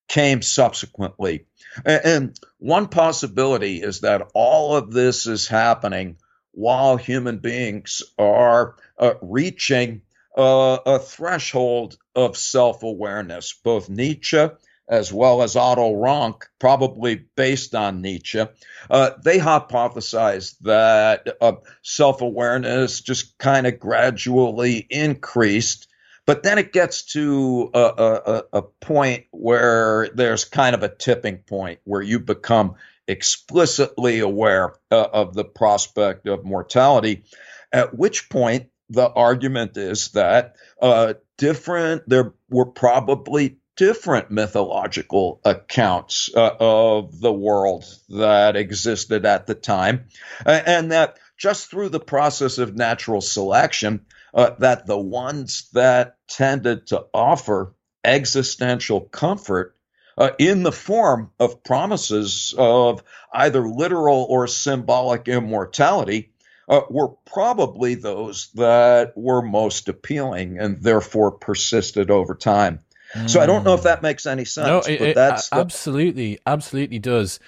came 0.08 0.42
subsequently. 0.42 1.46
And 1.84 2.38
one 2.58 2.88
possibility 2.88 3.82
is 3.82 4.00
that 4.00 4.30
all 4.34 4.76
of 4.76 4.92
this 4.92 5.26
is 5.26 5.46
happening 5.46 6.16
while 6.52 6.96
human 6.96 7.38
beings 7.38 8.02
are 8.18 8.76
uh, 8.98 9.14
reaching 9.20 10.02
uh, 10.36 10.78
a 10.86 10.98
threshold 10.98 11.98
of 12.14 12.36
self 12.36 12.82
awareness. 12.82 13.52
Both 13.52 13.88
Nietzsche 13.90 14.48
as 14.88 15.12
well 15.12 15.42
as 15.42 15.56
Otto 15.56 15.94
Rank, 15.94 16.48
probably 16.58 17.26
based 17.34 17.74
on 17.74 18.02
Nietzsche, 18.02 18.44
uh, 18.90 19.10
they 19.22 19.38
hypothesized 19.38 20.58
that 20.60 21.36
uh, 21.40 21.52
self 21.82 22.20
awareness 22.20 23.00
just 23.00 23.36
kind 23.38 23.66
of 23.66 23.80
gradually 23.80 24.86
increased. 24.90 25.85
But 26.26 26.42
then 26.42 26.58
it 26.58 26.72
gets 26.72 27.04
to 27.12 27.70
a, 27.72 27.80
a, 27.80 28.42
a, 28.58 28.62
point 28.62 29.26
where 29.30 30.08
there's 30.12 30.44
kind 30.44 30.74
of 30.74 30.82
a 30.82 30.88
tipping 30.88 31.38
point 31.38 31.78
where 31.84 32.02
you 32.02 32.18
become 32.18 32.74
explicitly 33.06 34.18
aware 34.18 34.74
uh, 34.90 35.06
of 35.12 35.34
the 35.34 35.44
prospect 35.44 36.26
of 36.26 36.44
mortality, 36.44 37.24
at 37.72 37.96
which 37.96 38.28
point 38.28 38.66
the 38.90 39.08
argument 39.08 39.76
is 39.76 40.08
that 40.10 40.56
uh, 40.82 41.14
different, 41.38 42.08
there 42.08 42.34
were 42.50 42.66
probably 42.66 43.58
different 43.76 44.30
mythological 44.30 45.40
accounts 45.44 46.30
uh, 46.34 46.56
of 46.58 47.20
the 47.20 47.32
world 47.32 47.84
that 48.08 48.56
existed 48.56 49.26
at 49.26 49.46
the 49.46 49.54
time, 49.54 50.06
and 50.44 50.90
that 50.90 51.18
just 51.36 51.70
through 51.70 51.90
the 51.90 52.00
process 52.00 52.58
of 52.58 52.74
natural 52.74 53.20
selection, 53.20 54.06
uh, 54.36 54.50
that 54.58 54.86
the 54.86 54.98
ones 54.98 55.68
that 55.72 56.18
tended 56.28 56.86
to 56.88 57.06
offer 57.12 57.74
existential 58.04 59.00
comfort 59.00 59.74
uh, 60.18 60.30
in 60.38 60.62
the 60.62 60.72
form 60.72 61.30
of 61.40 61.64
promises 61.64 62.54
of 62.56 63.02
either 63.32 63.66
literal 63.66 64.26
or 64.28 64.46
symbolic 64.46 65.26
immortality 65.26 66.32
uh, 66.68 66.82
were 66.90 67.08
probably 67.24 67.94
those 67.94 68.48
that 68.54 69.12
were 69.16 69.42
most 69.42 69.88
appealing 69.88 70.58
and 70.58 70.82
therefore 70.82 71.32
persisted 71.32 72.10
over 72.10 72.34
time. 72.34 72.80
So 73.26 73.40
I 73.40 73.46
don't 73.46 73.64
know 73.64 73.74
if 73.74 73.84
that 73.84 74.02
makes 74.02 74.26
any 74.26 74.44
sense. 74.44 74.66
No, 74.66 74.78
it, 74.80 74.98
but 74.98 75.08
it 75.08 75.14
the- 75.14 75.48
absolutely, 75.52 76.38
absolutely 76.44 76.98
does. 76.98 77.40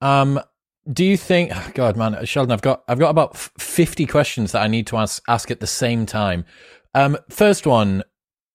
Um, 0.00 0.40
do 0.92 1.04
you 1.04 1.16
think? 1.16 1.52
Oh 1.54 1.70
God, 1.74 1.96
man, 1.96 2.24
Sheldon, 2.24 2.52
I've 2.52 2.62
got 2.62 2.82
I've 2.88 2.98
got 2.98 3.10
about 3.10 3.36
fifty 3.36 4.06
questions 4.06 4.52
that 4.52 4.62
I 4.62 4.68
need 4.68 4.86
to 4.88 4.96
ask 4.96 5.22
ask 5.28 5.50
at 5.50 5.60
the 5.60 5.66
same 5.66 6.06
time. 6.06 6.44
Um, 6.94 7.16
first 7.28 7.66
one 7.66 8.02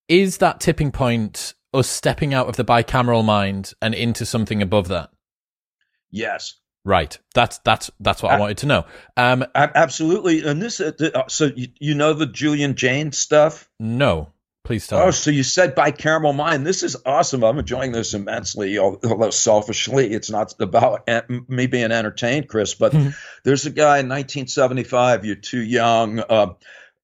is 0.08 0.38
that 0.40 0.60
tipping 0.60 0.92
point 0.92 1.54
us 1.74 1.88
stepping 1.88 2.34
out 2.34 2.48
of 2.50 2.58
the 2.58 2.66
bicameral 2.66 3.24
mind 3.24 3.74
and 3.82 3.94
into 3.94 4.26
something 4.26 4.62
above 4.62 4.88
that. 4.90 5.10
yes. 6.10 6.56
Right. 6.84 7.16
That's 7.36 7.60
that's 7.60 7.92
that's 8.00 8.24
what 8.24 8.32
I, 8.32 8.38
I- 8.38 8.40
wanted 8.40 8.58
to 8.60 8.66
know. 8.66 8.86
Um, 9.16 9.46
Absolutely, 9.54 10.42
and 10.44 10.60
this. 10.60 10.80
Uh, 10.82 10.92
uh, 11.14 11.28
so 11.28 11.52
you, 11.56 11.68
you 11.80 11.94
know 11.94 12.14
the 12.14 12.26
Julian 12.26 12.74
Jaynes 12.74 13.20
stuff. 13.20 13.70
no, 13.80 14.34
please 14.64 14.88
tell 14.88 15.00
Oh, 15.00 15.06
me. 15.08 15.12
so 15.12 15.32
you 15.32 15.44
said 15.44 15.76
bicameral 15.76 16.36
mind. 16.36 16.66
This 16.66 16.84
is 16.84 16.96
awesome. 17.06 17.44
I'm 17.44 17.60
enjoying 17.60 17.92
this 17.92 18.14
immensely. 18.14 18.78
Although 18.78 19.30
selfishly, 19.32 20.12
it's 20.14 20.30
not 20.30 20.54
about 20.60 21.08
me 21.48 21.68
being 21.68 21.92
entertained, 21.92 22.48
Chris. 22.48 22.74
But 22.74 22.94
Mhm. 22.94 23.16
there's 23.44 23.66
a 23.66 23.70
guy 23.72 24.00
in 24.00 24.08
1975. 24.08 25.26
You're 25.26 25.36
too 25.36 25.62
young. 25.62 26.20
Uh, 26.20 26.48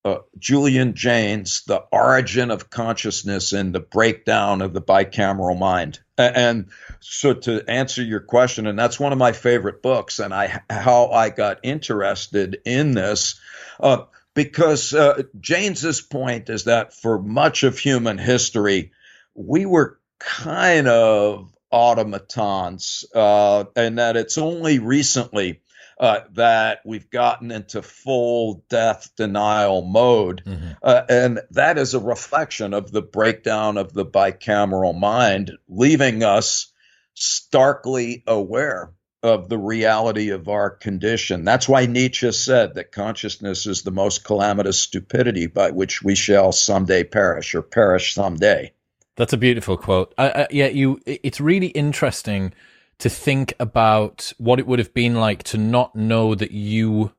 uh, 0.05 0.20
Julian 0.39 0.93
Jaynes, 0.93 1.64
The 1.68 1.80
Origin 1.91 2.49
of 2.51 2.70
Consciousness 2.70 3.51
and 3.51 3.76
the 3.76 3.82
Breakdown 3.82 4.62
of 4.62 4.72
the 4.74 4.82
Bicameral 4.82 5.58
Mind. 5.60 5.99
And 6.18 6.68
so 7.01 7.34
to 7.34 7.64
answer 7.70 8.01
your 8.01 8.22
question, 8.22 8.68
and 8.68 8.80
that's 8.80 8.99
one 9.01 9.12
of 9.12 9.18
my 9.18 9.34
favorite 9.34 9.82
books, 9.82 10.20
and 10.20 10.34
I 10.34 10.62
how 10.70 11.08
I 11.08 11.30
got 11.30 11.60
interested 11.64 12.58
in 12.66 12.93
this, 12.93 13.36
uh, 13.82 14.03
because 14.38 14.93
uh, 14.93 15.23
Jaynes's 15.39 15.99
point 15.99 16.51
is 16.51 16.65
that 16.65 16.93
for 16.93 17.19
much 17.19 17.63
of 17.63 17.79
human 17.79 18.19
history, 18.19 18.91
we 19.33 19.65
were 19.65 19.99
kind 20.19 20.88
of 20.88 21.51
automatons, 21.71 23.03
uh, 23.15 23.63
and 23.75 23.97
that 23.97 24.15
it's 24.15 24.38
only 24.38 24.77
recently 24.77 25.61
uh, 25.99 26.19
that 26.35 26.81
we've 26.85 27.09
gotten 27.09 27.49
into 27.49 27.81
full 27.81 28.63
death 28.69 29.09
denial 29.17 29.81
mode. 29.81 30.43
Mhm. 30.45 30.77
Uh, 30.83 31.01
and 31.09 31.39
that 31.49 31.79
is 31.79 31.95
a 31.95 31.99
reflection 31.99 32.75
of 32.75 32.91
the 32.91 33.01
breakdown 33.01 33.79
of 33.79 33.91
the 33.91 34.05
bicameral 34.05 34.95
mind, 34.95 35.51
leaving 35.67 36.21
us 36.21 36.71
starkly 37.15 38.23
aware 38.27 38.91
of 39.24 39.49
the 39.49 39.57
reality 39.57 40.30
of 40.30 40.47
our 40.47 40.70
condition. 40.70 41.43
That's 41.43 41.68
why 41.68 41.86
Nietzsche 41.86 42.32
said 42.32 42.76
that 42.76 42.91
consciousness 42.91 43.65
is 43.65 43.82
the 43.82 43.91
most 43.91 44.24
calamitous 44.24 44.80
stupidity 44.80 45.47
by 45.47 45.72
which 45.72 46.03
we 46.03 46.15
shall 46.15 46.51
someday 46.51 47.03
perish 47.03 47.55
or 47.55 47.61
perish 47.61 48.13
someday. 48.13 48.74
That's 49.15 49.34
a 49.34 49.38
beautiful 49.38 49.78
quote. 49.78 50.13
I, 50.18 50.30
I, 50.30 50.47
yeah, 50.51 50.68
you. 50.68 51.01
It's 51.05 51.41
really 51.41 51.68
interesting 51.68 52.53
to 52.99 53.09
think 53.09 53.53
about 53.59 54.32
what 54.38 54.59
it 54.59 54.68
would 54.68 54.80
have 54.80 54.93
been 54.93 55.15
like 55.15 55.43
to 55.43 55.57
not 55.57 55.95
know 55.95 56.36
that 56.36 56.51
you. 56.51 57.13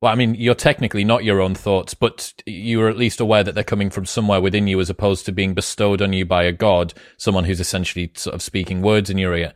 Well, 0.00 0.12
I 0.12 0.16
mean, 0.16 0.34
you're 0.34 0.54
technically 0.54 1.04
not 1.04 1.24
your 1.24 1.40
own 1.40 1.54
thoughts, 1.54 1.94
but 1.94 2.32
you 2.46 2.80
are 2.82 2.88
at 2.88 2.96
least 2.96 3.20
aware 3.20 3.42
that 3.42 3.54
they're 3.54 3.64
coming 3.64 3.90
from 3.90 4.06
somewhere 4.06 4.40
within 4.40 4.68
you, 4.68 4.80
as 4.80 4.90
opposed 4.90 5.26
to 5.26 5.32
being 5.32 5.54
bestowed 5.54 6.02
on 6.02 6.12
you 6.12 6.24
by 6.24 6.44
a 6.44 6.52
god, 6.52 6.94
someone 7.16 7.44
who's 7.44 7.60
essentially 7.60 8.12
sort 8.14 8.34
of 8.34 8.42
speaking 8.42 8.82
words 8.82 9.10
in 9.10 9.18
your 9.18 9.34
ear. 9.34 9.52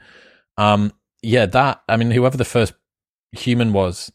Um, 0.57 0.93
yeah, 1.23 1.47
that. 1.47 1.83
I 1.89 1.97
mean, 1.97 2.11
whoever 2.11 2.37
the 2.37 2.45
first 2.45 2.75
human 3.33 3.73
was 3.73 4.12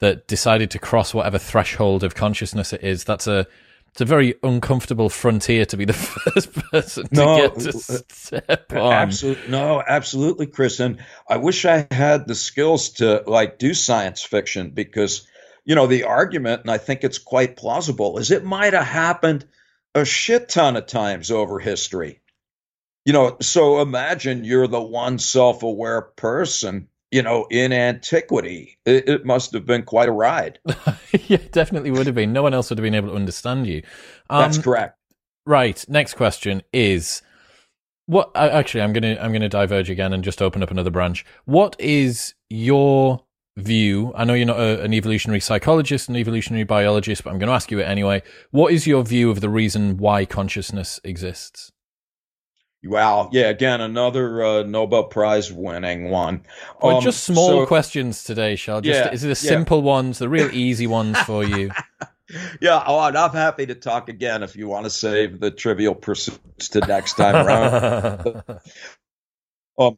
that 0.00 0.26
decided 0.26 0.70
to 0.70 0.78
cross 0.78 1.12
whatever 1.12 1.38
threshold 1.38 2.04
of 2.04 2.14
consciousness 2.14 2.72
it 2.72 2.82
is, 2.82 3.04
that's 3.04 3.26
a 3.26 3.46
it's 3.94 4.00
a 4.00 4.04
very 4.04 4.34
uncomfortable 4.42 5.08
frontier 5.08 5.64
to 5.66 5.76
be 5.76 5.84
the 5.84 5.92
first 5.92 6.52
person 6.52 7.04
to 7.08 7.14
get 7.14 7.54
to 7.60 7.68
uh, 7.68 8.00
step 8.08 8.72
on. 8.72 8.92
Absolutely, 8.92 9.50
no, 9.50 9.80
absolutely, 9.86 10.46
Chris. 10.46 10.80
And 10.80 10.98
I 11.28 11.36
wish 11.36 11.64
I 11.64 11.86
had 11.92 12.26
the 12.26 12.34
skills 12.34 12.90
to 12.94 13.22
like 13.26 13.58
do 13.58 13.72
science 13.72 14.20
fiction 14.20 14.70
because, 14.70 15.28
you 15.64 15.76
know, 15.76 15.86
the 15.86 16.04
argument, 16.04 16.62
and 16.62 16.72
I 16.72 16.78
think 16.78 17.04
it's 17.04 17.18
quite 17.18 17.56
plausible, 17.56 18.18
is 18.18 18.32
it 18.32 18.44
might 18.44 18.72
have 18.72 18.86
happened 18.86 19.46
a 19.94 20.04
shit 20.04 20.48
ton 20.48 20.76
of 20.76 20.86
times 20.86 21.30
over 21.30 21.60
history. 21.60 22.20
You 23.04 23.12
know, 23.12 23.36
so 23.40 23.80
imagine 23.80 24.44
you're 24.44 24.66
the 24.66 24.82
one 24.82 25.18
self-aware 25.18 26.02
person, 26.02 26.88
you 27.10 27.22
know, 27.22 27.46
in 27.50 27.72
antiquity. 27.72 28.78
It, 28.86 29.08
it 29.08 29.26
must 29.26 29.52
have 29.52 29.66
been 29.66 29.82
quite 29.82 30.08
a 30.08 30.12
ride. 30.12 30.58
yeah, 31.26 31.38
definitely 31.52 31.90
would 31.90 32.06
have 32.06 32.14
been. 32.14 32.32
No 32.32 32.42
one 32.42 32.54
else 32.54 32.70
would 32.70 32.78
have 32.78 32.84
been 32.84 32.94
able 32.94 33.10
to 33.10 33.16
understand 33.16 33.66
you. 33.66 33.82
Um, 34.30 34.42
That's 34.42 34.58
correct. 34.58 34.98
Right. 35.46 35.84
Next 35.88 36.14
question 36.14 36.62
is 36.72 37.20
what? 38.06 38.30
Actually, 38.34 38.82
I'm 38.82 38.92
gonna 38.92 39.18
I'm 39.20 39.32
gonna 39.32 39.48
diverge 39.48 39.90
again 39.90 40.12
and 40.12 40.24
just 40.24 40.40
open 40.40 40.62
up 40.62 40.70
another 40.70 40.90
branch. 40.90 41.24
What 41.44 41.76
is 41.78 42.34
your 42.48 43.24
view? 43.56 44.12
I 44.16 44.24
know 44.24 44.34
you're 44.34 44.46
not 44.46 44.60
a, 44.60 44.82
an 44.82 44.94
evolutionary 44.94 45.40
psychologist, 45.40 46.08
an 46.08 46.16
evolutionary 46.16 46.64
biologist, 46.64 47.24
but 47.24 47.30
I'm 47.30 47.38
going 47.38 47.48
to 47.48 47.54
ask 47.54 47.70
you 47.70 47.80
it 47.80 47.84
anyway. 47.84 48.22
What 48.50 48.72
is 48.72 48.86
your 48.86 49.04
view 49.04 49.30
of 49.30 49.40
the 49.40 49.48
reason 49.48 49.96
why 49.96 50.24
consciousness 50.24 51.00
exists? 51.04 51.72
Wow. 52.84 53.30
Yeah. 53.32 53.48
Again, 53.48 53.80
another 53.80 54.44
uh, 54.44 54.62
Nobel 54.62 55.04
Prize 55.04 55.50
winning 55.52 56.10
one. 56.10 56.42
Or 56.80 56.94
Um, 56.94 57.02
just 57.02 57.24
small 57.24 57.48
so- 57.48 57.66
questions 57.66 58.24
today, 58.24 58.56
Shell. 58.56 58.82
Just 58.82 58.98
Yeah, 58.98 59.12
is 59.12 59.24
it 59.24 59.28
the 59.28 59.30
yeah. 59.30 59.50
simple 59.56 59.82
ones, 59.82 60.18
the 60.18 60.28
real 60.28 60.50
easy 60.52 60.86
ones 60.86 61.18
for 61.20 61.44
you? 61.44 61.70
Yeah, 62.58 62.82
oh, 62.86 62.98
and 63.06 63.18
I'm 63.18 63.32
happy 63.32 63.66
to 63.66 63.74
talk 63.74 64.08
again 64.08 64.42
if 64.42 64.56
you 64.56 64.66
want 64.66 64.84
to 64.84 64.90
save 64.90 65.40
the 65.40 65.50
trivial 65.50 65.94
pursuits 65.94 66.70
to 66.70 66.80
next 66.80 67.14
time 67.14 67.46
around. 67.46 68.42
Uh, 69.78 69.90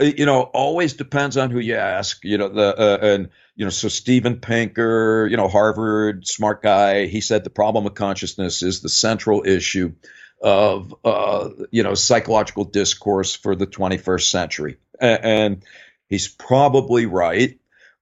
you 0.00 0.26
know, 0.26 0.42
always 0.42 0.94
depends 0.94 1.36
on 1.36 1.50
who 1.50 1.58
you 1.58 1.74
ask. 1.74 2.24
You 2.24 2.38
know, 2.38 2.48
the 2.48 2.78
uh, 2.78 2.98
and 3.04 3.28
you 3.56 3.64
know, 3.64 3.70
so 3.70 3.88
Steven 3.88 4.36
Pinker, 4.40 5.26
you 5.30 5.36
know, 5.36 5.48
Harvard 5.48 6.26
smart 6.26 6.62
guy, 6.62 7.06
he 7.06 7.20
said 7.20 7.42
the 7.44 7.50
problem 7.50 7.84
of 7.86 7.94
consciousness 7.94 8.62
is 8.62 8.80
the 8.80 8.88
central 8.88 9.44
issue 9.46 9.92
of 10.40 10.94
uh, 11.04 11.50
you 11.70 11.82
know 11.82 11.94
psychological 11.94 12.64
discourse 12.64 13.34
for 13.34 13.54
the 13.56 13.66
21st 13.66 14.30
century, 14.30 14.78
and 15.00 15.62
he's 16.08 16.28
probably 16.28 17.06
right. 17.06 17.58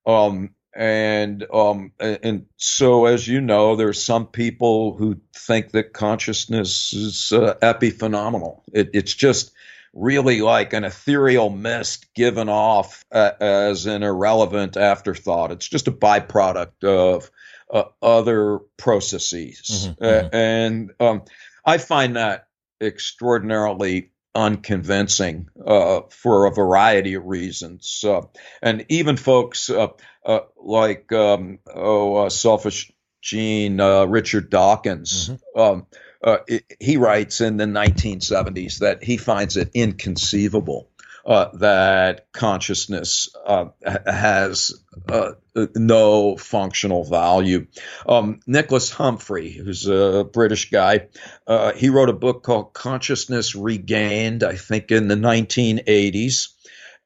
Um, 0.06 0.50
and 0.74 1.46
um, 1.52 1.92
and 1.98 2.46
so, 2.56 3.06
as 3.06 3.26
you 3.26 3.40
know, 3.40 3.76
there's 3.76 4.04
some 4.04 4.26
people 4.26 4.94
who 4.94 5.16
think 5.34 5.70
that 5.70 5.94
consciousness 5.94 6.92
is 6.92 7.32
uh, 7.32 7.54
epiphenomenal. 7.62 8.60
It, 8.72 8.90
it's 8.92 9.14
just 9.14 9.52
really 9.94 10.42
like 10.42 10.74
an 10.74 10.84
ethereal 10.84 11.48
mist 11.48 12.12
given 12.14 12.50
off 12.50 13.04
uh, 13.10 13.32
as 13.40 13.86
an 13.86 14.02
irrelevant 14.02 14.76
afterthought. 14.76 15.50
It's 15.52 15.66
just 15.66 15.88
a 15.88 15.92
byproduct 15.92 16.84
of 16.84 17.30
uh, 17.72 17.84
other 18.02 18.58
processes. 18.76 19.88
Mm-hmm, 19.98 20.04
mm-hmm. 20.04 20.36
and 20.36 20.90
um, 21.00 21.22
I 21.66 21.78
find 21.78 22.16
that 22.16 22.46
extraordinarily 22.80 24.12
unconvincing 24.34 25.48
uh, 25.66 26.02
for 26.10 26.46
a 26.46 26.54
variety 26.54 27.14
of 27.14 27.24
reasons. 27.24 28.04
Uh, 28.06 28.22
and 28.62 28.84
even 28.88 29.16
folks 29.16 29.70
uh, 29.70 29.88
uh 30.24 30.40
like 30.56 31.10
um, 31.12 31.58
oh, 31.74 32.28
selfish 32.28 32.92
gene 33.22 33.78
Richard 33.78 34.50
Dawkins. 34.50 35.30
Mm-hmm. 35.30 35.60
Um, 35.60 35.86
uh, 36.22 36.38
he 36.80 36.96
writes 36.96 37.40
in 37.40 37.56
the 37.56 37.64
1970s 37.64 38.78
that 38.78 39.04
he 39.04 39.16
finds 39.16 39.56
it 39.56 39.70
inconceivable 39.74 40.90
uh, 41.26 41.50
that 41.54 42.32
consciousness 42.32 43.28
uh, 43.44 43.66
has 44.06 44.72
uh, 45.08 45.32
no 45.74 46.36
functional 46.36 47.04
value. 47.04 47.66
Um, 48.08 48.38
Nicholas 48.46 48.90
Humphrey, 48.90 49.50
who's 49.50 49.88
a 49.88 50.24
British 50.32 50.70
guy, 50.70 51.08
uh, 51.46 51.72
he 51.72 51.88
wrote 51.88 52.10
a 52.10 52.14
book 52.14 52.44
called 52.44 52.74
Consciousness 52.74 53.56
Regained, 53.56 54.44
I 54.44 54.54
think 54.54 54.92
in 54.92 55.08
the 55.08 55.16
1980s. 55.16 56.50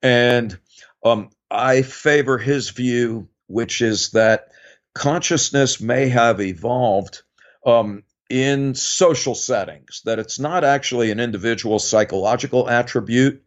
And 0.03 0.59
um, 1.03 1.31
I 1.51 1.81
favor 1.81 2.37
his 2.37 2.71
view, 2.71 3.29
which 3.47 3.81
is 3.81 4.11
that 4.11 4.49
consciousness 4.95 5.81
may 5.81 6.11
have 6.11 6.43
evolved 6.43 7.23
um, 7.64 8.03
in 8.29 8.75
social 8.75 9.35
settings, 9.35 10.03
that 10.05 10.18
it's 10.18 10.39
not 10.39 10.62
actually 10.62 11.11
an 11.11 11.21
individual 11.21 11.79
psychological 11.79 12.68
attribute, 12.68 13.43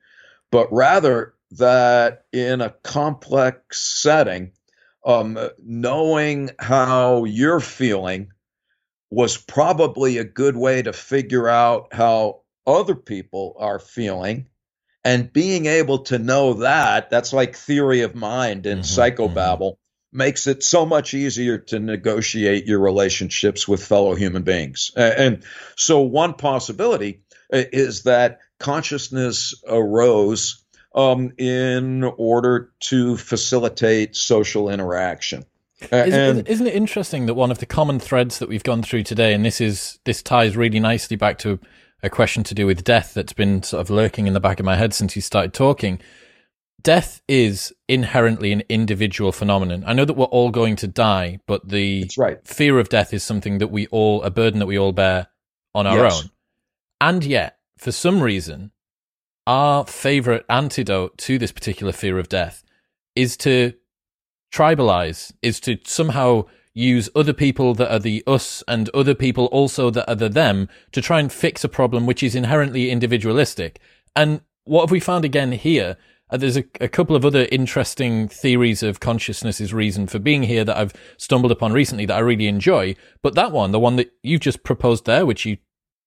but 0.54 0.72
rather 0.72 1.34
that 1.54 2.26
in 2.32 2.62
a 2.62 2.70
complex 2.84 3.80
setting, 4.04 4.51
um, 5.04 5.39
knowing 5.58 6.51
how 6.60 7.24
you're 7.24 7.60
feeling 7.60 8.32
was 9.10 9.36
probably 9.36 10.20
a 10.20 10.24
good 10.24 10.56
way 10.56 10.84
to 10.84 10.93
figure 10.93 11.49
out 11.49 11.91
how 11.91 12.41
other 12.68 12.93
people 12.93 13.56
are 13.58 13.80
feeling. 13.80 14.45
And 15.04 15.34
being 15.34 15.66
able 15.66 16.04
to 16.04 16.20
know 16.20 16.54
that, 16.54 17.10
that's 17.10 17.34
like 17.34 17.56
theory 17.56 18.01
of 18.01 18.14
mind 18.14 18.68
in 18.68 18.82
mm-hmm, 18.82 19.01
psychobabble. 19.01 19.72
Mm-hmm 19.72 19.80
makes 20.16 20.45
it 20.45 20.62
so 20.62 20.86
much 20.86 21.16
easier 21.16 21.58
to 21.58 21.80
negotiate 21.80 22.68
your 22.68 22.80
relationships 22.80 23.68
with 23.68 23.84
fellow 23.84 24.14
human 24.14 24.43
beings. 24.43 24.91
And 24.95 25.43
so, 25.76 26.01
one 26.01 26.36
possibility 26.36 27.24
uh, 27.51 27.64
is 27.72 28.04
that 28.04 28.41
consciousness 28.64 29.53
arose 29.68 30.64
um, 30.95 31.32
in 31.38 32.03
order 32.03 32.72
to 32.80 33.18
facilitate 33.18 34.16
social 34.16 34.70
interaction. 34.70 35.45
Isn't, 35.91 36.47
isn't 36.47 36.68
it 36.68 36.76
interesting 36.76 37.26
that 37.26 37.34
one 37.34 37.51
of 37.51 37.57
the 37.57 37.66
common 37.66 37.99
threads 37.99 38.39
that 38.39 38.47
we've 38.47 38.64
gone 38.64 38.84
through 38.84 39.03
today, 39.03 39.34
and 39.34 39.43
this 39.43 39.59
is 39.59 39.99
this 40.05 40.24
ties 40.24 40.55
really 40.55 40.80
nicely 40.80 41.18
back 41.18 41.38
to 41.39 41.59
a 42.01 42.09
question 42.09 42.43
to 42.43 42.53
do 42.53 42.66
with 42.66 42.84
death 42.86 43.14
that's 43.14 43.34
been 43.34 43.64
sort 43.64 43.82
of 43.82 43.89
lurking 43.89 44.28
in 44.28 44.34
the 44.34 44.39
back 44.39 44.59
of 44.59 44.66
my 44.66 44.78
head 44.78 44.93
since 44.93 45.16
you 45.16 45.22
started 45.22 45.53
talking, 45.53 45.99
death 46.82 47.22
is 47.28 47.74
inherently 47.89 48.51
an 48.51 48.64
individual 48.70 49.32
phenomenon. 49.32 49.84
I 49.86 49.93
know 49.93 50.05
that 50.05 50.16
we're 50.16 50.26
all 50.26 50.51
going 50.51 50.76
to 50.78 50.88
die, 50.88 51.39
but 51.47 51.68
the 51.68 52.09
right. 52.18 52.45
fear 52.47 52.80
of 52.80 52.89
death 52.89 53.14
is 53.14 53.24
something 53.24 53.57
that 53.57 53.68
we 53.68 53.88
all, 53.88 54.24
a 54.24 54.30
burden 54.30 54.59
that 54.59 54.68
we 54.68 54.78
all 54.78 54.91
bear 54.91 55.28
on 55.76 55.88
our 55.88 55.97
yes. 55.97 56.22
own. 56.22 56.30
And 57.01 57.24
yet, 57.24 57.57
for 57.84 57.91
some 57.91 58.23
reason, 58.23 58.71
our 59.45 59.86
favorite 59.86 60.45
antidote 60.49 61.17
to 61.17 61.38
this 61.38 61.51
particular 61.51 61.91
fear 61.91 62.17
of 62.17 62.29
death 62.29 62.63
is 63.13 63.36
to 63.38 63.73
tribalize, 64.53 65.34
is 65.41 65.59
to 65.59 65.77
somehow 65.84 66.45
use 66.73 67.09
other 67.13 67.34
people 67.34 67.73
that 67.73 67.91
are 67.91 67.99
the 67.99 68.23
us 68.25 68.63
and 68.69 68.89
other 68.93 69.13
people 69.13 69.47
also 69.47 69.89
that 69.89 70.09
are 70.09 70.15
the 70.15 70.29
them 70.29 70.69
to 70.93 71.01
try 71.01 71.19
and 71.19 71.31
fix 71.31 71.65
a 71.65 71.69
problem 71.69 72.05
which 72.05 72.23
is 72.23 72.36
inherently 72.36 72.89
individualistic. 72.89 73.81
And 74.15 74.39
what 74.63 74.84
have 74.84 74.91
we 74.91 75.01
found 75.01 75.25
again 75.25 75.51
here 75.51 75.97
uh, 76.29 76.38
there's 76.38 76.57
a, 76.57 76.63
a, 76.79 76.88
couple 76.88 77.17
of 77.17 77.25
other 77.25 77.47
interesting 77.51 78.29
theories 78.29 78.81
of 78.81 79.01
consciousness's 79.01 79.73
reason 79.73 80.07
for 80.07 80.19
being 80.19 80.43
here 80.43 80.63
that 80.63 80.77
I've 80.77 80.93
stumbled 81.17 81.51
upon 81.51 81.73
recently 81.73 82.05
that 82.05 82.15
I 82.15 82.21
really 82.21 82.47
enjoy. 82.47 82.95
But 83.21 83.36
that 83.36 83.51
one, 83.51 83.71
the 83.71 83.79
one 83.79 83.97
that 83.97 84.13
you've 84.23 84.41
just 84.41 84.63
proposed 84.63 85.05
there, 85.05 85.25
which 85.25 85.45
you 85.45 85.57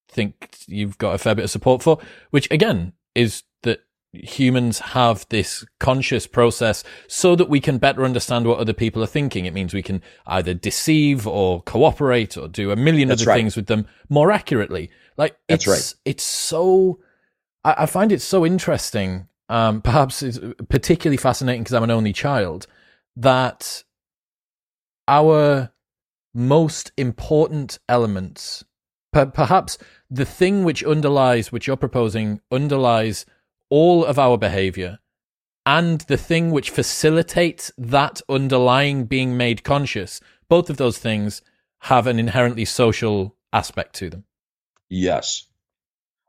think 0.08 0.58
you've 0.66 0.98
got 0.98 1.14
a 1.14 1.18
fair 1.18 1.34
bit 1.34 1.44
of 1.44 1.50
support 1.50 1.82
for, 1.82 1.98
which 2.30 2.50
again 2.50 2.92
is 3.14 3.42
that 3.62 3.80
humans 4.12 4.78
have 4.78 5.26
this 5.28 5.64
conscious 5.78 6.26
process 6.26 6.84
so 7.08 7.36
that 7.36 7.48
we 7.48 7.60
can 7.60 7.78
better 7.78 8.04
understand 8.04 8.46
what 8.46 8.58
other 8.58 8.72
people 8.72 9.02
are 9.02 9.08
thinking. 9.08 9.46
It 9.46 9.54
means 9.54 9.74
we 9.74 9.82
can 9.82 10.02
either 10.26 10.54
deceive 10.54 11.26
or 11.26 11.62
cooperate 11.62 12.36
or 12.36 12.48
do 12.48 12.70
a 12.70 12.76
million 12.76 13.08
That's 13.08 13.22
other 13.22 13.30
right. 13.30 13.36
things 13.36 13.56
with 13.56 13.66
them 13.66 13.86
more 14.08 14.30
accurately. 14.30 14.90
Like 15.16 15.36
That's 15.48 15.66
it's, 15.66 15.68
right. 15.68 16.00
it's 16.04 16.24
so, 16.24 17.00
I, 17.64 17.74
I 17.78 17.86
find 17.86 18.12
it 18.12 18.22
so 18.22 18.46
interesting 18.46 19.28
um, 19.48 19.80
perhaps 19.82 20.22
is 20.22 20.40
particularly 20.68 21.16
fascinating 21.16 21.62
because 21.62 21.74
I'm 21.74 21.84
an 21.84 21.90
only 21.90 22.12
child, 22.12 22.66
that 23.16 23.84
our 25.08 25.72
most 26.34 26.92
important 26.96 27.78
elements, 27.88 28.64
per- 29.16 29.26
perhaps 29.26 29.78
the 30.10 30.26
thing 30.26 30.62
which 30.62 30.84
underlies, 30.84 31.50
which 31.50 31.66
you're 31.66 31.76
proposing, 31.76 32.40
underlies 32.52 33.24
all 33.70 34.04
of 34.04 34.18
our 34.18 34.36
behavior, 34.36 34.98
and 35.64 36.02
the 36.02 36.18
thing 36.18 36.50
which 36.50 36.68
facilitates 36.70 37.72
that 37.78 38.20
underlying 38.28 39.06
being 39.06 39.36
made 39.36 39.64
conscious, 39.64 40.20
both 40.48 40.68
of 40.68 40.76
those 40.76 40.98
things 40.98 41.40
have 41.80 42.06
an 42.06 42.18
inherently 42.18 42.66
social 42.66 43.34
aspect 43.54 43.94
to 43.94 44.10
them. 44.10 44.24
Yes. 44.90 45.46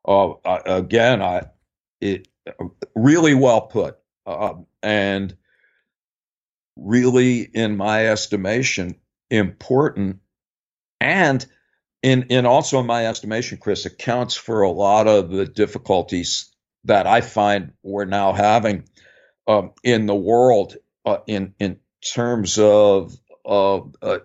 Oh, 0.05 0.39
uh, 0.45 0.61
again, 0.65 1.21
I 1.21 1.47
it 1.99 2.29
really 2.95 3.35
well 3.35 3.61
put, 3.61 3.97
uh, 4.25 4.53
and 4.81 5.35
really, 6.77 7.41
in 7.41 7.75
my 7.75 8.07
estimation, 8.07 8.95
important, 9.29 10.19
and 11.01 11.45
in 12.01 12.23
in 12.29 12.45
also 12.45 12.79
in 12.79 12.85
my 12.85 13.07
estimation, 13.07 13.57
Chris, 13.57 13.85
accounts 13.85 14.35
for 14.35 14.61
a 14.61 14.71
lot 14.71 15.07
of 15.07 15.29
the 15.29 15.45
difficulties 15.45 16.53
that 16.85 17.07
I 17.07 17.21
find 17.21 17.73
we're 17.83 18.05
now 18.05 18.33
having 18.33 18.83
um, 19.47 19.71
in 19.83 20.05
the 20.05 20.15
world 20.15 20.75
uh, 21.05 21.19
in 21.27 21.53
in 21.59 21.79
terms 22.13 22.59
of 22.59 23.13
of 23.43 23.95
uh, 24.01 24.19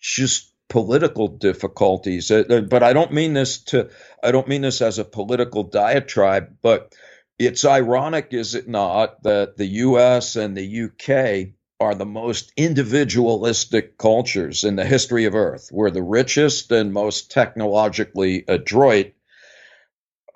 just 0.00 0.52
political 0.68 1.28
difficulties. 1.28 2.30
Uh, 2.30 2.62
but 2.68 2.82
I 2.82 2.92
don't 2.92 3.12
mean 3.12 3.32
this 3.34 3.62
to 3.64 3.90
I 4.22 4.30
don't 4.30 4.48
mean 4.48 4.62
this 4.62 4.80
as 4.80 4.98
a 4.98 5.04
political 5.04 5.64
diatribe, 5.64 6.56
but 6.62 6.94
it's 7.38 7.64
ironic, 7.64 8.28
is 8.32 8.54
it 8.54 8.68
not, 8.68 9.22
that 9.22 9.56
the 9.56 9.66
US 9.66 10.36
and 10.36 10.56
the 10.56 10.84
UK 10.84 11.54
are 11.80 11.94
the 11.94 12.06
most 12.06 12.52
individualistic 12.56 13.98
cultures 13.98 14.64
in 14.64 14.76
the 14.76 14.84
history 14.84 15.26
of 15.26 15.34
Earth. 15.34 15.70
We're 15.72 15.90
the 15.90 16.02
richest 16.02 16.72
and 16.72 16.92
most 16.92 17.30
technologically 17.30 18.44
adroit 18.48 19.12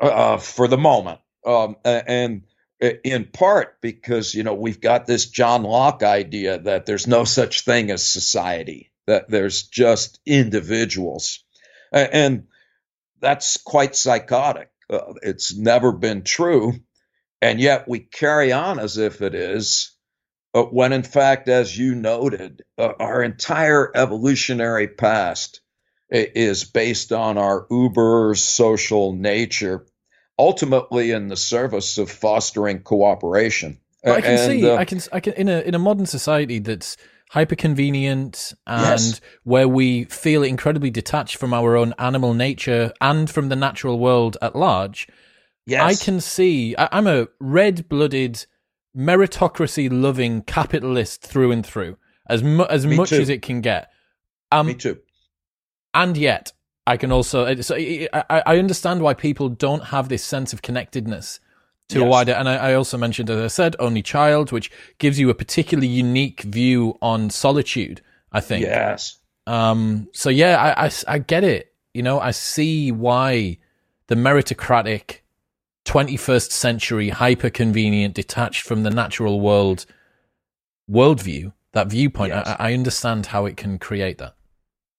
uh, 0.00 0.36
for 0.36 0.68
the 0.68 0.78
moment. 0.78 1.20
Um, 1.44 1.76
and 1.84 2.42
in 2.80 3.24
part 3.24 3.80
because, 3.80 4.34
you 4.34 4.42
know, 4.42 4.54
we've 4.54 4.80
got 4.80 5.06
this 5.06 5.26
John 5.26 5.62
Locke 5.62 6.02
idea 6.02 6.58
that 6.58 6.86
there's 6.86 7.06
no 7.06 7.24
such 7.24 7.64
thing 7.64 7.90
as 7.90 8.04
society, 8.04 8.92
that 9.06 9.28
there's 9.28 9.64
just 9.64 10.20
individuals. 10.26 11.44
And 11.92 12.46
that's 13.20 13.56
quite 13.56 13.94
psychotic. 13.94 14.70
Uh, 14.90 15.14
it's 15.22 15.56
never 15.56 15.92
been 15.92 16.22
true. 16.22 16.74
And 17.40 17.60
yet 17.60 17.88
we 17.88 18.00
carry 18.00 18.52
on 18.52 18.78
as 18.78 18.98
if 18.98 19.22
it 19.22 19.34
is, 19.34 19.91
when 20.52 20.92
in 20.92 21.02
fact, 21.02 21.48
as 21.48 21.76
you 21.76 21.94
noted, 21.94 22.62
uh, 22.78 22.92
our 22.98 23.22
entire 23.22 23.90
evolutionary 23.94 24.88
past 24.88 25.60
is 26.10 26.64
based 26.64 27.12
on 27.12 27.38
our 27.38 27.66
uber 27.70 28.34
social 28.34 29.12
nature, 29.14 29.86
ultimately 30.38 31.10
in 31.10 31.28
the 31.28 31.36
service 31.36 31.96
of 31.96 32.10
fostering 32.10 32.82
cooperation. 32.82 33.78
Well, 34.04 34.16
I 34.16 34.20
can 34.20 34.30
and, 34.30 34.60
see, 34.60 34.68
uh, 34.68 34.76
I 34.76 34.84
can, 34.84 35.00
I 35.12 35.20
can, 35.20 35.32
in 35.34 35.48
a 35.48 35.60
in 35.60 35.74
a 35.74 35.78
modern 35.78 36.06
society 36.06 36.58
that's 36.58 36.96
hyper 37.30 37.54
convenient 37.54 38.52
and 38.66 38.82
yes. 38.82 39.20
where 39.44 39.66
we 39.66 40.04
feel 40.04 40.42
incredibly 40.42 40.90
detached 40.90 41.36
from 41.36 41.54
our 41.54 41.76
own 41.76 41.94
animal 41.98 42.34
nature 42.34 42.92
and 43.00 43.30
from 43.30 43.48
the 43.48 43.56
natural 43.56 43.98
world 43.98 44.36
at 44.42 44.54
large 44.54 45.08
Yes. 45.66 46.00
I 46.00 46.04
can 46.04 46.20
see, 46.20 46.74
I, 46.76 46.98
am 46.98 47.06
a 47.06 47.28
red 47.38 47.88
blooded, 47.88 48.46
meritocracy 48.96 49.88
loving 49.90 50.42
capitalist 50.42 51.22
through 51.22 51.52
and 51.52 51.64
through, 51.64 51.96
as, 52.28 52.42
mu- 52.42 52.64
as 52.64 52.86
much 52.86 53.10
too. 53.10 53.20
as 53.20 53.28
it 53.28 53.42
can 53.42 53.60
get. 53.60 53.90
Um, 54.50 54.66
Me 54.66 54.74
too. 54.74 54.98
And 55.94 56.16
yet, 56.16 56.52
I 56.86 56.96
can 56.96 57.12
also 57.12 57.54
so 57.60 57.76
I, 57.76 58.08
I 58.28 58.58
understand 58.58 59.02
why 59.02 59.14
people 59.14 59.48
don't 59.48 59.84
have 59.84 60.08
this 60.08 60.24
sense 60.24 60.52
of 60.52 60.62
connectedness 60.62 61.38
to 61.90 61.98
yes. 61.98 62.06
a 62.06 62.08
wider. 62.08 62.32
And 62.32 62.48
I, 62.48 62.56
I, 62.56 62.74
also 62.74 62.98
mentioned, 62.98 63.30
as 63.30 63.38
I 63.38 63.48
said, 63.48 63.76
Only 63.78 64.02
Child, 64.02 64.52
which 64.52 64.70
gives 64.98 65.18
you 65.18 65.30
a 65.30 65.34
particularly 65.34 65.88
unique 65.88 66.42
view 66.42 66.98
on 67.00 67.30
solitude. 67.30 68.00
I 68.32 68.40
think. 68.40 68.64
Yes. 68.64 69.18
Um. 69.46 70.08
So 70.12 70.30
yeah, 70.30 70.56
I, 70.60 70.86
I, 70.86 70.90
I 71.06 71.18
get 71.18 71.44
it. 71.44 71.72
You 71.94 72.02
know, 72.02 72.18
I 72.18 72.30
see 72.30 72.90
why 72.90 73.58
the 74.06 74.14
meritocratic 74.14 75.18
21st 75.84 76.50
century, 76.50 77.08
hyper 77.08 77.50
convenient, 77.50 78.14
detached 78.14 78.62
from 78.62 78.82
the 78.82 78.90
natural 78.90 79.40
world 79.40 79.86
worldview, 80.90 81.52
that 81.72 81.88
viewpoint. 81.88 82.32
Yes. 82.32 82.56
I, 82.58 82.70
I 82.70 82.74
understand 82.74 83.26
how 83.26 83.46
it 83.46 83.56
can 83.56 83.78
create 83.78 84.18
that. 84.18 84.34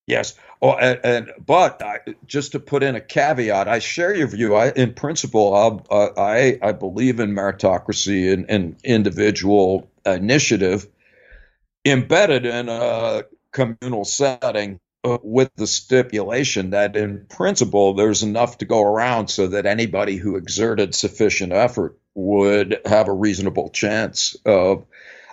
Yes. 0.07 0.35
Oh, 0.61 0.73
and, 0.73 0.99
and 1.03 1.31
but 1.45 1.81
I, 1.81 1.99
just 2.25 2.51
to 2.53 2.59
put 2.59 2.83
in 2.83 2.95
a 2.95 3.01
caveat, 3.01 3.67
I 3.67 3.79
share 3.79 4.13
your 4.13 4.27
view. 4.27 4.55
I, 4.55 4.71
in 4.71 4.93
principle, 4.93 5.83
uh, 5.89 6.09
I 6.17 6.57
I 6.61 6.71
believe 6.73 7.19
in 7.19 7.31
meritocracy 7.31 8.31
and, 8.31 8.45
and 8.49 8.75
individual 8.83 9.89
initiative 10.05 10.87
embedded 11.85 12.45
in 12.45 12.69
a 12.69 13.23
communal 13.51 14.05
setting 14.05 14.79
uh, 15.03 15.17
with 15.21 15.51
the 15.55 15.67
stipulation 15.67 16.71
that 16.71 16.95
in 16.95 17.25
principle 17.27 17.93
there's 17.93 18.23
enough 18.23 18.57
to 18.57 18.65
go 18.65 18.81
around 18.81 19.27
so 19.27 19.47
that 19.47 19.65
anybody 19.65 20.17
who 20.17 20.35
exerted 20.35 20.95
sufficient 20.95 21.51
effort 21.51 21.97
would 22.15 22.79
have 22.85 23.07
a 23.07 23.13
reasonable 23.13 23.69
chance 23.69 24.35
of 24.45 24.85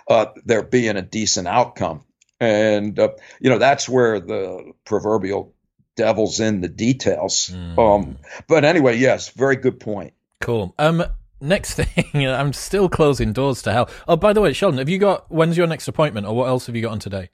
uh, 0.09 0.25
there 0.45 0.63
being 0.63 0.97
a 0.97 1.01
decent 1.01 1.47
outcome 1.47 2.03
and 2.41 2.99
uh, 2.99 3.09
you 3.39 3.49
know 3.49 3.59
that's 3.59 3.87
where 3.87 4.19
the 4.19 4.73
proverbial 4.83 5.53
devil's 5.95 6.39
in 6.39 6.61
the 6.61 6.67
details. 6.67 7.51
Mm. 7.53 7.77
Um, 7.77 8.17
but 8.47 8.65
anyway, 8.65 8.97
yes, 8.97 9.29
very 9.29 9.55
good 9.55 9.79
point. 9.79 10.13
Cool. 10.41 10.73
Um, 10.79 11.03
next 11.39 11.73
thing, 11.81 12.27
I'm 12.27 12.51
still 12.51 12.89
closing 12.89 13.31
doors 13.31 13.61
to 13.63 13.71
hell. 13.71 13.89
Oh, 14.07 14.15
by 14.15 14.33
the 14.33 14.41
way, 14.41 14.51
Sheldon, 14.51 14.79
have 14.79 14.89
you 14.89 14.97
got 14.97 15.31
when's 15.31 15.55
your 15.55 15.67
next 15.67 15.87
appointment, 15.87 16.25
or 16.25 16.35
what 16.35 16.47
else 16.47 16.65
have 16.65 16.75
you 16.75 16.81
got 16.81 16.91
on 16.91 16.99
today? 16.99 17.29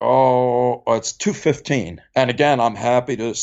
Oh, 0.00 0.82
it's 0.86 1.12
two 1.12 1.32
fifteen, 1.32 2.00
and 2.14 2.30
again, 2.30 2.60
I'm 2.60 2.76
happy 2.76 3.16
to 3.16 3.34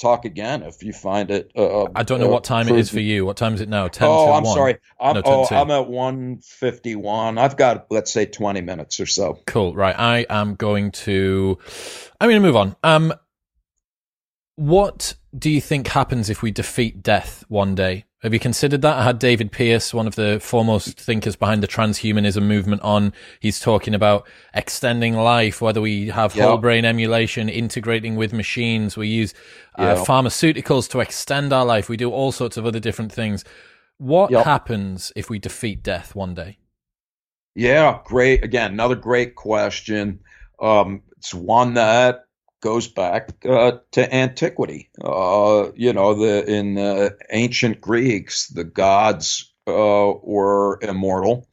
talk 0.00 0.24
again 0.24 0.62
if 0.62 0.82
you 0.82 0.92
find 0.92 1.30
it. 1.30 1.52
Uh, 1.56 1.86
I 1.94 2.02
don't 2.02 2.20
know 2.20 2.28
uh, 2.28 2.32
what 2.32 2.44
time 2.44 2.68
it 2.68 2.76
is 2.76 2.90
for 2.90 3.00
you. 3.00 3.24
What 3.24 3.36
time 3.36 3.54
is 3.54 3.60
it 3.60 3.68
now? 3.68 3.88
Ten. 3.88 4.08
Oh, 4.08 4.32
I'm 4.32 4.44
1. 4.44 4.54
sorry. 4.54 4.78
I'm, 5.00 5.14
no, 5.14 5.22
oh, 5.24 5.46
I'm 5.50 5.70
at 5.70 5.88
one 5.88 6.38
fifty 6.38 6.96
one. 6.96 7.38
I've 7.38 7.56
got 7.56 7.86
let's 7.90 8.12
say 8.12 8.26
twenty 8.26 8.60
minutes 8.60 9.00
or 9.00 9.06
so. 9.06 9.38
Cool. 9.46 9.74
Right. 9.74 9.98
I 9.98 10.26
am 10.28 10.54
going 10.54 10.90
to. 10.92 11.58
I'm 12.20 12.28
going 12.28 12.42
to 12.42 12.46
move 12.46 12.56
on. 12.56 12.76
Um, 12.82 13.14
what 14.56 15.14
do 15.36 15.50
you 15.50 15.60
think 15.60 15.88
happens 15.88 16.28
if 16.28 16.42
we 16.42 16.50
defeat 16.50 17.02
death 17.02 17.44
one 17.48 17.74
day? 17.74 18.04
Have 18.22 18.32
you 18.32 18.38
considered 18.38 18.82
that? 18.82 18.98
I 18.98 19.02
had 19.02 19.18
David 19.18 19.50
Pearce, 19.50 19.92
one 19.92 20.06
of 20.06 20.14
the 20.14 20.38
foremost 20.40 21.00
thinkers 21.00 21.34
behind 21.34 21.60
the 21.60 21.66
transhumanism 21.66 22.44
movement, 22.44 22.80
on. 22.82 23.12
He's 23.40 23.58
talking 23.58 23.94
about 23.94 24.28
extending 24.54 25.16
life, 25.16 25.60
whether 25.60 25.80
we 25.80 26.08
have 26.08 26.36
yep. 26.36 26.46
whole 26.46 26.58
brain 26.58 26.84
emulation, 26.84 27.48
integrating 27.48 28.14
with 28.14 28.32
machines. 28.32 28.96
We 28.96 29.08
use 29.08 29.34
uh, 29.74 29.96
pharmaceuticals 29.96 30.88
to 30.90 31.00
extend 31.00 31.52
our 31.52 31.64
life. 31.64 31.88
We 31.88 31.96
do 31.96 32.12
all 32.12 32.30
sorts 32.30 32.56
of 32.56 32.64
other 32.64 32.78
different 32.78 33.10
things. 33.10 33.44
What 33.98 34.30
yep. 34.30 34.44
happens 34.44 35.12
if 35.16 35.28
we 35.28 35.40
defeat 35.40 35.82
death 35.82 36.14
one 36.14 36.34
day? 36.34 36.58
Yeah, 37.56 37.98
great. 38.04 38.44
Again, 38.44 38.70
another 38.72 38.94
great 38.94 39.34
question. 39.34 40.20
Um, 40.60 41.02
it's 41.18 41.34
one 41.34 41.74
that 41.74 42.26
goes 42.62 42.88
back 42.88 43.44
uh, 43.44 43.72
to 43.90 44.14
antiquity. 44.14 44.88
Uh, 45.02 45.70
you 45.74 45.92
know, 45.92 46.14
the 46.14 46.50
in 46.50 46.74
the 46.74 47.18
ancient 47.30 47.80
Greeks, 47.80 48.48
the 48.48 48.64
gods 48.64 49.52
uh, 49.66 50.12
were 50.22 50.78
immortal, 50.80 51.46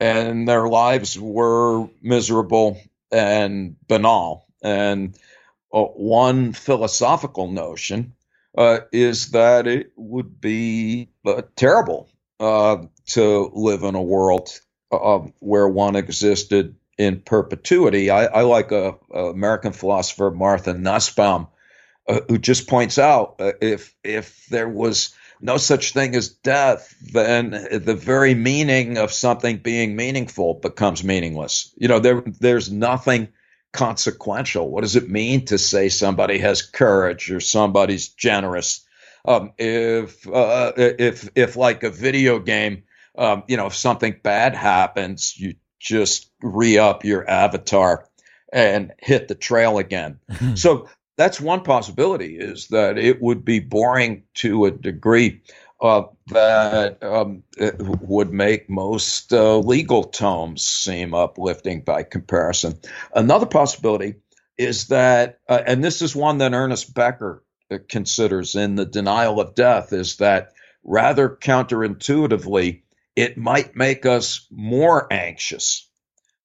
and 0.00 0.48
their 0.48 0.66
lives 0.66 1.18
were 1.18 1.86
miserable 2.02 2.80
and 3.12 3.76
banal. 3.86 4.46
And 4.62 5.16
uh, 5.72 5.84
one 5.84 6.52
philosophical 6.54 7.50
notion 7.50 8.14
uh, 8.56 8.80
is 8.90 9.30
that 9.30 9.66
it 9.66 9.92
would 9.96 10.40
be 10.40 11.10
uh, 11.24 11.42
terrible 11.54 12.08
to 12.40 13.50
live 13.52 13.82
in 13.82 13.94
a 13.94 14.02
world 14.02 14.48
where 15.40 15.68
one 15.68 15.96
existed 15.96 16.76
in 16.98 17.20
perpetuity. 17.20 18.10
I, 18.10 18.26
I 18.26 18.42
like 18.42 18.72
a, 18.72 18.96
a, 19.12 19.26
American 19.26 19.72
philosopher 19.72 20.30
Martha 20.30 20.74
Nussbaum, 20.74 21.46
uh, 22.08 22.20
who 22.28 22.38
just 22.38 22.68
points 22.68 22.98
out 22.98 23.36
uh, 23.38 23.52
if 23.60 23.94
if 24.02 24.46
there 24.46 24.68
was 24.68 25.14
no 25.40 25.56
such 25.56 25.92
thing 25.92 26.16
as 26.16 26.28
death, 26.28 26.94
then 27.00 27.50
the 27.50 27.94
very 27.94 28.34
meaning 28.34 28.98
of 28.98 29.12
something 29.12 29.58
being 29.58 29.94
meaningful 29.94 30.54
becomes 30.54 31.04
meaningless. 31.04 31.72
You 31.76 31.86
know, 31.86 32.00
there 32.00 32.22
there's 32.26 32.70
nothing 32.70 33.28
consequential. 33.72 34.68
What 34.68 34.80
does 34.80 34.96
it 34.96 35.08
mean 35.08 35.44
to 35.46 35.58
say 35.58 35.88
somebody 35.88 36.38
has 36.38 36.62
courage 36.62 37.30
or 37.30 37.40
somebody's 37.40 38.08
generous? 38.08 38.84
Um, 39.24 39.52
if 39.58 40.26
uh, 40.26 40.72
if 40.76 41.28
if 41.36 41.54
like 41.54 41.84
a 41.84 41.90
video 41.90 42.40
game, 42.40 42.84
um, 43.16 43.44
you 43.46 43.56
know, 43.56 43.66
if 43.66 43.76
something 43.76 44.16
bad 44.22 44.54
happens, 44.54 45.38
you 45.38 45.54
just 45.78 46.30
re 46.42 46.78
up 46.78 47.04
your 47.04 47.28
avatar 47.28 48.06
and 48.52 48.92
hit 48.98 49.28
the 49.28 49.34
trail 49.34 49.78
again. 49.78 50.18
so 50.54 50.88
that's 51.16 51.40
one 51.40 51.62
possibility 51.62 52.36
is 52.38 52.68
that 52.68 52.98
it 52.98 53.20
would 53.20 53.44
be 53.44 53.60
boring 53.60 54.22
to 54.34 54.66
a 54.66 54.70
degree 54.70 55.42
uh, 55.80 56.02
that 56.28 57.02
um, 57.02 57.42
would 57.78 58.32
make 58.32 58.68
most 58.68 59.32
uh, 59.32 59.58
legal 59.58 60.04
tomes 60.04 60.66
seem 60.66 61.14
uplifting 61.14 61.82
by 61.82 62.02
comparison. 62.02 62.78
Another 63.14 63.46
possibility 63.46 64.14
is 64.56 64.88
that, 64.88 65.38
uh, 65.48 65.62
and 65.66 65.84
this 65.84 66.02
is 66.02 66.16
one 66.16 66.38
that 66.38 66.52
Ernest 66.52 66.92
Becker 66.94 67.44
uh, 67.70 67.78
considers 67.88 68.56
in 68.56 68.74
The 68.74 68.86
Denial 68.86 69.40
of 69.40 69.54
Death, 69.54 69.92
is 69.92 70.16
that 70.16 70.52
rather 70.82 71.28
counterintuitively, 71.28 72.82
it 73.18 73.36
might 73.36 73.74
make 73.74 74.06
us 74.06 74.46
more 74.48 75.12
anxious. 75.12 75.88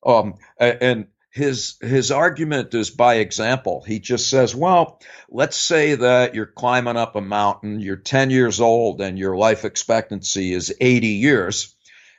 Um, 0.04 0.40
and 0.58 1.06
his 1.30 1.76
his 1.82 2.10
argument 2.10 2.74
is 2.74 2.90
by 2.90 3.16
example. 3.16 3.84
He 3.86 4.00
just 4.00 4.28
says, 4.28 4.56
well, 4.56 5.00
let's 5.30 5.56
say 5.56 5.94
that 5.94 6.34
you're 6.34 6.48
climbing 6.48 6.98
up 6.98 7.16
a 7.16 7.22
mountain, 7.22 7.80
you're 7.80 7.96
10 7.96 8.32
years 8.32 8.60
old, 8.60 9.02
and 9.02 9.20
your 9.20 9.38
life 9.38 9.66
expectancy 9.66 10.52
is 10.52 10.74
80 10.82 11.08
years, 11.10 11.76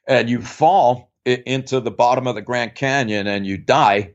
and 0.07 0.31
you 0.31 0.41
fall 0.41 1.11
into 1.25 1.81
the 1.81 1.91
bottom 1.91 2.29
of 2.29 2.37
the 2.37 2.43
Grand 2.43 2.77
Canyon 2.77 3.27
and 3.27 3.45
you 3.45 3.59
die. 3.59 4.15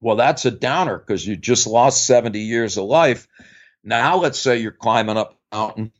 Well, 0.00 0.16
that's 0.16 0.44
a 0.44 0.52
downer 0.52 0.96
because 0.96 1.26
you 1.26 1.34
just 1.34 1.66
lost 1.66 2.06
70 2.06 2.38
years 2.38 2.76
of 2.76 2.84
life. 2.84 3.26
Now, 3.82 4.18
let's 4.18 4.38
say 4.38 4.58
you're 4.58 4.70
climbing 4.70 5.16
up 5.16 5.36
a 5.50 5.56
mountain 5.56 5.92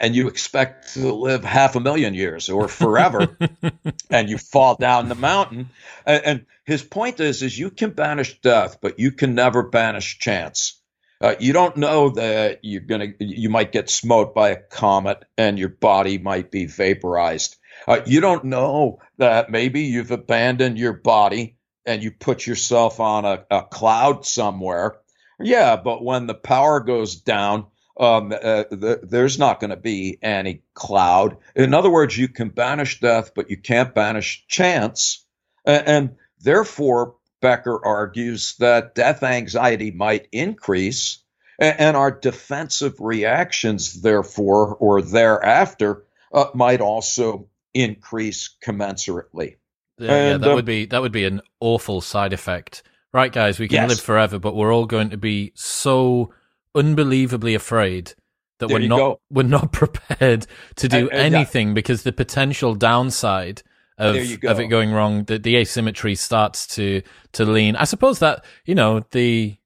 and 0.00 0.16
you 0.16 0.28
expect 0.28 0.94
to 0.94 1.12
live 1.12 1.44
half 1.44 1.76
a 1.76 1.80
million 1.80 2.14
years 2.14 2.48
or 2.48 2.66
forever 2.66 3.36
and 4.10 4.30
you 4.30 4.38
fall 4.38 4.74
down 4.76 5.08
the 5.08 5.14
mountain. 5.14 5.68
And, 6.06 6.24
and, 6.24 6.46
his 6.66 6.82
point 6.84 7.18
is 7.18 7.42
is 7.42 7.58
you 7.58 7.70
can 7.70 7.90
banish 7.90 8.40
death 8.42 8.78
but 8.80 9.00
you 9.00 9.10
can 9.10 9.34
never 9.34 9.64
banish 9.64 10.20
chance. 10.20 10.80
Uh, 11.20 11.34
you 11.40 11.52
don't 11.52 11.76
know 11.76 12.10
that 12.10 12.60
you're 12.62 12.80
gonna 12.80 13.08
you 13.18 13.50
might 13.50 13.72
get 13.72 13.90
smote 13.90 14.36
by 14.36 14.50
a 14.50 14.56
comet 14.56 15.24
and 15.36 15.58
your 15.58 15.68
body 15.68 16.18
might 16.18 16.52
be 16.52 16.66
vaporized. 16.66 17.56
Uh, 17.88 18.00
you 18.06 18.20
don't 18.20 18.44
know 18.44 19.00
that 19.18 19.50
maybe 19.50 19.80
you've 19.80 20.12
abandoned 20.12 20.78
your 20.78 20.92
body 20.92 21.56
and 21.84 22.04
you 22.04 22.12
put 22.12 22.46
yourself 22.46 23.00
on 23.00 23.24
a, 23.24 23.44
a 23.50 23.62
cloud 23.62 24.24
somewhere. 24.24 24.98
Yeah 25.40 25.74
but 25.74 26.04
when 26.04 26.28
the 26.28 26.34
power 26.34 26.78
goes 26.78 27.16
down 27.16 27.66
um, 27.98 28.32
uh, 28.32 28.64
the, 28.70 29.00
there's 29.02 29.38
not 29.38 29.60
going 29.60 29.70
to 29.70 29.76
be 29.76 30.18
any 30.22 30.62
cloud. 30.74 31.36
In 31.54 31.74
other 31.74 31.90
words, 31.90 32.16
you 32.16 32.28
can 32.28 32.48
banish 32.48 33.00
death, 33.00 33.32
but 33.34 33.50
you 33.50 33.56
can't 33.56 33.94
banish 33.94 34.44
chance. 34.48 35.24
And, 35.64 35.88
and 35.88 36.16
therefore, 36.40 37.16
Becker 37.40 37.84
argues 37.84 38.56
that 38.58 38.94
death 38.94 39.22
anxiety 39.22 39.90
might 39.90 40.28
increase, 40.32 41.18
and, 41.58 41.96
our 41.96 42.10
defensive 42.10 43.00
reactions, 43.00 44.00
therefore, 44.00 44.76
or 44.76 45.02
thereafter, 45.02 46.04
uh, 46.32 46.46
might 46.54 46.80
also 46.80 47.48
increase 47.74 48.56
commensurately. 48.64 49.56
Yeah, 49.98 50.10
and, 50.10 50.10
yeah 50.10 50.36
that 50.38 50.52
uh, 50.52 50.54
would 50.54 50.64
be 50.64 50.86
that 50.86 51.02
would 51.02 51.12
be 51.12 51.24
an 51.24 51.42
awful 51.60 52.00
side 52.00 52.32
effect. 52.32 52.82
Right, 53.12 53.32
guys, 53.32 53.58
we 53.58 53.68
can 53.68 53.82
yes. 53.82 53.88
live 53.88 54.00
forever, 54.00 54.38
but 54.38 54.54
we're 54.54 54.72
all 54.72 54.86
going 54.86 55.10
to 55.10 55.16
be 55.16 55.52
so 55.54 56.32
unbelievably 56.74 57.54
afraid 57.54 58.14
that 58.58 58.68
there 58.68 58.78
we're 58.78 58.88
not 58.88 58.96
go. 58.96 59.20
we're 59.30 59.42
not 59.42 59.72
prepared 59.72 60.46
to 60.76 60.88
do 60.88 61.08
and, 61.08 61.18
and 61.18 61.34
anything 61.34 61.74
because 61.74 62.02
the 62.02 62.12
potential 62.12 62.74
downside 62.74 63.62
of 63.98 64.16
of 64.44 64.58
it 64.58 64.68
going 64.68 64.92
wrong, 64.92 65.24
the, 65.24 65.38
the 65.38 65.56
asymmetry 65.56 66.14
starts 66.14 66.66
to 66.68 67.02
to 67.32 67.44
lean. 67.44 67.76
I 67.76 67.84
suppose 67.84 68.18
that 68.20 68.44
you 68.64 68.74
know 68.74 69.04
the 69.10 69.58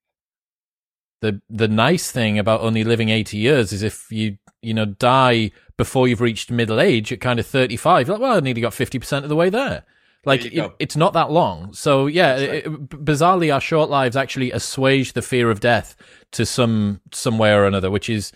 the 1.20 1.40
the 1.48 1.68
nice 1.68 2.11
thing 2.11 2.38
about 2.38 2.61
only 2.61 2.84
living 2.84 3.09
80 3.09 3.38
years 3.38 3.72
is 3.72 3.82
if 3.82 4.11
you 4.11 4.36
you 4.61 4.74
know 4.74 4.84
die 4.84 5.52
before 5.76 6.07
you've 6.07 6.20
reached 6.20 6.50
middle 6.50 6.80
age 6.80 7.12
at 7.12 7.20
kind 7.20 7.40
of 7.40 7.46
35 7.46 8.11
like 8.11 8.20
well 8.20 8.36
i 8.36 8.40
nearly 8.40 8.61
got 8.61 8.72
50% 8.72 9.22
of 9.22 9.28
the 9.30 9.36
way 9.36 9.48
there 9.48 9.84
like 10.27 10.45
it, 10.45 10.72
it's 10.79 10.97
not 10.97 11.12
that 11.12 11.31
long. 11.31 11.72
So 11.72 12.07
yeah 12.07 12.33
right. 12.33 12.66
it, 12.66 12.89
bizarrely 12.89 13.53
our 13.53 13.61
short 13.61 13.91
lives 13.91 14.16
actually 14.16 14.53
assuage 14.53 15.12
the 15.12 15.22
fear 15.22 15.51
of 15.51 15.61
death 15.61 15.97
to 16.33 16.47
some 16.47 17.01
some 17.12 17.39
way 17.39 17.53
or 17.53 17.64
another 17.66 17.91
which 17.91 18.09
is 18.09 18.33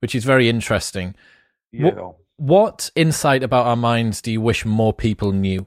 which 0.00 0.14
is 0.14 0.24
very 0.24 0.48
interesting. 0.48 1.14
Yeah. 1.72 1.90
what, 1.90 2.16
what 2.36 2.90
insight 2.96 3.42
about 3.42 3.66
our 3.66 3.76
minds 3.76 4.22
do 4.22 4.32
you 4.32 4.40
wish 4.40 4.64
more 4.64 4.92
people 4.92 5.32
knew? 5.32 5.66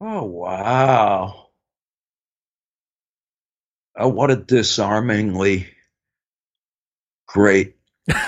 Oh 0.00 0.24
wow. 0.24 1.46
Oh, 3.98 4.08
what 4.08 4.30
a 4.30 4.36
disarmingly 4.36 5.68
great 7.26 7.75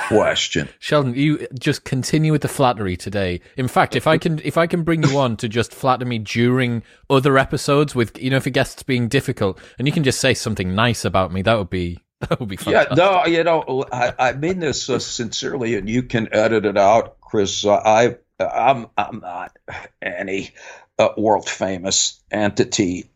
question. 0.09 0.69
Sheldon, 0.79 1.15
you 1.15 1.47
just 1.59 1.85
continue 1.85 2.33
with 2.33 2.43
the 2.43 2.49
flattery 2.49 2.97
today. 2.97 3.41
In 3.57 3.69
fact, 3.69 3.97
if 3.97 4.07
I 4.07 4.19
can 4.19 4.41
if 4.45 4.57
I 4.57 4.67
can 4.67 4.83
bring 4.83 5.03
you 5.03 5.19
on 5.19 5.37
to 5.39 5.49
just 5.49 5.75
flatter 5.75 6.05
me 6.05 6.19
during 6.19 6.83
other 7.09 7.39
episodes 7.39 7.95
with 7.95 8.21
you 8.21 8.31
know 8.31 8.37
if 8.37 8.47
a 8.47 8.51
guest's 8.51 8.83
being 8.83 9.09
difficult 9.09 9.59
and 9.79 9.87
you 9.87 9.93
can 9.93 10.05
just 10.05 10.21
say 10.21 10.35
something 10.35 10.75
nice 10.75 11.05
about 11.05 11.33
me, 11.33 11.43
that 11.43 11.59
would 11.59 11.71
be 11.71 11.99
that 12.21 12.41
would 12.41 12.49
be 12.49 12.57
fantastic. 12.57 12.97
Yeah, 12.97 13.05
no, 13.05 13.27
you 13.27 13.45
know, 13.45 13.85
I, 13.93 14.13
I 14.19 14.33
mean 14.33 14.59
this 14.59 14.89
uh, 14.91 14.99
sincerely, 14.99 15.77
and 15.77 15.89
you 15.89 16.03
can 16.03 16.29
edit 16.33 16.65
it 16.65 16.77
out, 16.77 17.21
Chris. 17.21 17.65
I, 17.65 18.17
I'm, 18.41 18.87
I'm 18.97 19.21
not 19.21 19.57
any 20.03 20.51
uh, 20.99 21.11
world 21.17 21.49
famous 21.49 22.21
entity 22.31 23.11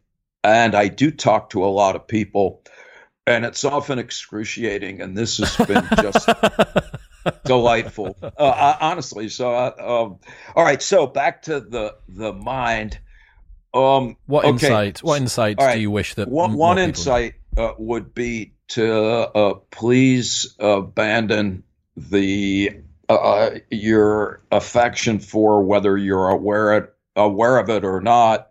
and 0.45 0.75
I 0.75 0.89
do 0.89 1.11
talk 1.11 1.51
to 1.51 1.65
a 1.65 1.67
lot 1.67 1.97
of 1.97 2.07
people, 2.07 2.63
and 3.27 3.45
it's 3.45 3.65
often 3.65 3.99
excruciating. 3.99 5.01
And 5.01 5.17
this 5.17 5.39
has 5.39 5.57
been 5.67 5.85
just 6.01 6.29
delightful, 7.45 8.17
uh, 8.23 8.77
honestly. 8.81 9.29
So, 9.29 9.53
uh, 9.53 9.73
um, 9.79 10.19
all 10.55 10.65
right. 10.65 10.83
So 10.83 11.07
back 11.07 11.43
to 11.43 11.61
the 11.61 11.97
the 12.09 12.33
mind. 12.33 12.99
Um, 13.75 14.17
what 14.27 14.45
okay. 14.45 14.67
insight? 14.67 14.99
What 15.03 15.21
insight 15.21 15.57
right. 15.59 15.77
do 15.77 15.81
you 15.81 15.91
wish 15.91 16.15
that 16.15 16.29
one, 16.29 16.55
one 16.55 16.79
insight 16.79 17.35
uh, 17.57 17.73
would 17.79 18.15
be 18.15 18.53
to 18.69 18.95
uh, 18.95 19.55
please 19.71 20.55
abandon 20.59 21.63
the 21.97 22.71
uh, 23.09 23.51
your 23.71 24.43
affection 24.51 25.19
for 25.19 25.63
whether 25.63 25.97
you're 25.97 26.29
aware 26.29 26.95
aware 27.17 27.59
of 27.59 27.71
it 27.71 27.85
or 27.85 28.01
not. 28.01 28.51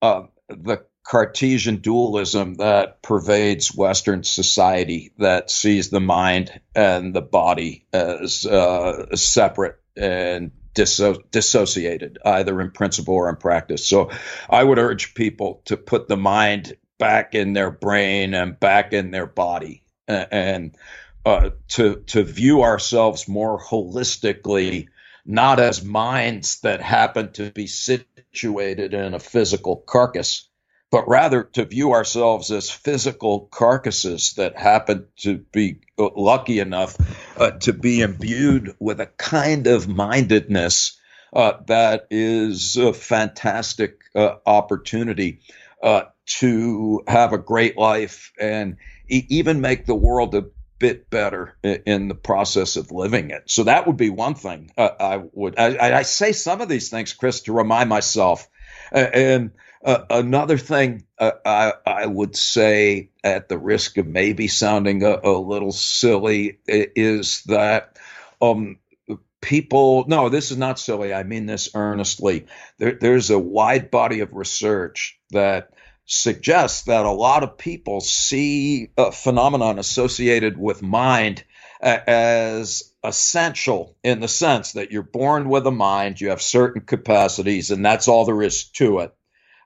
Uh, 0.00 0.22
the 0.48 0.84
Cartesian 1.04 1.76
dualism 1.76 2.54
that 2.54 3.02
pervades 3.02 3.74
Western 3.74 4.22
society 4.22 5.12
that 5.18 5.50
sees 5.50 5.90
the 5.90 6.00
mind 6.00 6.60
and 6.74 7.14
the 7.14 7.22
body 7.22 7.86
as 7.92 8.46
uh, 8.46 9.14
separate 9.16 9.78
and 9.96 10.52
disso- 10.74 11.22
dissociated, 11.30 12.18
either 12.24 12.60
in 12.60 12.70
principle 12.70 13.14
or 13.14 13.28
in 13.28 13.36
practice. 13.36 13.86
So 13.86 14.10
I 14.48 14.62
would 14.62 14.78
urge 14.78 15.14
people 15.14 15.62
to 15.66 15.76
put 15.76 16.08
the 16.08 16.16
mind 16.16 16.76
back 16.98 17.34
in 17.34 17.52
their 17.52 17.70
brain 17.70 18.32
and 18.32 18.58
back 18.58 18.92
in 18.92 19.10
their 19.10 19.26
body 19.26 19.82
and 20.06 20.76
uh, 21.24 21.50
to, 21.68 21.96
to 22.06 22.22
view 22.22 22.62
ourselves 22.62 23.28
more 23.28 23.60
holistically, 23.60 24.88
not 25.24 25.60
as 25.60 25.84
minds 25.84 26.60
that 26.60 26.80
happen 26.80 27.32
to 27.32 27.50
be 27.50 27.66
situated 27.66 28.94
in 28.94 29.14
a 29.14 29.20
physical 29.20 29.76
carcass 29.76 30.48
but 30.92 31.08
rather 31.08 31.42
to 31.42 31.64
view 31.64 31.92
ourselves 31.94 32.52
as 32.52 32.70
physical 32.70 33.48
carcasses 33.50 34.34
that 34.34 34.56
happen 34.56 35.06
to 35.16 35.38
be 35.38 35.80
lucky 35.98 36.60
enough 36.60 36.96
uh, 37.38 37.50
to 37.52 37.72
be 37.72 38.02
imbued 38.02 38.76
with 38.78 39.00
a 39.00 39.06
kind 39.06 39.66
of 39.66 39.88
mindedness 39.88 41.00
uh, 41.32 41.54
that 41.66 42.06
is 42.10 42.76
a 42.76 42.92
fantastic 42.92 44.02
uh, 44.14 44.36
opportunity 44.44 45.40
uh, 45.82 46.02
to 46.26 47.02
have 47.08 47.32
a 47.32 47.38
great 47.38 47.78
life 47.78 48.30
and 48.38 48.76
e- 49.08 49.26
even 49.30 49.62
make 49.62 49.86
the 49.86 49.94
world 49.94 50.34
a 50.34 50.44
bit 50.78 51.08
better 51.08 51.56
in 51.62 52.08
the 52.08 52.14
process 52.14 52.76
of 52.76 52.90
living 52.90 53.30
it. 53.30 53.44
So 53.46 53.64
that 53.64 53.86
would 53.86 53.96
be 53.96 54.10
one 54.10 54.34
thing 54.34 54.72
uh, 54.76 54.90
I 55.00 55.22
would. 55.32 55.58
I, 55.58 55.98
I, 55.98 56.02
say 56.02 56.32
some 56.32 56.60
of 56.60 56.68
these 56.68 56.90
things, 56.90 57.12
Chris, 57.12 57.42
to 57.42 57.52
remind 57.52 57.88
myself. 57.88 58.48
and 58.90 59.52
uh, 59.84 60.04
another 60.10 60.58
thing 60.58 61.04
uh, 61.18 61.32
I, 61.44 61.72
I, 61.86 62.06
would 62.06 62.36
say, 62.36 63.10
at 63.24 63.48
the 63.48 63.58
risk 63.58 63.98
of 63.98 64.06
maybe 64.06 64.48
sounding 64.48 65.02
a, 65.02 65.20
a 65.24 65.38
little 65.38 65.72
silly, 65.72 66.58
is 66.66 67.42
that 67.44 67.98
um, 68.40 68.78
people, 69.40 70.04
no, 70.06 70.28
this 70.28 70.50
is 70.50 70.56
not 70.56 70.78
silly. 70.78 71.12
I 71.12 71.24
mean 71.24 71.46
this 71.46 71.70
earnestly. 71.74 72.46
There, 72.78 72.92
there's 72.92 73.30
a 73.30 73.38
wide 73.38 73.90
body 73.90 74.20
of 74.20 74.34
research 74.34 75.18
that 75.30 75.70
suggests 76.04 76.84
that 76.84 77.04
a 77.04 77.10
lot 77.10 77.42
of 77.42 77.58
people 77.58 78.00
see 78.00 78.90
a 78.96 79.12
phenomenon 79.12 79.78
associated 79.78 80.58
with 80.58 80.82
mind 80.82 81.44
as 81.80 82.92
essential 83.02 83.96
in 84.04 84.20
the 84.20 84.28
sense 84.28 84.72
that 84.72 84.92
you're 84.92 85.02
born 85.02 85.48
with 85.48 85.66
a 85.66 85.72
mind, 85.72 86.20
you 86.20 86.28
have 86.30 86.40
certain 86.40 86.82
capacities, 86.82 87.72
and 87.72 87.84
that's 87.84 88.06
all 88.06 88.24
there 88.24 88.42
is 88.42 88.64
to 88.64 89.00
it. 89.00 89.14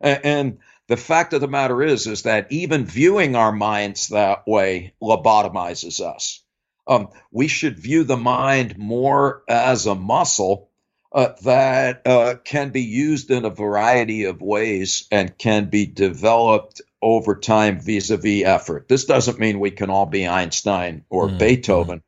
And 0.01 0.59
the 0.89 0.97
fact 0.97 1.33
of 1.33 1.41
the 1.41 1.49
matter 1.49 1.83
is, 1.83 2.07
is 2.07 2.23
that 2.23 2.51
even 2.51 2.85
viewing 2.85 3.35
our 3.35 3.53
minds 3.53 4.09
that 4.09 4.47
way 4.47 4.95
lobotomizes 5.03 6.01
us. 6.01 6.43
Um, 6.87 7.09
we 7.33 7.49
should 7.49 7.79
view 7.79 8.05
the 8.05 8.17
mind 8.17 8.79
more 8.79 9.43
as 9.49 9.87
a 9.87 9.97
muscle 9.97 10.71
uh, 11.13 11.33
that 11.43 12.07
uh, 12.07 12.35
can 12.45 12.71
be 12.71 12.83
used 12.83 13.31
in 13.31 13.45
a 13.45 13.51
variety 13.51 14.25
of 14.25 14.41
ways 14.41 15.09
and 15.11 15.37
can 15.37 15.71
be 15.71 15.87
developed 15.87 16.83
over 17.03 17.35
time 17.35 17.81
vis-a-vis 17.81 18.45
effort. 18.45 18.89
This 18.89 19.05
doesn't 19.07 19.39
mean 19.39 19.59
we 19.59 19.71
can 19.71 19.91
all 19.91 20.07
be 20.07 20.29
Einstein 20.29 21.05
or 21.09 21.29
mm-hmm. 21.29 21.39
Beethoven, 21.39 22.03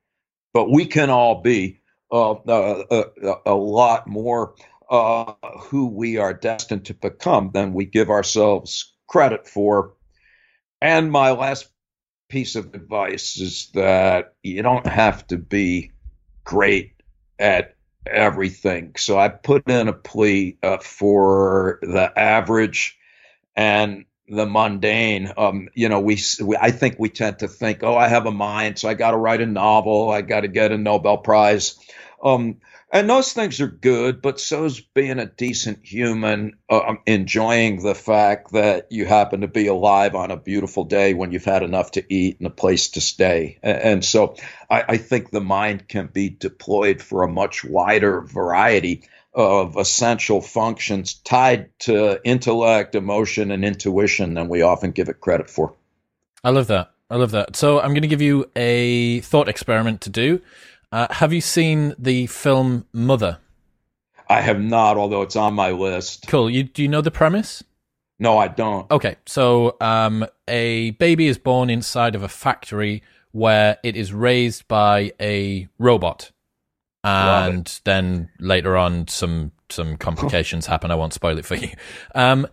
but 0.53 0.71
we 0.71 0.87
can 0.87 1.11
all 1.11 1.43
be 1.43 1.81
uh, 2.13 2.35
a, 2.47 2.85
a, 2.91 3.35
a 3.47 3.55
lot 3.55 4.07
more 4.07 4.55
uh, 4.91 5.33
who 5.61 5.89
we 5.89 6.17
are 6.19 6.35
destined 6.35 6.87
to 6.87 6.95
become 6.95 7.51
than 7.53 7.73
we 7.73 7.85
give 7.85 8.11
ourselves 8.11 8.95
credit 9.07 9.47
for. 9.47 9.95
And 10.81 11.11
my 11.11 11.33
last 11.33 11.69
piece 12.29 12.57
of 12.57 12.75
advice 12.75 13.39
is 13.39 13.71
that 13.75 14.35
you 14.43 14.63
don't 14.63 14.87
have 14.87 15.27
to 15.29 15.37
be 15.37 15.93
great 16.45 16.93
at 17.39 17.75
everything. 18.07 18.93
So 18.97 19.19
I 19.19 19.29
put 19.29 19.69
in 19.69 19.89
a 19.89 19.93
plea 19.93 20.59
uh, 20.63 20.79
for 20.79 21.79
the 21.83 22.13
average 22.17 22.99
and 23.57 24.05
the 24.29 24.47
mundane. 24.47 25.33
Um, 25.37 25.69
you 25.75 25.89
know, 25.89 26.01
we, 26.01 26.19
we, 26.43 26.57
I 26.57 26.71
think 26.71 26.97
we 26.99 27.09
tend 27.09 27.41
to 27.41 27.49
think, 27.49 27.83
oh, 27.83 27.97
I 27.97 28.09
have 28.09 28.27
a 28.27 28.31
mind, 28.31 28.79
so 28.79 28.89
I 28.89 28.95
got 28.95 29.13
to 29.13 29.17
write 29.17 29.41
a 29.41 29.47
novel, 29.47 30.11
I 30.11 30.23
got 30.23 30.41
to 30.41 30.49
get 30.49 30.73
a 30.73 30.79
Nobel 30.79 31.19
Prize. 31.19 31.79
Um, 32.23 32.59
and 32.91 33.09
those 33.09 33.33
things 33.33 33.61
are 33.61 33.69
good, 33.69 34.23
but 34.23 34.41
so's 34.41 34.81
being 34.81 35.19
a 35.19 35.27
decent 35.27 35.85
human, 35.85 36.57
uh, 36.71 36.95
enjoying 37.07 37.83
the 37.83 37.95
fact 37.95 38.53
that 38.53 38.91
you 38.91 39.05
happen 39.05 39.43
to 39.43 39.49
be 39.49 39.67
alive 39.67 40.15
on 40.15 40.31
a 40.31 40.37
beautiful 40.37 40.85
day 40.85 41.13
when 41.13 41.31
you've 41.31 41.45
had 41.45 41.63
enough 41.63 41.93
to 41.93 42.15
eat 42.15 42.39
and 42.39 42.47
a 42.47 42.51
place 42.51 42.91
to 42.91 43.01
stay. 43.01 43.59
And, 43.63 43.79
and 43.79 44.05
so 44.05 44.37
I, 44.71 44.85
I 44.89 44.97
think 44.97 45.31
the 45.31 45.41
mind 45.41 45.89
can 45.89 46.07
be 46.07 46.31
deployed 46.31 47.03
for 47.03 47.23
a 47.23 47.29
much 47.29 47.63
wider 47.63 48.23
variety 48.23 49.05
of 49.35 49.77
essential 49.77 50.41
functions 50.41 51.15
tied 51.15 51.71
to 51.81 52.21
intellect, 52.25 52.95
emotion, 52.95 53.51
and 53.51 53.65
intuition 53.65 54.35
than 54.35 54.49
we 54.49 54.63
often 54.63 54.93
give 54.93 55.09
it 55.09 55.21
credit 55.21 55.51
for. 55.51 55.75
I 56.43 56.51
love 56.51 56.69
that. 56.69 56.91
I 57.11 57.17
love 57.17 57.31
that. 57.31 57.57
So 57.57 57.81
I'm 57.81 57.91
going 57.91 58.03
to 58.03 58.09
give 58.09 58.23
you 58.23 58.51
a 58.57 59.21
thought 59.21 59.49
experiment 59.49 60.03
to 60.03 60.11
do. 60.11 60.41
Uh, 60.91 61.07
have 61.11 61.33
you 61.33 61.41
seen 61.41 61.95
the 61.99 62.27
film 62.27 62.87
Mother? 62.93 63.39
I 64.29 64.41
have 64.41 64.61
not, 64.61 64.97
although 64.97 65.23
it's 65.23 65.37
on 65.37 65.55
my 65.55 65.71
list. 65.71 66.27
Cool. 66.29 66.51
You 66.51 66.65
do 66.65 66.83
you 66.83 66.89
know 66.89 67.01
the 67.01 67.11
premise? 67.11 67.63
No, 68.19 68.39
I 68.39 68.49
don't. 68.49 68.91
Okay, 68.91 69.17
so 69.27 69.77
um, 69.81 70.27
a 70.49 70.91
baby 70.93 71.29
is 71.29 71.39
born 71.39 71.71
inside 71.71 72.15
of 72.15 72.23
a 72.23 72.29
factory 72.29 73.03
where 73.33 73.79
it 73.85 73.97
is 73.97 74.13
raised 74.13 74.67
by 74.67 75.13
a 75.21 75.69
robot, 75.79 76.33
and 77.05 77.81
then 77.85 78.29
later 78.41 78.77
on, 78.77 79.07
some 79.09 79.53
some 79.71 79.97
complications 79.97 80.67
happen. 80.67 80.91
I 80.91 80.97
won't 80.97 81.15
spoil 81.15 81.39
it 81.39 81.47
for 81.47 81.55
you. 81.55 81.71
Um, 82.15 82.49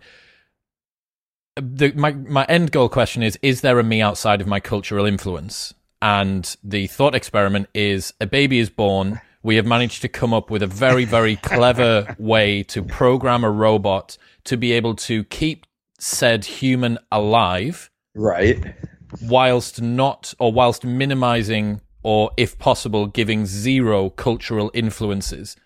the, 1.56 1.92
my 1.92 2.12
my 2.12 2.44
end 2.44 2.70
goal 2.70 2.88
question 2.88 3.22
is: 3.22 3.38
Is 3.42 3.62
there 3.62 3.78
a 3.78 3.84
me 3.84 4.00
outside 4.00 4.40
of 4.40 4.46
my 4.46 4.60
cultural 4.60 5.04
influence? 5.04 5.74
And 6.02 6.56
the 6.62 6.86
thought 6.86 7.14
experiment 7.14 7.68
is 7.74 8.12
a 8.20 8.26
baby 8.26 8.58
is 8.58 8.70
born. 8.70 9.20
We 9.42 9.56
have 9.56 9.66
managed 9.66 10.02
to 10.02 10.08
come 10.08 10.34
up 10.34 10.50
with 10.50 10.62
a 10.62 10.66
very, 10.66 11.04
very 11.04 11.36
clever 11.42 12.16
way 12.18 12.62
to 12.64 12.82
program 12.82 13.44
a 13.44 13.50
robot 13.50 14.18
to 14.44 14.56
be 14.56 14.72
able 14.72 14.94
to 14.96 15.24
keep 15.24 15.66
said 15.98 16.44
human 16.44 16.98
alive. 17.10 17.90
Right. 18.14 18.74
whilst 19.22 19.80
not 19.80 20.34
or 20.38 20.52
whilst 20.52 20.84
minimizing 20.84 21.80
or 22.02 22.30
if 22.36 22.58
possible 22.58 23.06
giving 23.06 23.46
zero 23.46 24.10
cultural 24.10 24.70
influences 24.74 25.56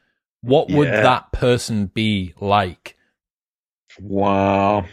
what 0.43 0.71
would 0.71 0.89
Yeah. 0.89 1.03
that 1.03 1.33
person 1.33 1.87
be 1.87 2.35
like 2.41 2.97
Wow. 4.01 4.85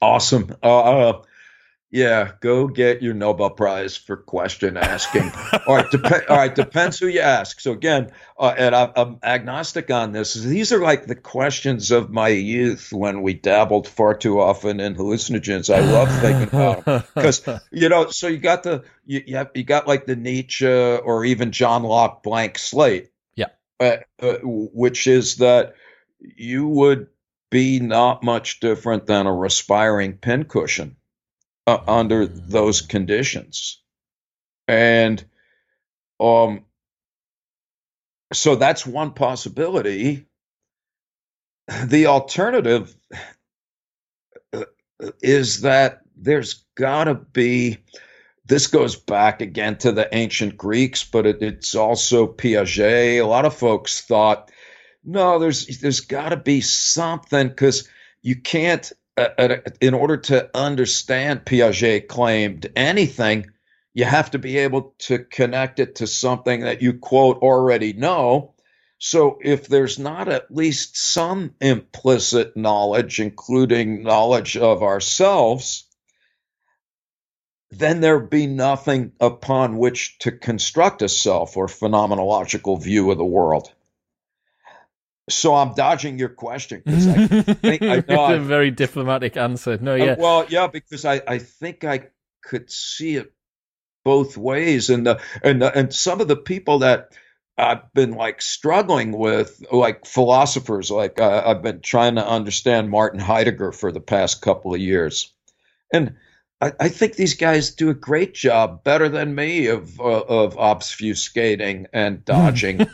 Awesome. 0.00 0.54
Uh, 0.62 0.80
uh, 1.08 1.22
yeah, 1.90 2.32
go 2.40 2.68
get 2.68 3.02
your 3.02 3.14
Nobel 3.14 3.48
Prize 3.48 3.96
for 3.96 4.18
question 4.18 4.76
asking. 4.76 5.32
all 5.66 5.76
right, 5.76 5.90
dep- 5.90 6.30
all 6.30 6.36
right, 6.36 6.54
depends 6.54 6.98
who 6.98 7.06
you 7.06 7.20
ask. 7.20 7.60
So 7.60 7.72
again, 7.72 8.12
uh, 8.38 8.54
and 8.58 8.74
I, 8.74 8.92
I'm 8.94 9.18
agnostic 9.22 9.90
on 9.90 10.12
this. 10.12 10.34
These 10.34 10.72
are 10.72 10.80
like 10.80 11.06
the 11.06 11.14
questions 11.14 11.90
of 11.90 12.10
my 12.10 12.28
youth 12.28 12.92
when 12.92 13.22
we 13.22 13.32
dabbled 13.32 13.88
far 13.88 14.14
too 14.14 14.38
often 14.38 14.80
in 14.80 14.96
hallucinogens. 14.96 15.74
I 15.74 15.80
love 15.80 16.10
thinking 16.20 16.48
about 16.48 16.84
them 16.84 17.04
because 17.14 17.42
you 17.72 17.88
know. 17.88 18.10
So 18.10 18.26
you 18.26 18.38
got 18.38 18.64
the 18.64 18.84
you 19.06 19.22
you, 19.26 19.36
have, 19.36 19.50
you 19.54 19.64
got 19.64 19.88
like 19.88 20.04
the 20.04 20.16
Nietzsche 20.16 20.66
or 20.66 21.24
even 21.24 21.52
John 21.52 21.84
Locke 21.84 22.22
blank 22.22 22.58
slate. 22.58 23.08
Yeah. 23.34 23.46
Uh, 23.80 23.96
uh, 24.20 24.36
which 24.42 25.06
is 25.06 25.36
that 25.36 25.74
you 26.20 26.68
would 26.68 27.06
be 27.48 27.80
not 27.80 28.22
much 28.22 28.60
different 28.60 29.06
than 29.06 29.26
a 29.26 29.32
respiring 29.32 30.18
pincushion 30.18 30.97
uh, 31.68 31.82
under 31.86 32.26
those 32.26 32.80
conditions. 32.80 33.82
And 34.66 35.22
um, 36.18 36.64
so 38.32 38.56
that's 38.56 38.86
one 38.86 39.12
possibility. 39.12 40.26
The 41.84 42.06
alternative 42.06 42.96
uh, 44.54 44.64
is 45.22 45.60
that 45.60 46.00
there's 46.16 46.64
got 46.74 47.04
to 47.04 47.14
be. 47.14 47.78
This 48.46 48.68
goes 48.68 48.96
back 48.96 49.42
again 49.42 49.76
to 49.78 49.92
the 49.92 50.08
ancient 50.14 50.56
Greeks, 50.56 51.04
but 51.04 51.26
it, 51.26 51.42
it's 51.42 51.74
also 51.74 52.26
Piaget. 52.26 53.22
A 53.22 53.26
lot 53.26 53.44
of 53.44 53.54
folks 53.54 54.00
thought 54.00 54.50
no, 55.04 55.38
there's 55.38 55.66
there's 55.80 56.00
got 56.00 56.30
to 56.30 56.36
be 56.36 56.62
something 56.62 57.48
because 57.48 57.88
you 58.22 58.36
can't. 58.40 58.90
In 59.80 59.94
order 59.94 60.16
to 60.16 60.50
understand 60.56 61.44
Piaget 61.44 62.08
claimed 62.08 62.70
anything, 62.76 63.46
you 63.94 64.04
have 64.04 64.30
to 64.30 64.38
be 64.38 64.58
able 64.58 64.94
to 64.98 65.18
connect 65.18 65.80
it 65.80 65.96
to 65.96 66.06
something 66.06 66.60
that 66.60 66.82
you 66.82 66.94
quote 66.98 67.38
already 67.38 67.92
know. 67.92 68.54
So 68.98 69.38
if 69.42 69.68
there's 69.68 69.98
not 69.98 70.28
at 70.28 70.54
least 70.54 70.96
some 70.96 71.54
implicit 71.60 72.56
knowledge, 72.56 73.20
including 73.20 74.02
knowledge 74.02 74.56
of 74.56 74.82
ourselves, 74.82 75.84
then 77.70 78.00
there'd 78.00 78.30
be 78.30 78.46
nothing 78.46 79.12
upon 79.20 79.78
which 79.78 80.18
to 80.20 80.32
construct 80.32 81.02
a 81.02 81.08
self 81.08 81.56
or 81.56 81.66
phenomenological 81.66 82.82
view 82.82 83.10
of 83.10 83.18
the 83.18 83.24
world. 83.24 83.72
So 85.28 85.54
I'm 85.54 85.74
dodging 85.74 86.18
your 86.18 86.28
question 86.28 86.82
because 86.84 87.06
I 87.06 87.26
think 87.26 87.82
I 87.82 88.04
know. 88.08 88.34
a 88.34 88.38
very 88.38 88.70
diplomatic 88.70 89.36
answer 89.36 89.78
no 89.78 89.92
uh, 89.92 89.96
yeah 89.96 90.16
well, 90.18 90.46
yeah, 90.48 90.66
because 90.66 91.04
I, 91.04 91.22
I 91.26 91.38
think 91.38 91.84
I 91.84 92.08
could 92.42 92.70
see 92.70 93.16
it 93.16 93.32
both 94.04 94.36
ways, 94.36 94.90
and 94.90 95.06
the, 95.06 95.20
and 95.42 95.60
the, 95.60 95.76
and 95.76 95.92
some 95.92 96.20
of 96.20 96.28
the 96.28 96.36
people 96.36 96.80
that 96.80 97.12
I've 97.56 97.92
been 97.92 98.12
like 98.12 98.40
struggling 98.40 99.12
with, 99.12 99.62
like 99.70 100.06
philosophers, 100.06 100.90
like 100.90 101.20
uh, 101.20 101.42
I've 101.44 101.62
been 101.62 101.80
trying 101.80 102.14
to 102.14 102.26
understand 102.26 102.90
Martin 102.90 103.20
Heidegger 103.20 103.72
for 103.72 103.92
the 103.92 104.00
past 104.00 104.40
couple 104.40 104.74
of 104.74 104.80
years, 104.80 105.32
and 105.92 106.16
I, 106.60 106.72
I 106.80 106.88
think 106.88 107.14
these 107.14 107.34
guys 107.34 107.70
do 107.72 107.90
a 107.90 107.94
great 107.94 108.34
job, 108.34 108.82
better 108.82 109.08
than 109.08 109.34
me, 109.34 109.66
of 109.68 110.00
uh, 110.00 110.04
of 110.04 110.56
obfuscating 110.56 111.86
and 111.92 112.24
dodging 112.24 112.86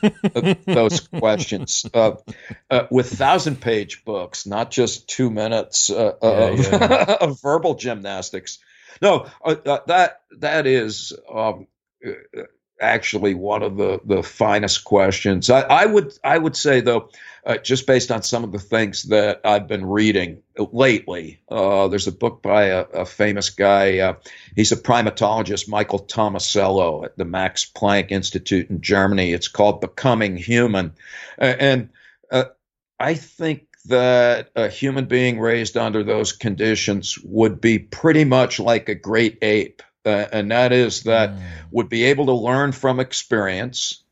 those 0.67 1.01
questions 1.01 1.87
uh, 1.95 2.17
uh, 2.71 2.87
with 2.91 3.11
thousand 3.11 3.61
page 3.61 4.05
books, 4.05 4.47
not 4.47 4.71
just 4.71 5.09
two 5.09 5.31
minutes 5.31 5.91
uh, 5.91 6.13
of, 6.21 6.59
Yeah, 6.59 7.17
of 7.21 7.41
verbal 7.41 7.75
gymnastics. 7.75 8.59
No, 9.01 9.27
uh, 9.45 9.57
uh, 9.65 9.79
that 9.87 10.21
that 10.41 10.67
is 10.67 11.13
um, 11.33 11.67
actually 12.85 13.35
one 13.35 13.63
of 13.63 13.77
the, 13.77 14.01
the 14.05 14.23
finest 14.23 14.85
questions. 14.85 15.51
I, 15.51 15.61
I 15.63 15.87
would 15.87 16.13
I 16.23 16.39
would 16.39 16.57
say 16.57 16.81
though, 16.81 17.09
uh, 17.47 17.57
just 17.59 17.87
based 17.87 18.11
on 18.11 18.23
some 18.23 18.45
of 18.45 18.53
the 18.53 18.59
things 18.59 19.05
that 19.05 19.41
I've 19.45 19.67
been 19.67 19.87
reading 19.87 20.43
lately, 20.57 21.41
uh, 21.49 21.89
there's 21.89 22.07
a 22.07 22.13
book 22.13 22.43
by 22.43 22.65
a, 22.65 22.81
a 22.81 23.07
famous 23.07 23.51
guy. 23.51 23.99
Uh, 23.99 24.15
he's 24.55 24.73
a 24.73 24.77
primatologist, 24.77 25.69
Michael 25.69 26.01
Tomasello, 26.01 27.05
at 27.05 27.19
the 27.19 27.25
Max 27.25 27.71
Planck 27.75 28.11
Institute 28.11 28.71
in 28.71 28.81
Germany. 28.81 29.33
It's 29.33 29.49
called 29.49 29.81
Becoming 29.81 30.37
Human, 30.37 30.93
and 31.39 31.91
uh, 32.31 32.45
I 33.01 33.15
think 33.15 33.67
that 33.87 34.51
a 34.57 34.69
human 34.69 35.05
being 35.07 35.39
raised 35.39 35.77
under 35.77 36.03
those 36.03 36.33
conditions 36.33 37.19
would 37.23 37.61
be 37.61 37.79
pretty 37.79 38.25
much 38.25 38.59
like 38.59 38.89
a 38.89 38.95
great 38.95 39.39
ape. 39.43 39.83
Uh, 40.05 40.27
and 40.33 40.51
that 40.51 40.73
is 40.73 41.05
that 41.05 41.31
Mm. 41.31 41.41
would 41.71 41.89
be 41.89 42.05
able 42.05 42.27
to 42.27 42.33
learn 42.35 42.73
from 42.73 43.01
experience 43.01 44.03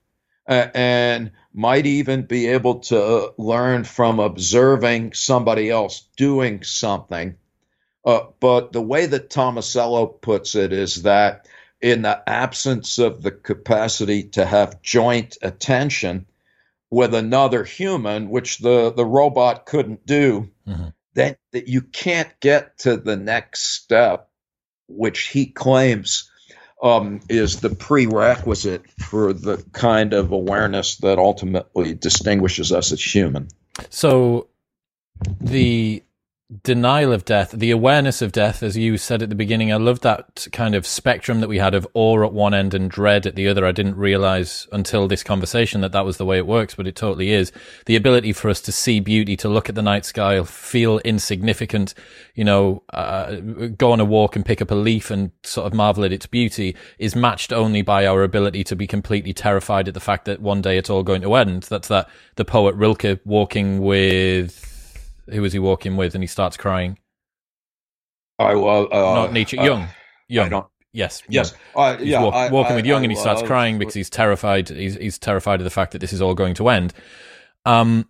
uh, 0.49 0.69
and 0.75 1.33
might 1.53 1.87
even 1.87 2.23
be 2.23 2.49
able 2.49 2.81
to 2.81 3.33
learn 3.39 3.85
from 3.85 4.19
observing 4.19 5.13
somebody 5.13 5.71
else 5.71 6.09
doing 6.17 6.63
something. 6.65 7.37
Uh, 8.05 8.21
but 8.41 8.73
the 8.73 8.83
way 8.83 9.07
that 9.07 9.31
Tomasello 9.31 10.21
puts 10.21 10.55
it 10.55 10.73
is 10.73 11.03
that 11.03 11.47
in 11.81 12.03
the 12.03 12.21
absence 12.29 12.99
of 12.99 13.23
the 13.23 13.31
capacity 13.31 14.25
to 14.25 14.45
have 14.45 14.83
joint 14.83 15.37
attention 15.43 16.27
with 16.91 17.15
another 17.15 17.65
human, 17.65 18.29
which 18.29 18.59
the, 18.59 18.93
the 18.93 19.07
robot 19.07 19.67
couldn't 19.67 20.05
do, 20.07 20.51
Mhm. 20.67 20.93
then 21.15 21.37
that 21.53 21.69
you 21.69 21.83
can't 21.83 22.29
get 22.41 22.79
to 22.79 22.97
the 22.97 23.17
next 23.17 23.61
step, 23.83 24.29
which 24.97 25.29
he 25.29 25.47
claims 25.47 26.31
um, 26.83 27.21
is 27.29 27.61
the 27.61 27.71
prerequisite 27.71 28.83
for 28.99 29.33
the 29.33 29.65
kind 29.73 30.13
of 30.13 30.33
awareness 30.33 30.97
that 30.99 31.19
ultimately 31.19 31.95
distinguishes 31.95 32.73
us 32.73 32.93
as 32.93 33.03
human. 33.03 33.49
So 33.89 34.49
the 35.41 36.03
denial 36.63 37.13
of 37.13 37.25
death, 37.25 37.53
the 37.53 37.71
awareness 37.71 38.21
of 38.21 38.33
death, 38.33 38.63
as 38.63 38.77
you 38.77 38.99
said 38.99 39.23
at 39.23 39.29
the 39.29 39.35
beginning, 39.35 39.73
I 39.73 39.77
love 39.77 40.01
that 40.01 40.47
kind 40.53 40.75
of 40.75 40.87
spectrum 40.87 41.41
that 41.41 41.49
we 41.49 41.59
had 41.59 41.75
of 41.75 41.87
awe 41.95 42.25
at 42.25 42.33
one 42.33 42.53
end 42.53 42.75
and 42.75 42.91
dread 42.91 43.27
at 43.27 43.37
the 43.37 43.49
other. 43.49 43.65
I 43.65 43.73
didn't 43.73 43.97
realize 43.97 44.67
until 44.73 45.09
this 45.09 45.23
conversation 45.23 45.81
that 45.81 45.93
that 45.93 46.05
was 46.05 46.17
the 46.17 46.27
way 46.27 46.37
it 46.39 46.47
works, 46.47 46.75
but 46.75 46.87
it 46.87 46.97
totally 46.97 47.31
is. 47.31 47.53
The 47.87 47.97
ability 47.97 48.33
for 48.33 48.51
us 48.51 48.61
to 48.63 48.73
see 48.73 49.01
beauty, 49.01 49.37
to 49.39 49.49
look 49.49 49.69
at 49.69 49.75
the 49.75 49.83
night 49.83 50.05
sky, 50.05 50.43
feel 50.45 50.99
insignificant, 50.99 51.95
you 52.35 52.45
know, 52.45 52.83
uh, 52.93 53.37
go 53.77 53.93
on 53.93 54.01
a 54.01 54.05
walk 54.05 54.37
and 54.37 54.45
pick 54.45 54.61
up 54.61 54.71
a 54.71 54.75
leaf 54.75 55.11
and 55.11 55.31
sort 55.45 55.67
of 55.67 55.75
marvel 55.75 56.05
at 56.05 56.13
its 56.13 56.27
beauty 56.27 56.77
is 56.99 57.17
matched 57.17 57.53
only 57.53 57.83
by 57.83 58.07
our 58.07 58.23
ability 58.23 58.65
to 58.65 58.77
be 58.77 58.87
completely 58.87 59.33
terrified 59.33 59.89
at 59.89 59.95
the 59.95 60.01
fact 60.01 60.25
that 60.27 60.41
one 60.41 60.61
day 60.61 60.77
it's 60.77 60.91
all 60.91 61.03
going 61.03 61.23
to 61.23 61.35
end. 61.35 61.65
That's 61.65 61.89
that 61.89 62.09
the 62.37 62.45
poet 62.45 62.75
Rilke 62.75 63.21
walking 63.25 63.81
with 63.81 64.72
who 65.31 65.43
was 65.43 65.53
he 65.53 65.59
walking 65.59 65.97
with 65.97 66.15
and 66.15 66.23
he 66.23 66.29
starts 66.29 66.57
crying 66.57 66.99
I 68.39 68.55
love 68.55 68.89
uh, 68.93 69.15
not 69.15 69.33
Nietzsche 69.33 69.59
uh, 69.59 69.65
Jung 69.65 69.89
Jung 70.29 70.65
yes 70.93 71.23
Yes. 71.29 71.55
Uh, 71.75 71.97
He's 71.97 72.09
yeah. 72.09 72.23
walk- 72.23 72.35
I- 72.35 72.51
walking 72.51 72.73
I- 72.73 72.77
with 72.77 72.87
Jung 72.87 73.01
I 73.01 73.05
and 73.05 73.13
he 73.13 73.17
starts 73.17 73.41
love- 73.41 73.49
crying 73.49 73.79
because 73.79 73.95
he's 73.95 74.11
terrified 74.11 74.69
he's, 74.69 74.97
he's 74.97 75.19
terrified 75.19 75.61
of 75.61 75.65
the 75.65 75.71
fact 75.71 75.93
that 75.93 75.99
this 76.01 76.13
is 76.13 76.21
all 76.23 76.35
going 76.35 76.55
to 76.55 76.69
end 76.69 76.93
um 77.65 78.09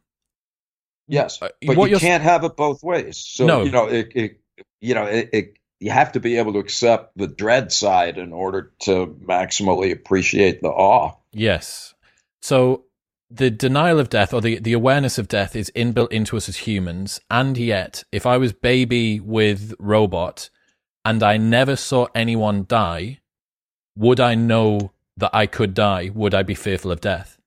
Yes, 1.08 1.42
uh, 1.42 1.48
but 1.66 1.90
you 1.90 1.98
can't 1.98 2.22
have 2.22 2.44
it 2.44 2.56
both 2.56 2.82
ways. 2.82 3.18
So 3.18 3.44
No. 3.44 3.64
you 3.64 3.70
know, 3.72 3.86
it, 3.88 4.12
it 4.14 4.40
you 4.80 4.94
know, 4.94 5.04
it, 5.04 5.28
it, 5.32 5.54
you 5.80 5.90
have 5.90 6.12
to 6.12 6.20
be 6.20 6.38
able 6.38 6.52
to 6.54 6.58
accept 6.60 7.18
the 7.18 7.26
dread 7.26 7.72
side 7.72 8.16
in 8.18 8.32
order 8.32 8.72
to 8.82 9.08
maximally 9.28 9.92
appreciate 9.92 10.62
the 10.62 10.68
awe. 10.70 11.12
Yes. 11.32 11.92
So 12.40 12.84
the 13.34 13.50
denial 13.50 13.98
of 13.98 14.10
death 14.10 14.34
or 14.34 14.40
the, 14.40 14.58
the 14.58 14.72
awareness 14.72 15.18
of 15.18 15.28
death 15.28 15.56
is 15.56 15.72
inbuilt 15.74 16.12
into 16.12 16.36
us 16.36 16.48
as 16.48 16.58
humans. 16.58 17.20
And 17.30 17.56
yet, 17.56 18.04
if 18.12 18.26
I 18.26 18.36
was 18.36 18.52
baby 18.52 19.20
with 19.20 19.74
robot 19.78 20.50
and 21.04 21.22
I 21.22 21.36
never 21.38 21.76
saw 21.76 22.08
anyone 22.14 22.66
die, 22.68 23.20
would 23.96 24.20
I 24.20 24.34
know 24.34 24.92
that 25.16 25.30
I 25.34 25.46
could 25.46 25.74
die? 25.74 26.10
Would 26.14 26.34
I 26.34 26.42
be 26.42 26.54
fearful 26.54 26.90
of 26.90 27.00
death? 27.00 27.38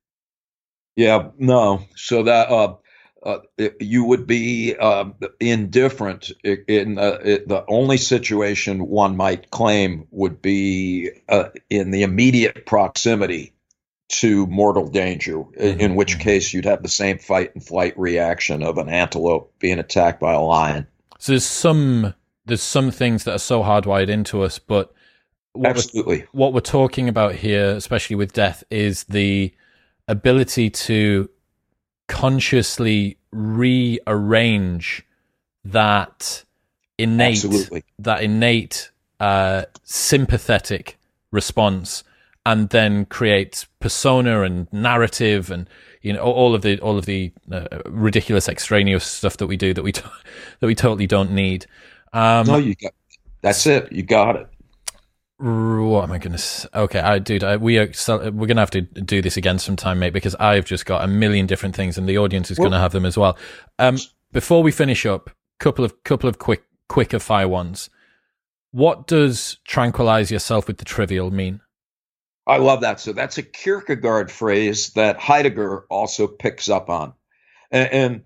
Yeah, 0.96 1.30
no. 1.38 1.86
So 1.96 2.24
that 2.24 2.50
uh, 2.50 2.76
uh, 3.24 3.40
you 3.80 4.06
would 4.06 4.26
be 4.26 4.76
um, 4.76 5.16
indifferent 5.40 6.32
in 6.44 6.98
uh, 6.98 7.20
it, 7.24 7.48
the 7.48 7.66
only 7.68 7.98
situation 7.98 8.88
one 8.88 9.18
might 9.18 9.52
claim 9.52 10.08
would 10.12 10.42
be 10.42 11.12
uh, 11.28 11.50
in 11.70 11.92
the 11.92 12.04
immediate 12.04 12.66
proximity 12.66 13.55
to 14.08 14.46
mortal 14.48 14.88
danger, 14.88 15.44
i- 15.60 15.64
in 15.64 15.96
which 15.96 16.18
mhm. 16.18 16.22
case 16.22 16.54
you'd 16.54 16.66
have 16.66 16.84
the 16.84 16.90
same 16.90 17.18
fight 17.18 17.52
and 17.56 17.66
flight 17.66 17.98
reaction 17.98 18.64
of 18.64 18.78
an 18.78 18.90
antelope 18.90 19.54
being 19.60 19.80
attacked 19.80 20.20
by 20.20 20.34
a 20.34 20.42
lion. 20.42 20.88
So 21.20 21.32
there's 21.32 21.46
some 21.46 22.14
there's 22.46 22.62
some 22.62 22.92
things 22.92 23.24
that 23.24 23.34
are 23.34 23.40
so 23.40 23.64
hardwired 23.64 24.10
into 24.10 24.44
us, 24.44 24.60
but 24.60 24.94
what 25.54 25.72
absolutely 25.72 26.20
we're, 26.20 26.28
what 26.40 26.54
we're 26.54 26.60
talking 26.60 27.10
about 27.10 27.34
here, 27.36 27.70
especially 27.70 28.16
with 28.16 28.34
death, 28.34 28.64
is 28.70 29.06
the 29.06 29.54
ability 30.08 30.70
to 30.70 31.30
consciously 32.08 33.18
rearrange 33.32 35.04
that 35.64 36.44
innate 36.98 37.44
Absolutely. 37.44 37.84
that 38.00 38.22
innate 38.22 38.92
uh, 39.20 39.64
sympathetic 39.84 41.00
response 41.32 42.04
and 42.46 42.70
then 42.70 43.06
create 43.06 43.66
persona 43.80 44.42
and 44.42 44.72
narrative 44.72 45.50
and 45.50 45.70
you 46.02 46.14
know 46.14 46.22
all 46.22 46.54
of 46.54 46.62
the 46.62 46.80
all 46.80 46.98
of 46.98 47.06
the 47.06 47.32
uh, 47.52 47.68
ridiculous 47.86 48.48
extraneous 48.48 49.04
stuff 49.04 49.38
that 49.38 49.48
we 49.48 49.58
do 49.58 49.74
that 49.74 49.84
we 49.84 49.92
that 50.60 50.68
we 50.68 50.76
totally 50.76 51.08
don't 51.08 51.32
need 51.32 51.66
um, 52.14 52.46
no 52.48 52.58
you 52.58 52.76
got 52.76 52.94
that's 53.42 53.66
it 53.66 53.92
you 53.92 54.04
got 54.04 54.36
it 54.36 54.48
what 55.38 56.06
am 56.06 56.14
I 56.14 56.18
going 56.18 56.38
to? 56.38 56.70
Okay, 56.74 57.00
I 57.00 57.20
dude, 57.20 57.44
I, 57.44 57.58
we 57.58 57.78
are 57.78 57.92
we're 58.10 58.48
going 58.48 58.56
to 58.56 58.62
have 58.62 58.72
to 58.72 58.82
do 58.82 59.22
this 59.22 59.36
again 59.36 59.60
sometime, 59.60 60.00
mate, 60.00 60.14
because 60.14 60.34
I've 60.36 60.64
just 60.64 60.86
got 60.86 61.04
a 61.04 61.08
million 61.08 61.46
different 61.46 61.76
things, 61.76 61.98
and 61.98 62.08
the 62.08 62.18
audience 62.18 62.52
is 62.52 62.58
going 62.58 62.72
to 62.72 62.80
have 62.80 62.94
them 62.94 63.06
as 63.06 63.18
well. 63.18 63.38
Um, 63.78 63.98
before 64.32 64.64
we 64.64 64.72
finish 64.72 65.06
up, 65.06 65.30
couple 65.60 65.84
of 65.84 66.04
couple 66.04 66.30
of 66.30 66.40
quick 66.40 66.64
quicker 66.88 67.20
fire 67.20 67.48
ones. 67.48 67.90
What 68.72 69.08
does 69.08 69.58
tranquilize 69.66 70.32
yourself 70.32 70.68
with 70.68 70.78
the 70.78 70.86
trivial 70.86 71.32
mean? 71.32 71.62
I 72.48 72.58
love 72.58 72.82
that. 72.82 73.00
So 73.00 73.14
that's 73.14 73.38
a 73.38 73.44
Kierkegaard 73.44 74.32
phrase 74.32 74.92
that 74.92 75.20
Heidegger 75.20 75.86
also 75.90 76.28
picks 76.28 76.70
up 76.70 76.90
on, 76.90 77.14
and, 77.72 77.92
and 77.92 78.24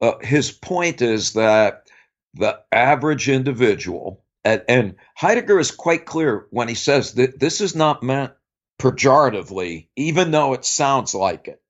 uh, 0.00 0.18
his 0.20 0.50
point 0.50 1.02
is 1.02 1.34
that 1.34 1.88
the 2.34 2.60
average 2.72 3.28
individual 3.28 4.22
and, 4.44 4.62
and 4.68 4.94
Heidegger 5.14 5.58
is 5.58 5.70
quite 5.70 6.06
clear 6.06 6.46
when 6.50 6.68
he 6.68 6.74
says 6.74 7.14
that 7.14 7.38
this 7.38 7.60
is 7.60 7.74
not 7.74 8.02
meant 8.02 8.32
pejoratively, 8.80 9.88
even 9.96 10.30
though 10.30 10.54
it 10.54 10.64
sounds 10.64 11.14
like 11.14 11.48
it, 11.48 11.60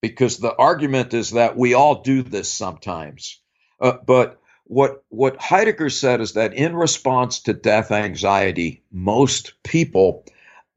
because 0.00 0.38
the 0.38 0.54
argument 0.54 1.14
is 1.14 1.32
that 1.32 1.56
we 1.56 1.74
all 1.74 2.02
do 2.02 2.22
this 2.22 2.50
sometimes. 2.50 3.40
Uh, 3.80 3.98
but 4.04 4.40
what 4.64 5.04
what 5.10 5.40
Heidegger 5.40 5.90
said 5.90 6.20
is 6.20 6.32
that 6.32 6.54
in 6.54 6.74
response 6.74 7.40
to 7.40 7.52
death 7.52 7.92
anxiety, 7.92 8.82
most 8.90 9.54
people 9.62 10.24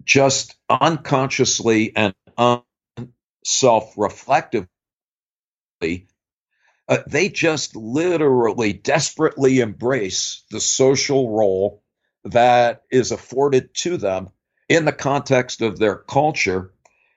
just 0.08 0.56
unconsciously 0.70 1.94
and 1.98 2.16
self-reflectively 3.46 4.70
uh, 6.88 7.00
they 7.08 7.30
just 7.30 7.76
literally 7.76 8.74
desperately 8.74 9.60
embrace 9.60 10.44
the 10.52 10.62
social 10.62 11.32
role 11.36 11.84
that 12.26 12.84
is 12.92 13.12
afforded 13.12 13.74
to 13.74 13.98
them 13.98 14.30
in 14.70 14.86
the 14.86 14.92
context 14.94 15.62
of 15.62 15.80
their 15.80 15.96
culture. 15.96 16.72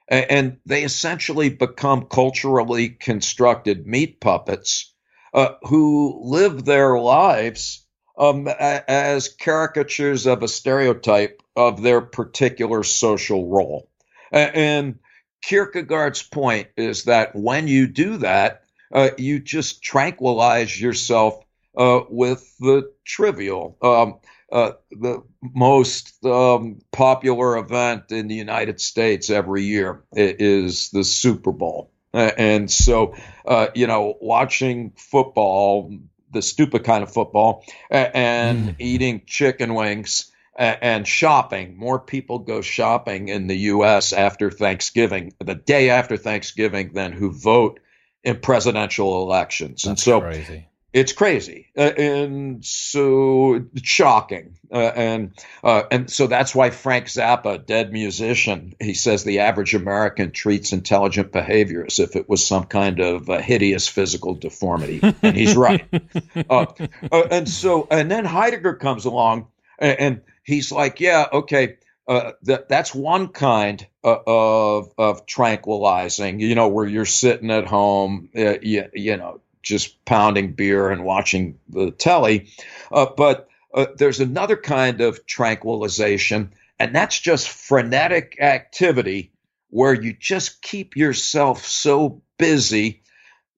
And 0.08 0.58
they 0.66 0.84
essentially 0.84 1.50
become 1.50 2.06
culturally 2.06 2.90
constructed 2.90 3.86
meat 3.86 4.20
puppets 4.20 4.94
uh, 5.34 5.54
who 5.64 6.20
live 6.24 6.64
their 6.64 6.98
lives 6.98 7.86
um, 8.18 8.48
as 8.88 9.28
caricatures 9.28 10.26
of 10.26 10.42
a 10.42 10.48
stereotype 10.48 11.39
of 11.56 11.82
their 11.82 12.00
particular 12.00 12.82
social 12.82 13.48
role. 13.48 13.88
And 14.32 14.98
Kierkegaard's 15.42 16.22
point 16.22 16.68
is 16.76 17.04
that 17.04 17.34
when 17.34 17.68
you 17.68 17.86
do 17.86 18.18
that, 18.18 18.62
uh, 18.92 19.10
you 19.18 19.40
just 19.40 19.82
tranquilize 19.82 20.80
yourself 20.80 21.42
uh, 21.76 22.00
with 22.08 22.56
the 22.58 22.92
trivial. 23.04 23.76
Um, 23.82 24.18
uh, 24.52 24.72
the 24.90 25.22
most 25.40 26.24
um, 26.24 26.80
popular 26.90 27.56
event 27.56 28.10
in 28.10 28.26
the 28.26 28.34
United 28.34 28.80
States 28.80 29.30
every 29.30 29.62
year 29.62 30.02
is 30.12 30.90
the 30.90 31.04
Super 31.04 31.52
Bowl. 31.52 31.92
and 32.12 32.68
so, 32.68 33.14
uh, 33.46 33.68
you 33.76 33.86
know, 33.86 34.16
watching 34.20 34.92
football, 34.96 35.96
the 36.32 36.42
stupid 36.42 36.82
kind 36.82 37.04
of 37.04 37.12
football, 37.12 37.64
and 37.90 38.70
mm. 38.70 38.74
eating 38.80 39.22
chicken 39.24 39.74
wings 39.74 40.29
and 40.56 41.06
shopping. 41.06 41.76
More 41.76 41.98
people 41.98 42.38
go 42.40 42.60
shopping 42.60 43.28
in 43.28 43.46
the 43.46 43.56
U.S. 43.56 44.12
after 44.12 44.50
Thanksgiving, 44.50 45.32
the 45.38 45.54
day 45.54 45.90
after 45.90 46.16
Thanksgiving, 46.16 46.92
than 46.92 47.12
who 47.12 47.32
vote 47.32 47.80
in 48.24 48.38
presidential 48.40 49.22
elections. 49.22 49.82
That's 49.82 49.86
and 49.86 49.98
so 49.98 50.20
crazy. 50.20 50.68
it's 50.92 51.12
crazy. 51.12 51.68
Uh, 51.76 51.92
and 51.96 52.64
so 52.64 53.54
it's 53.74 53.88
shocking. 53.88 54.56
Uh, 54.72 54.92
and 54.94 55.32
uh, 55.64 55.82
and 55.90 56.10
so 56.10 56.26
that's 56.26 56.54
why 56.54 56.70
Frank 56.70 57.06
Zappa, 57.06 57.64
dead 57.64 57.92
musician, 57.92 58.74
he 58.80 58.94
says 58.94 59.24
the 59.24 59.40
average 59.40 59.74
American 59.74 60.30
treats 60.30 60.72
intelligent 60.72 61.32
behavior 61.32 61.84
as 61.86 61.98
if 61.98 62.14
it 62.14 62.28
was 62.28 62.46
some 62.46 62.64
kind 62.64 63.00
of 63.00 63.26
hideous 63.26 63.88
physical 63.88 64.34
deformity. 64.34 65.00
and 65.22 65.36
he's 65.36 65.56
right. 65.56 65.86
Uh, 66.48 66.66
uh, 67.12 67.22
and 67.30 67.48
so 67.48 67.86
and 67.90 68.10
then 68.10 68.24
Heidegger 68.24 68.74
comes 68.74 69.04
along 69.04 69.46
and 69.78 70.20
he's 70.50 70.72
like, 70.72 71.00
yeah, 71.00 71.26
okay 71.32 71.76
uh, 72.10 72.32
that 72.42 72.68
that's 72.68 72.92
one 72.92 73.28
kind 73.28 73.86
of 74.02 74.92
of 74.98 75.26
tranquilizing. 75.26 76.40
You 76.40 76.56
know, 76.56 76.66
where 76.66 76.86
you're 76.86 77.06
sitting 77.06 77.52
at 77.52 77.68
home, 77.68 78.30
uh, 78.36 78.58
you, 78.60 78.88
you 78.92 79.16
know, 79.16 79.40
just 79.62 80.04
pounding 80.04 80.52
beer 80.54 80.90
and 80.90 81.04
watching 81.04 81.60
the 81.68 81.92
telly. 81.92 82.48
Uh, 82.90 83.06
but 83.16 83.48
uh, 83.72 83.86
there's 83.96 84.18
another 84.18 84.56
kind 84.56 85.00
of 85.00 85.24
tranquilization, 85.24 86.50
and 86.80 86.92
that's 86.92 87.16
just 87.16 87.48
frenetic 87.48 88.38
activity 88.40 89.30
where 89.68 89.94
you 89.94 90.12
just 90.12 90.62
keep 90.62 90.96
yourself 90.96 91.64
so 91.64 92.22
busy, 92.38 93.02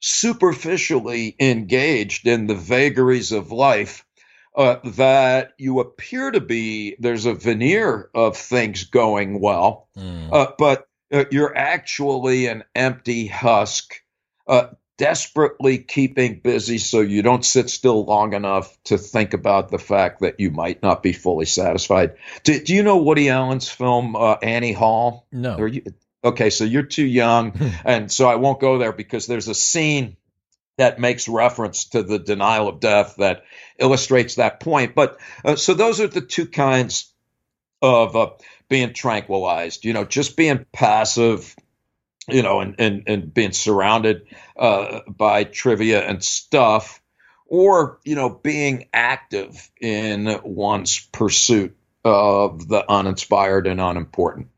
superficially 0.01 1.35
engaged 1.41 2.27
in 2.27 2.49
the 2.49 2.55
vagaries 2.55 3.33
of 3.33 3.51
life 3.51 4.05
uh, 4.55 4.77
that 4.85 5.55
you 5.59 5.81
appear 5.81 6.31
to 6.31 6.41
be 6.41 6.97
there's 6.99 7.27
a 7.27 7.35
veneer 7.35 8.11
of 8.15 8.37
things 8.37 8.85
going 8.85 9.41
well, 9.41 9.89
mm. 9.97 10.33
uh, 10.33 10.53
but 10.59 10.87
uh, 11.13 11.25
you're 11.31 11.57
actually 11.57 12.47
an 12.47 12.65
empty 12.75 13.27
husk, 13.27 13.95
uh, 14.47 14.69
desperately 14.99 15.79
keeping 15.79 16.41
busy 16.41 16.79
so 16.79 17.01
you 17.01 17.23
don't 17.23 17.45
sit 17.45 17.71
still 17.71 18.05
long 18.05 18.35
enough 18.35 18.77
to 18.85 18.99
think 18.99 19.35
about 19.35 19.71
the 19.71 19.79
fact 19.79 20.21
that 20.21 20.39
you 20.39 20.51
might 20.51 20.83
not 20.83 21.03
be 21.03 21.13
fully 21.13 21.47
satisfied. 21.47 22.17
Do, 22.45 22.61
do 22.61 22.75
you 22.75 22.83
know 22.83 22.99
Woody 22.99 23.29
Allen's 23.29 23.69
film 23.69 24.17
uh, 24.17 24.35
Annie 24.43 24.73
Hall? 24.73 25.27
No. 25.33 25.65
You, 25.65 25.83
okay, 26.23 26.51
so 26.51 26.65
you're 26.65 26.83
too 26.83 27.07
young, 27.07 27.59
and 27.85 28.13
so 28.13 28.29
I 28.29 28.37
won't 28.37 28.61
go 28.61 28.79
there 28.79 28.93
because 28.93 29.27
there's 29.27 29.49
a 29.49 29.55
scene 29.55 30.17
that 30.79 30.99
makes 30.99 31.29
reference 31.29 31.87
to 31.91 32.03
the 32.03 32.19
denial 32.19 32.69
of 32.69 32.81
death 32.81 33.17
that 33.19 33.45
illustrates 33.79 34.37
that 34.37 34.61
point. 34.61 34.95
But 34.95 35.19
uh, 35.45 35.57
so 35.57 35.75
those 35.75 36.01
are 36.01 36.07
the 36.07 36.21
two 36.21 36.47
kinds 36.47 37.13
of 37.83 38.17
uh, 38.17 38.31
being 38.69 38.95
tranquilized, 38.95 39.85
you 39.85 39.93
know, 39.93 40.05
just 40.05 40.37
being 40.37 40.65
passive, 40.73 41.55
you 42.29 42.43
know, 42.43 42.61
and, 42.61 42.77
and, 42.79 43.03
and 43.07 43.35
being 43.35 43.53
surrounded 43.53 44.27
uh, 44.57 45.01
by 45.09 45.45
trivia 45.45 46.01
and 46.01 46.23
stuff, 46.23 47.03
or, 47.47 47.99
you 48.05 48.15
know, 48.15 48.31
being 48.31 48.89
active 48.95 49.71
in 49.81 50.41
one's 50.43 51.01
pursuit 51.13 51.77
of 52.05 52.67
the 52.67 52.91
uninspired 52.91 53.67
and 53.67 53.81
unimportant. 53.81 54.49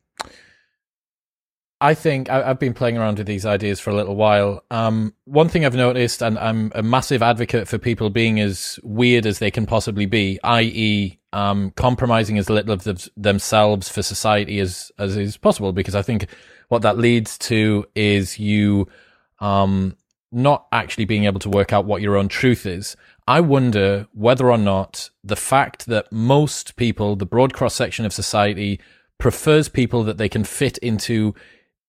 I 1.80 1.94
think 1.94 2.30
I, 2.30 2.46
have 2.46 2.58
been 2.58 2.72
playing 2.72 2.96
around 2.96 3.18
with 3.18 3.26
these 3.26 3.44
ideas 3.44 3.80
for 3.80 3.90
a 3.90 3.94
little 3.94 4.16
while. 4.16 4.64
Um, 4.70 5.14
one 5.24 5.48
thing 5.48 5.66
I've 5.66 5.74
noticed, 5.74 6.22
and 6.22 6.38
I'm 6.38 6.72
a 6.74 6.82
massive 6.82 7.22
advocate 7.22 7.68
for 7.68 7.78
people 7.78 8.10
being 8.10 8.40
as 8.40 8.78
weird 8.82 9.26
as 9.26 9.38
they 9.38 9.50
can 9.50 9.66
possibly 9.66 10.06
be, 10.06 10.38
i.e., 10.44 11.18
um, 11.32 11.72
compromising 11.72 12.38
as 12.38 12.48
little 12.48 12.72
of 12.72 12.84
the, 12.84 13.10
themselves 13.16 13.88
for 13.88 14.02
society 14.02 14.60
as 14.60 14.92
as 14.98 15.16
is 15.16 15.36
possible. 15.36 15.72
Because 15.72 15.94
I 15.94 16.02
think 16.02 16.28
what 16.68 16.82
that 16.82 16.96
leads 16.96 17.36
to 17.38 17.86
is 17.94 18.38
you 18.38 18.88
um, 19.40 19.96
not 20.30 20.66
actually 20.72 21.04
being 21.04 21.24
able 21.24 21.40
to 21.40 21.50
work 21.50 21.72
out 21.72 21.84
what 21.84 22.02
your 22.02 22.16
own 22.16 22.28
truth 22.28 22.66
is. 22.66 22.96
I 23.26 23.40
wonder 23.40 24.06
whether 24.12 24.50
or 24.50 24.58
not 24.58 25.10
the 25.22 25.36
fact 25.36 25.86
that 25.86 26.12
most 26.12 26.76
people, 26.76 27.16
the 27.16 27.26
broad 27.26 27.52
cross 27.52 27.74
section 27.74 28.04
of 28.04 28.12
society, 28.12 28.80
prefers 29.18 29.68
people 29.68 30.04
that 30.04 30.18
they 30.18 30.28
can 30.28 30.44
fit 30.44 30.78
into 30.78 31.34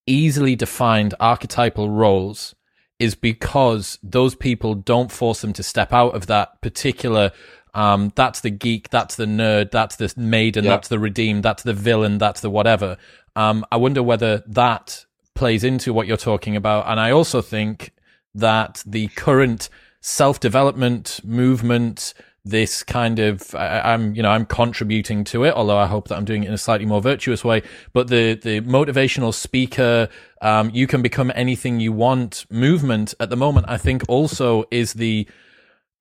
easily 0.07 0.55
defined 0.55 1.13
archetypal 1.19 1.89
roles 1.89 2.55
is 2.99 3.15
because 3.15 3.99
those 4.01 4.35
people 4.35 4.73
don't 4.75 5.11
force 5.11 5.41
them 5.41 5.53
to 5.53 5.63
step 5.63 5.91
out 5.91 6.15
of 6.15 6.27
that 6.27 6.61
particular 6.61 7.31
um, 7.75 8.13
that's 8.15 8.39
the 8.39 8.49
geek, 8.49 8.89
that's 8.89 9.17
the 9.17 9.25
nerd, 9.25 9.69
that's 9.69 9.97
the 9.97 10.11
maiden, 10.15 10.63
yep. 10.63 10.71
that's 10.71 10.87
the 10.87 10.97
redeemed, 10.97 11.43
that's 11.43 11.63
the 11.63 11.73
villain, 11.73 12.17
that's 12.17 12.39
the 12.39 12.49
whatever. 12.49 12.97
Um, 13.35 13.65
I 13.69 13.75
wonder 13.75 14.01
whether 14.01 14.43
that 14.47 15.05
plays 15.35 15.65
into 15.65 15.93
what 15.93 16.07
you're 16.07 16.15
talking 16.15 16.55
about. 16.55 16.87
And 16.87 17.01
I 17.01 17.11
also 17.11 17.41
think 17.41 17.91
that 18.33 18.81
the 18.85 19.09
current 19.09 19.69
self 19.99 20.39
development 20.39 21.19
movement, 21.25 22.13
this 22.45 22.83
kind 22.83 23.17
of 23.17 23.53
I, 23.55 23.93
am 23.93 24.13
you 24.15 24.21
know 24.21 24.29
I'm 24.29 24.45
contributing 24.45 25.23
to 25.25 25.43
it, 25.43 25.53
although 25.53 25.77
I 25.77 25.87
hope 25.87 26.07
that 26.07 26.15
I'm 26.15 26.25
doing 26.25 26.43
it 26.43 26.47
in 26.47 26.53
a 26.53 26.57
slightly 26.57 26.85
more 26.85 27.01
virtuous 27.01 27.43
way. 27.43 27.63
But 27.91 28.07
the 28.07 28.35
the 28.35 28.61
motivational 28.61 29.33
speaker, 29.33 30.07
um, 30.41 30.69
you 30.71 30.85
can 30.87 31.01
become 31.01 31.31
anything 31.35 31.79
you 31.79 31.91
want 31.91 32.45
movement 32.49 33.15
at 33.19 33.29
the 33.29 33.35
moment. 33.35 33.65
I 33.67 33.77
think 33.77 34.03
also 34.07 34.65
is 34.71 34.93
the 34.93 35.27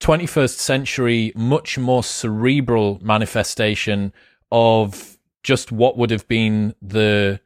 21st 0.00 0.58
century 0.58 1.32
much 1.34 1.78
more 1.78 2.04
cerebral 2.04 2.98
manifestation 3.02 4.12
of 4.52 5.16
just 5.42 5.72
what 5.72 5.96
would 5.96 6.10
have 6.10 6.28
been 6.28 6.74
the 6.82 7.40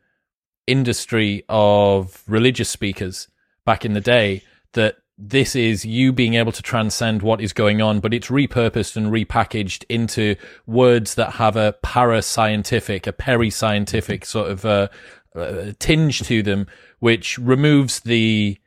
industry 0.66 1.44
of 1.48 2.22
religious 2.26 2.68
speakers 2.68 3.28
back 3.64 3.84
in 3.84 3.92
the 3.92 4.00
day 4.00 4.42
that 4.72 4.96
this 5.19 5.57
is 5.57 5.85
you 5.85 6.12
being 6.12 6.35
able 6.35 6.53
to 6.53 6.62
transcend 6.62 7.23
what 7.23 7.40
is 7.40 7.53
going 7.53 7.82
on, 7.82 7.99
but 7.99 8.15
it's 8.15 8.28
repurposed 8.28 8.97
and 8.97 9.09
repackaged 9.09 9.85
into 9.89 10.36
words 10.65 11.16
that 11.16 11.35
have 11.35 11.57
a 11.57 11.74
para-scientific, 11.82 13.07
a 13.07 13.12
peri-scientific 13.12 14.24
sort 14.24 14.51
of 14.51 14.65
uh, 14.65 14.89
uh, 15.35 15.73
tinge 15.81 16.20
to 16.20 16.43
them, 16.43 16.69
which 17.01 17.36
removes 17.39 18.01
the 18.01 18.59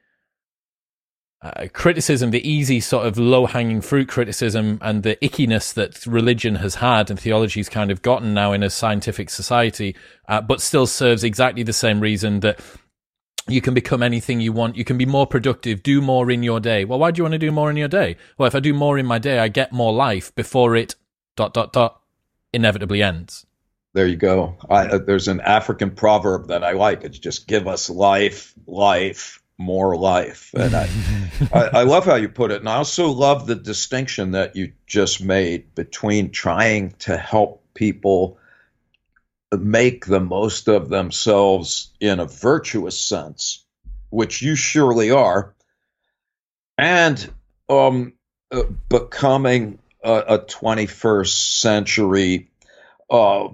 uh, 1.41 1.67
criticism, 1.73 2.31
the 2.31 2.47
easy 2.47 2.81
sort 2.81 3.07
of 3.07 3.17
low-hanging 3.17 3.79
fruit 3.79 4.09
criticism, 4.09 4.77
and 4.81 5.03
the 5.03 5.15
ickiness 5.23 5.73
that 5.73 6.05
religion 6.05 6.55
has 6.55 6.75
had 6.75 7.09
and 7.09 7.19
theology's 7.19 7.69
kind 7.69 7.89
of 7.89 8.01
gotten 8.01 8.33
now 8.33 8.51
in 8.51 8.61
a 8.61 8.69
scientific 8.69 9.29
society, 9.29 9.95
uh, 10.27 10.41
but 10.41 10.61
still 10.61 10.85
serves 10.85 11.23
exactly 11.23 11.63
the 11.63 11.73
same 11.73 12.01
reason 12.01 12.41
that 12.41 12.59
you 13.47 13.61
can 13.61 13.73
become 13.73 14.03
anything 14.03 14.39
you 14.39 14.53
want. 14.53 14.75
You 14.75 14.85
can 14.85 14.97
be 14.97 15.05
more 15.05 15.27
productive, 15.27 15.83
do 15.83 16.01
more 16.01 16.29
in 16.29 16.43
your 16.43 16.59
day. 16.59 16.85
Well, 16.85 16.99
why 16.99 17.11
do 17.11 17.19
you 17.19 17.23
want 17.23 17.33
to 17.33 17.39
do 17.39 17.51
more 17.51 17.69
in 17.69 17.77
your 17.77 17.87
day? 17.87 18.17
Well, 18.37 18.47
if 18.47 18.55
I 18.55 18.59
do 18.59 18.73
more 18.73 18.97
in 18.97 19.05
my 19.05 19.19
day, 19.19 19.39
I 19.39 19.47
get 19.47 19.71
more 19.71 19.93
life 19.93 20.33
before 20.35 20.75
it 20.75 20.95
dot 21.35 21.53
dot 21.53 21.73
dot 21.73 22.01
inevitably 22.53 23.01
ends. 23.01 23.45
There 23.93 24.07
you 24.07 24.15
go. 24.15 24.57
I, 24.69 24.85
uh, 24.87 24.97
there's 24.99 25.27
an 25.27 25.41
African 25.41 25.91
proverb 25.91 26.47
that 26.47 26.63
I 26.63 26.71
like. 26.71 27.03
It's 27.03 27.19
just 27.19 27.47
give 27.47 27.67
us 27.67 27.89
life, 27.89 28.53
life, 28.65 29.41
more 29.57 29.97
life. 29.97 30.51
And 30.53 30.73
I, 30.73 30.89
I, 31.53 31.59
I 31.79 31.83
love 31.83 32.05
how 32.05 32.15
you 32.15 32.29
put 32.29 32.51
it. 32.51 32.61
And 32.61 32.69
I 32.69 32.75
also 32.75 33.09
love 33.09 33.47
the 33.47 33.55
distinction 33.55 34.31
that 34.31 34.55
you 34.55 34.73
just 34.87 35.21
made 35.21 35.75
between 35.75 36.31
trying 36.31 36.91
to 36.99 37.17
help 37.17 37.63
people 37.73 38.37
make 39.57 40.05
the 40.05 40.19
most 40.19 40.67
of 40.67 40.89
themselves 40.89 41.91
in 41.99 42.19
a 42.19 42.25
virtuous 42.25 42.99
sense, 42.99 43.65
which 44.09 44.41
you 44.41 44.55
surely 44.55 45.11
are, 45.11 45.53
and 46.77 47.31
um, 47.69 48.13
uh, 48.51 48.63
becoming 48.89 49.79
a, 50.03 50.13
a, 50.13 50.39
21st 50.39 51.59
century, 51.59 52.49
uh, 53.09 53.49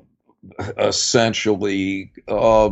essentially, 0.78 2.11
uh, 2.28 2.69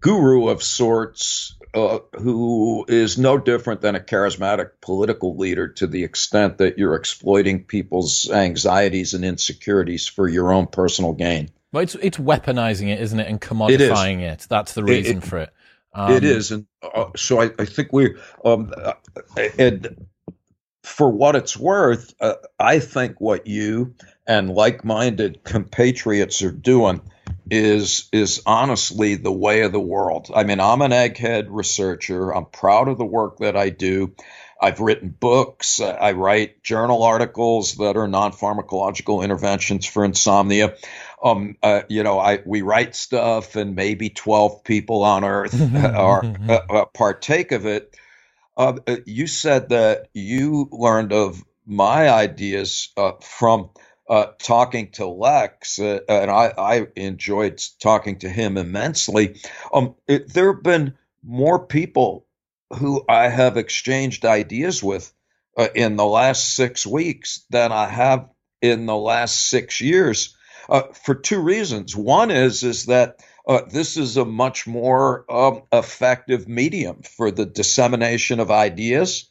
guru 0.00 0.48
of 0.48 0.62
sorts. 0.62 1.54
Uh, 1.74 1.98
who 2.14 2.86
is 2.88 3.18
no 3.18 3.36
different 3.36 3.82
than 3.82 3.94
a 3.94 4.00
charismatic 4.00 4.70
political 4.80 5.36
leader 5.36 5.68
to 5.68 5.86
the 5.86 6.02
extent 6.02 6.56
that 6.56 6.78
you're 6.78 6.94
exploiting 6.94 7.62
people's 7.62 8.30
anxieties 8.30 9.12
and 9.12 9.22
insecurities 9.22 10.06
for 10.06 10.26
your 10.26 10.50
own 10.50 10.66
personal 10.66 11.12
gain. 11.12 11.50
Well, 11.72 11.82
it's 11.82 11.94
it's 11.96 12.18
weaponizing 12.18 12.88
it, 12.88 13.00
isn't 13.00 13.20
it, 13.20 13.28
and 13.28 13.40
commodifying 13.40 14.20
it. 14.20 14.44
it. 14.44 14.46
That's 14.48 14.72
the 14.72 14.84
reason 14.84 15.18
it, 15.18 15.24
for 15.24 15.38
it. 15.38 15.52
Um, 15.94 16.12
it 16.12 16.24
is, 16.24 16.50
and 16.50 16.66
uh, 16.82 17.10
so 17.16 17.40
I, 17.40 17.50
I, 17.58 17.64
think 17.64 17.92
we, 17.92 18.14
um, 18.44 18.72
uh, 18.76 18.92
and 19.58 20.06
for 20.82 21.10
what 21.10 21.34
it's 21.34 21.56
worth, 21.56 22.14
uh, 22.20 22.34
I 22.58 22.78
think 22.78 23.20
what 23.20 23.46
you 23.46 23.94
and 24.26 24.50
like-minded 24.50 25.42
compatriots 25.44 26.42
are 26.42 26.52
doing 26.52 27.00
is 27.50 28.08
is 28.12 28.42
honestly 28.46 29.14
the 29.14 29.32
way 29.32 29.62
of 29.62 29.72
the 29.72 29.80
world. 29.80 30.30
I 30.34 30.44
mean, 30.44 30.60
I'm 30.60 30.82
an 30.82 30.92
egghead 30.92 31.46
researcher. 31.48 32.34
I'm 32.34 32.46
proud 32.46 32.88
of 32.88 32.98
the 32.98 33.04
work 33.04 33.38
that 33.38 33.56
I 33.56 33.70
do. 33.70 34.14
I've 34.60 34.80
written 34.80 35.08
books. 35.08 35.80
I 35.80 36.12
write 36.12 36.62
journal 36.64 37.04
articles 37.04 37.76
that 37.76 37.96
are 37.96 38.08
non-pharmacological 38.08 39.22
interventions 39.22 39.86
for 39.86 40.04
insomnia 40.04 40.74
um, 41.22 41.56
uh, 41.62 41.82
you 41.88 42.02
know, 42.02 42.18
I 42.18 42.40
we 42.44 42.62
write 42.62 42.94
stuff, 42.94 43.56
and 43.56 43.74
maybe 43.74 44.10
twelve 44.10 44.64
people 44.64 45.02
on 45.02 45.24
Earth 45.24 45.60
are 45.74 46.24
uh, 46.48 46.60
uh, 46.70 46.84
partake 46.86 47.52
of 47.52 47.66
it. 47.66 47.96
Uh, 48.56 48.74
uh, 48.86 48.96
you 49.06 49.26
said 49.26 49.70
that 49.70 50.08
you 50.12 50.68
learned 50.72 51.12
of 51.12 51.44
my 51.66 52.08
ideas 52.08 52.90
uh, 52.96 53.12
from 53.20 53.70
talking 54.38 54.90
to 54.90 55.06
Lex, 55.06 55.78
and 55.78 56.00
I, 56.08 56.54
I, 56.56 56.86
enjoyed 56.96 57.62
talking 57.78 58.20
to 58.20 58.28
him 58.28 58.56
immensely. 58.56 59.38
Um, 59.72 59.96
it, 60.06 60.32
there 60.32 60.54
have 60.54 60.62
been 60.62 60.94
more 61.22 61.66
people 61.66 62.26
who 62.78 63.04
I 63.06 63.28
have 63.28 63.58
exchanged 63.58 64.24
ideas 64.24 64.82
with 64.82 65.12
in 65.74 65.96
the 65.96 66.06
last 66.06 66.54
six 66.54 66.86
weeks 66.86 67.44
than 67.50 67.70
I 67.70 67.86
have 67.86 68.30
in 68.62 68.86
the 68.86 68.96
last 68.96 69.48
six 69.50 69.78
years 69.82 70.37
uh, 70.68 70.82
for 70.92 71.14
two 71.14 71.40
reasons. 71.40 71.96
One 71.96 72.30
is 72.30 72.62
is 72.62 72.86
that 72.86 73.24
uh, 73.46 73.62
this 73.70 73.96
is 73.96 74.16
a 74.16 74.24
much 74.24 74.66
more 74.66 75.24
um, 75.30 75.62
effective 75.72 76.48
medium 76.48 77.02
for 77.02 77.30
the 77.30 77.46
dissemination 77.46 78.40
of 78.40 78.50
ideas, 78.50 79.30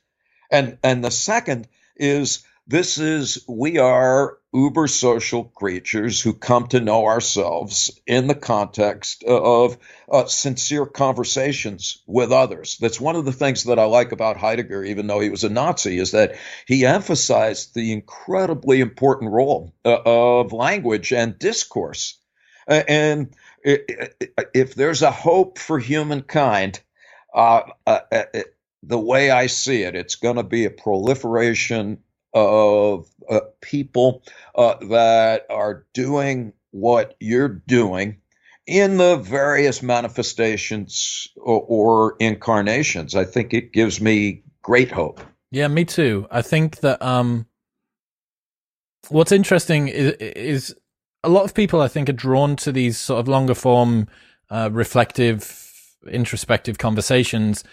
and 0.52 0.78
and 0.84 1.04
the 1.04 1.12
second 1.12 1.68
is 1.96 2.44
this 2.68 2.98
is 2.98 3.46
we 3.48 3.78
are 3.78 4.38
uber 4.54 4.88
social 4.88 5.46
creatures 5.46 6.22
who 6.22 6.34
come 6.34 6.68
to 6.68 6.82
know 6.82 7.06
ourselves 7.06 8.00
in 8.06 8.28
the 8.28 8.36
context 8.36 9.24
of 9.24 9.78
uh, 10.12 10.26
sincere 10.26 10.86
conversations 10.86 12.04
with 12.06 12.32
others. 12.32 12.78
That's 12.80 13.00
one 13.00 13.16
of 13.16 13.26
the 13.26 13.32
things 13.32 13.64
that 13.66 13.80
I 13.80 13.86
like 13.86 14.12
about 14.12 14.38
Heidegger, 14.38 14.84
even 14.84 15.08
though 15.08 15.22
he 15.22 15.30
was 15.30 15.46
a 15.46 15.50
Nazi, 15.50 15.98
is 15.98 16.12
that 16.12 16.36
he 16.66 16.86
emphasized 16.86 17.74
the 17.74 17.94
incredibly 17.94 18.82
important 18.82 19.32
role 19.32 19.74
uh, 19.86 20.00
of 20.06 20.52
language 20.52 21.14
and 21.14 21.40
discourse. 21.40 22.20
Uh, 22.68 22.84
and 22.88 23.34
if 23.64 24.76
there's 24.76 25.02
a 25.02 25.12
hope 25.12 25.58
for 25.58 25.80
humankind, 25.80 26.82
uh, 27.34 27.62
uh, 27.86 28.00
uh, 28.12 28.24
the 28.84 29.00
way 29.00 29.32
I 29.32 29.48
see 29.48 29.84
it, 29.84 29.96
it's 29.96 30.16
going 30.16 30.36
to 30.38 30.44
be 30.44 30.66
a 30.66 30.70
proliferation 30.70 32.00
of 32.34 33.08
uh, 33.30 33.42
people 33.62 34.24
uh, 34.56 34.76
that 34.90 35.46
are 35.50 35.86
doing 35.94 36.54
what 36.72 37.16
you're 37.20 37.50
doing 37.50 38.18
in 38.66 38.98
the 38.98 39.16
various 39.16 39.82
manifestations 39.82 41.28
or, 41.38 41.66
or, 41.68 42.16
incarnations. 42.20 43.16
I 43.16 43.24
think 43.24 43.54
it 43.54 43.72
gives 43.72 44.02
me 44.02 44.44
great 44.62 44.92
hope. 44.92 45.22
Yeah, 45.52 45.70
me 45.70 45.86
too. 45.86 46.28
I 46.30 46.42
think 46.42 46.82
that 46.82 47.02
um, 47.02 47.46
what's 49.08 49.32
interesting 49.32 49.88
is, 49.88 50.14
is 50.20 50.76
a 51.24 51.30
lot 51.30 51.46
of 51.46 51.54
people, 51.54 51.82
I 51.82 51.88
think, 51.88 52.10
are 52.10 52.14
drawn 52.14 52.58
to 52.58 52.74
these 52.74 52.98
sort 52.98 53.22
of 53.22 53.30
longer 53.30 53.56
form, 53.56 54.08
uh, 54.50 54.70
reflective, 54.72 55.72
introspective 56.12 56.78
conversations 56.78 57.64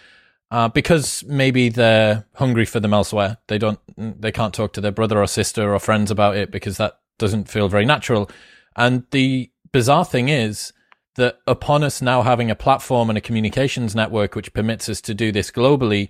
uh, 0.54 0.68
because 0.68 1.24
maybe 1.24 1.68
they're 1.68 2.24
hungry 2.36 2.64
for 2.64 2.78
them 2.78 2.94
elsewhere. 2.94 3.38
They 3.48 3.58
don't, 3.58 3.80
they 3.98 4.30
can't 4.30 4.54
talk 4.54 4.72
to 4.74 4.80
their 4.80 4.92
brother 4.92 5.20
or 5.20 5.26
sister 5.26 5.74
or 5.74 5.80
friends 5.80 6.12
about 6.12 6.36
it 6.36 6.52
because 6.52 6.76
that 6.76 7.00
doesn't 7.18 7.48
feel 7.48 7.68
very 7.68 7.84
natural. 7.84 8.30
And 8.76 9.02
the 9.10 9.50
bizarre 9.72 10.04
thing 10.04 10.28
is 10.28 10.72
that 11.16 11.40
upon 11.48 11.82
us 11.82 12.00
now 12.00 12.22
having 12.22 12.52
a 12.52 12.54
platform 12.54 13.08
and 13.08 13.18
a 13.18 13.20
communications 13.20 13.96
network 13.96 14.36
which 14.36 14.52
permits 14.52 14.88
us 14.88 15.00
to 15.00 15.12
do 15.12 15.32
this 15.32 15.50
globally, 15.50 16.08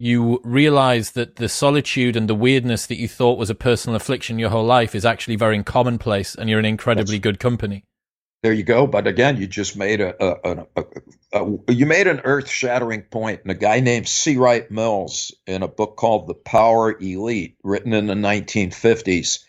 you 0.00 0.40
realize 0.42 1.12
that 1.12 1.36
the 1.36 1.48
solitude 1.48 2.16
and 2.16 2.28
the 2.28 2.34
weirdness 2.34 2.84
that 2.86 2.98
you 2.98 3.06
thought 3.06 3.38
was 3.38 3.48
a 3.48 3.54
personal 3.54 3.94
affliction 3.94 4.40
your 4.40 4.50
whole 4.50 4.66
life 4.66 4.92
is 4.92 5.06
actually 5.06 5.36
very 5.36 5.62
commonplace 5.62 6.34
and 6.34 6.50
you're 6.50 6.58
in 6.58 6.64
incredibly 6.64 7.20
good 7.20 7.38
company 7.38 7.84
there 8.42 8.52
you 8.52 8.62
go. 8.62 8.86
But 8.86 9.06
again, 9.06 9.36
you 9.36 9.46
just 9.46 9.76
made 9.76 10.00
a, 10.00 10.14
a, 10.24 10.66
a, 10.76 10.84
a 11.32 11.72
you 11.72 11.86
made 11.86 12.06
an 12.06 12.20
earth 12.24 12.48
shattering 12.48 13.02
point. 13.02 13.40
And 13.42 13.50
a 13.50 13.54
guy 13.54 13.80
named 13.80 14.08
C. 14.08 14.36
Wright 14.36 14.70
Mills, 14.70 15.34
in 15.46 15.62
a 15.62 15.68
book 15.68 15.96
called 15.96 16.28
The 16.28 16.34
Power 16.34 16.96
Elite, 16.96 17.56
written 17.64 17.92
in 17.92 18.06
the 18.06 18.14
1950s, 18.14 19.40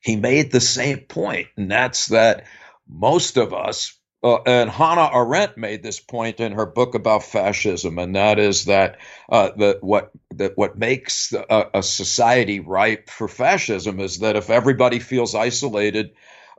he 0.00 0.16
made 0.16 0.50
the 0.50 0.60
same 0.60 0.98
point, 1.00 1.48
and 1.56 1.70
that's 1.70 2.06
that 2.06 2.44
most 2.88 3.36
of 3.36 3.54
us. 3.54 3.96
Uh, 4.24 4.38
and 4.46 4.70
Hannah 4.70 5.10
Arendt 5.12 5.58
made 5.58 5.82
this 5.82 5.98
point 5.98 6.38
in 6.38 6.52
her 6.52 6.66
book 6.66 6.94
about 6.94 7.24
fascism, 7.24 7.98
and 7.98 8.14
that 8.14 8.38
is 8.38 8.66
that 8.66 8.98
uh, 9.28 9.50
that 9.56 9.82
what 9.82 10.12
that 10.36 10.52
what 10.56 10.78
makes 10.78 11.32
a, 11.32 11.70
a 11.74 11.82
society 11.82 12.60
ripe 12.60 13.10
for 13.10 13.26
fascism 13.26 13.98
is 13.98 14.20
that 14.20 14.36
if 14.36 14.48
everybody 14.48 15.00
feels 15.00 15.34
isolated 15.34 16.12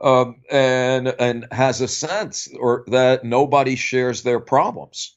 um, 0.04 0.42
and 0.52 1.08
and 1.08 1.48
has 1.52 1.82
a 1.82 1.88
sense 1.88 2.50
or 2.60 2.84
that 2.88 3.24
nobody 3.24 3.76
shares 3.76 4.22
their 4.22 4.40
problems, 4.40 5.16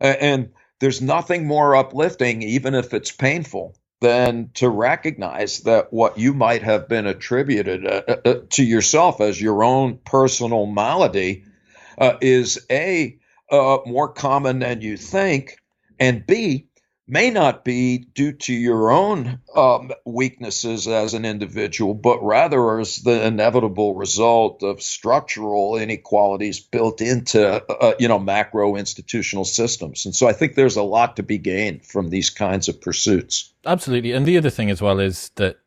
and, 0.00 0.50
there's 0.78 1.00
nothing 1.00 1.46
more 1.46 1.74
uplifting, 1.74 2.42
even 2.42 2.74
if 2.74 2.92
it's 2.92 3.10
painful, 3.10 3.76
than 4.02 4.50
to 4.54 4.68
recognize 4.68 5.60
that 5.60 5.90
what 5.90 6.18
you 6.18 6.34
might 6.34 6.62
have 6.62 6.86
been 6.86 7.06
attributed 7.06 7.86
uh, 7.86 8.02
uh, 8.06 8.16
uh 8.24 8.34
to 8.50 8.62
yourself 8.62 9.22
as 9.22 9.40
your 9.40 9.64
own 9.64 9.98
personal 10.04 10.66
malady 10.66 11.44
uh, 11.96 12.18
is 12.20 12.66
a 12.70 13.18
uh, 13.50 13.78
more 13.86 14.12
common 14.12 14.58
than 14.58 14.82
you 14.82 14.98
think, 14.98 15.56
and 15.98 16.26
b 16.26 16.68
may 17.08 17.30
not 17.30 17.64
be 17.64 17.98
due 17.98 18.32
to 18.32 18.52
your 18.52 18.90
own 18.90 19.40
um, 19.54 19.92
weaknesses 20.04 20.88
as 20.88 21.14
an 21.14 21.24
individual, 21.24 21.94
but 21.94 22.22
rather 22.22 22.80
as 22.80 22.98
the 22.98 23.26
inevitable 23.26 23.94
result 23.94 24.62
of 24.62 24.82
structural 24.82 25.76
inequalities 25.76 26.60
built 26.60 27.00
into 27.00 27.64
uh, 27.70 27.94
you 27.98 28.08
know 28.08 28.18
macro 28.18 28.76
institutional 28.76 29.44
systems. 29.44 30.04
And 30.04 30.14
so 30.14 30.28
I 30.28 30.32
think 30.32 30.54
there's 30.54 30.76
a 30.76 30.82
lot 30.82 31.16
to 31.16 31.22
be 31.22 31.38
gained 31.38 31.84
from 31.84 32.10
these 32.10 32.30
kinds 32.30 32.68
of 32.68 32.80
pursuits. 32.80 33.52
Absolutely, 33.64 34.12
and 34.12 34.26
the 34.26 34.38
other 34.38 34.50
thing 34.50 34.70
as 34.70 34.82
well 34.82 34.98
is 34.98 35.30
that 35.36 35.58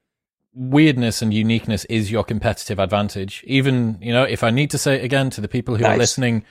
weirdness 0.53 1.21
and 1.21 1.33
uniqueness 1.33 1.85
is 1.85 2.11
your 2.11 2.23
competitive 2.23 2.79
advantage. 2.79 3.43
Even 3.47 3.97
you 4.01 4.11
know, 4.11 4.23
if 4.23 4.43
I 4.43 4.49
need 4.49 4.71
to 4.71 4.77
say 4.77 4.95
it 4.95 5.05
again 5.05 5.29
to 5.31 5.41
the 5.41 5.47
people 5.47 5.75
who 5.75 5.83
nice. 5.83 5.95
are 5.95 5.97
listening, 5.97 6.43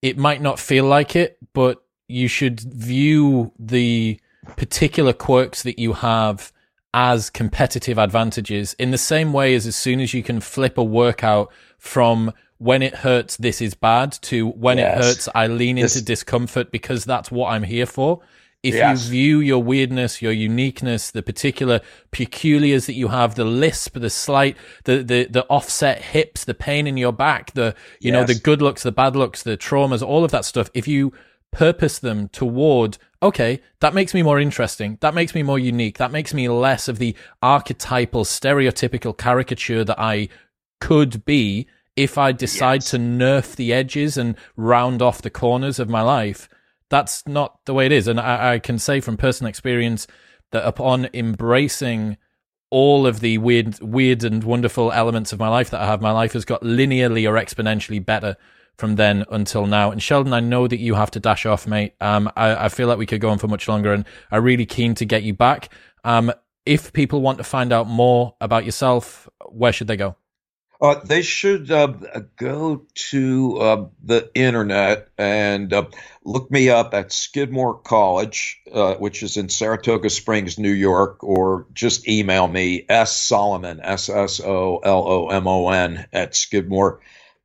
it 0.00 0.16
might 0.16 0.40
not 0.40 0.58
feel 0.58 0.84
like 0.84 1.16
it, 1.16 1.36
but 1.52 1.82
you 2.08 2.28
should 2.28 2.60
view 2.60 3.52
the 3.58 4.20
particular 4.56 5.12
quirks 5.12 5.62
that 5.62 5.78
you 5.78 5.92
have 5.94 6.52
as 6.94 7.28
competitive 7.28 7.98
advantages 7.98 8.74
in 8.78 8.90
the 8.90 8.98
same 8.98 9.32
way 9.32 9.54
as 9.54 9.66
as 9.66 9.76
soon 9.76 10.00
as 10.00 10.14
you 10.14 10.22
can 10.22 10.40
flip 10.40 10.78
a 10.78 10.84
workout 10.84 11.52
from 11.78 12.32
when 12.58 12.82
it 12.82 12.94
hurts, 12.94 13.36
this 13.36 13.60
is 13.60 13.74
bad 13.74 14.12
to 14.12 14.48
when 14.48 14.78
yes. 14.78 14.96
it 14.98 15.04
hurts, 15.04 15.28
I 15.34 15.46
lean 15.46 15.78
into 15.78 15.94
this... 15.94 16.02
discomfort 16.02 16.72
because 16.72 17.04
that's 17.04 17.30
what 17.30 17.50
I'm 17.50 17.64
here 17.64 17.86
for. 17.86 18.20
If 18.62 18.74
yes. 18.74 19.04
you 19.04 19.10
view 19.10 19.40
your 19.40 19.62
weirdness, 19.62 20.22
your 20.22 20.32
uniqueness, 20.32 21.10
the 21.10 21.22
particular 21.22 21.82
peculiars 22.10 22.86
that 22.86 22.94
you 22.94 23.08
have, 23.08 23.34
the 23.34 23.44
lisp, 23.44 23.98
the 23.98 24.10
slight, 24.10 24.56
the, 24.84 25.02
the, 25.04 25.26
the 25.26 25.44
offset 25.44 26.00
hips, 26.00 26.44
the 26.44 26.54
pain 26.54 26.86
in 26.86 26.96
your 26.96 27.12
back, 27.12 27.52
the, 27.52 27.74
you 28.00 28.10
yes. 28.10 28.12
know, 28.12 28.24
the 28.24 28.40
good 28.40 28.62
looks, 28.62 28.82
the 28.82 28.90
bad 28.90 29.14
looks, 29.14 29.42
the 29.42 29.56
traumas, 29.56 30.02
all 30.02 30.24
of 30.24 30.30
that 30.30 30.44
stuff. 30.44 30.70
If 30.74 30.88
you 30.88 31.12
purpose 31.52 31.98
them 31.98 32.28
toward 32.28 32.98
okay 33.22 33.60
that 33.80 33.94
makes 33.94 34.12
me 34.12 34.22
more 34.22 34.38
interesting 34.38 34.98
that 35.00 35.14
makes 35.14 35.34
me 35.34 35.42
more 35.42 35.58
unique 35.58 35.96
that 35.96 36.12
makes 36.12 36.34
me 36.34 36.48
less 36.48 36.86
of 36.86 36.98
the 36.98 37.16
archetypal 37.40 38.24
stereotypical 38.24 39.16
caricature 39.16 39.82
that 39.84 39.98
i 39.98 40.28
could 40.80 41.24
be 41.24 41.66
if 41.96 42.18
i 42.18 42.30
decide 42.30 42.82
yes. 42.82 42.90
to 42.90 42.98
nerf 42.98 43.56
the 43.56 43.72
edges 43.72 44.18
and 44.18 44.36
round 44.56 45.00
off 45.00 45.22
the 45.22 45.30
corners 45.30 45.78
of 45.78 45.88
my 45.88 46.02
life. 46.02 46.48
That's 46.88 47.26
not 47.26 47.64
the 47.64 47.74
way 47.74 47.86
it 47.86 47.92
is. 47.92 48.06
And 48.06 48.20
I, 48.20 48.54
I 48.54 48.58
can 48.58 48.78
say 48.78 49.00
from 49.00 49.16
personal 49.16 49.48
experience 49.48 50.06
that 50.52 50.64
upon 50.64 51.08
embracing 51.12 52.16
all 52.70 53.06
of 53.06 53.20
the 53.20 53.38
weird 53.38 53.80
weird 53.80 54.24
and 54.24 54.44
wonderful 54.44 54.92
elements 54.92 55.32
of 55.32 55.38
my 55.38 55.48
life 55.48 55.70
that 55.70 55.80
i 55.80 55.86
have 55.86 56.00
my 56.00 56.10
life 56.10 56.32
has 56.32 56.44
got 56.44 56.62
linearly 56.62 57.24
or 57.24 57.34
exponentially 57.34 58.04
better 58.04 58.36
from 58.76 58.96
then 58.96 59.24
until 59.30 59.66
now. 59.66 59.90
And 59.90 60.02
Sheldon, 60.02 60.32
I 60.32 60.40
know 60.40 60.66
that 60.68 60.78
you 60.78 60.94
have 60.94 61.10
to 61.12 61.20
dash 61.20 61.46
off, 61.46 61.66
mate. 61.66 61.94
Um, 62.00 62.30
I, 62.36 62.66
I 62.66 62.68
feel 62.68 62.88
like 62.88 62.98
we 62.98 63.06
could 63.06 63.20
go 63.20 63.30
on 63.30 63.38
for 63.38 63.48
much 63.48 63.68
longer, 63.68 63.92
and 63.92 64.04
I'm 64.30 64.42
really 64.42 64.66
keen 64.66 64.94
to 64.96 65.04
get 65.04 65.22
you 65.22 65.34
back. 65.34 65.70
Um, 66.04 66.32
if 66.64 66.92
people 66.92 67.22
want 67.22 67.38
to 67.38 67.44
find 67.44 67.72
out 67.72 67.86
more 67.86 68.34
about 68.40 68.64
yourself, 68.64 69.28
where 69.48 69.72
should 69.72 69.86
they 69.86 69.96
go? 69.96 70.16
Uh, 70.80 71.00
they 71.04 71.22
should 71.22 71.70
uh, 71.70 71.86
go 72.36 72.84
to 72.94 73.56
uh, 73.58 73.86
the 74.02 74.30
internet 74.34 75.08
and 75.16 75.72
uh, 75.72 75.86
look 76.24 76.50
me 76.50 76.68
up 76.68 76.92
at 76.92 77.12
Skidmore 77.12 77.78
College, 77.78 78.60
uh, 78.70 78.94
which 78.96 79.22
is 79.22 79.38
in 79.38 79.48
Saratoga 79.48 80.10
Springs, 80.10 80.58
New 80.58 80.72
York, 80.72 81.24
or 81.24 81.66
just 81.72 82.06
email 82.06 82.46
me 82.46 82.84
s 82.90 83.16
solomon 83.16 83.80
s 83.82 84.10
s 84.10 84.40
o 84.40 84.76
l 84.84 85.02
o 85.08 85.28
m 85.28 85.46
o 85.46 85.70
n 85.70 86.06
at 86.12 86.36
Skidmore 86.36 87.00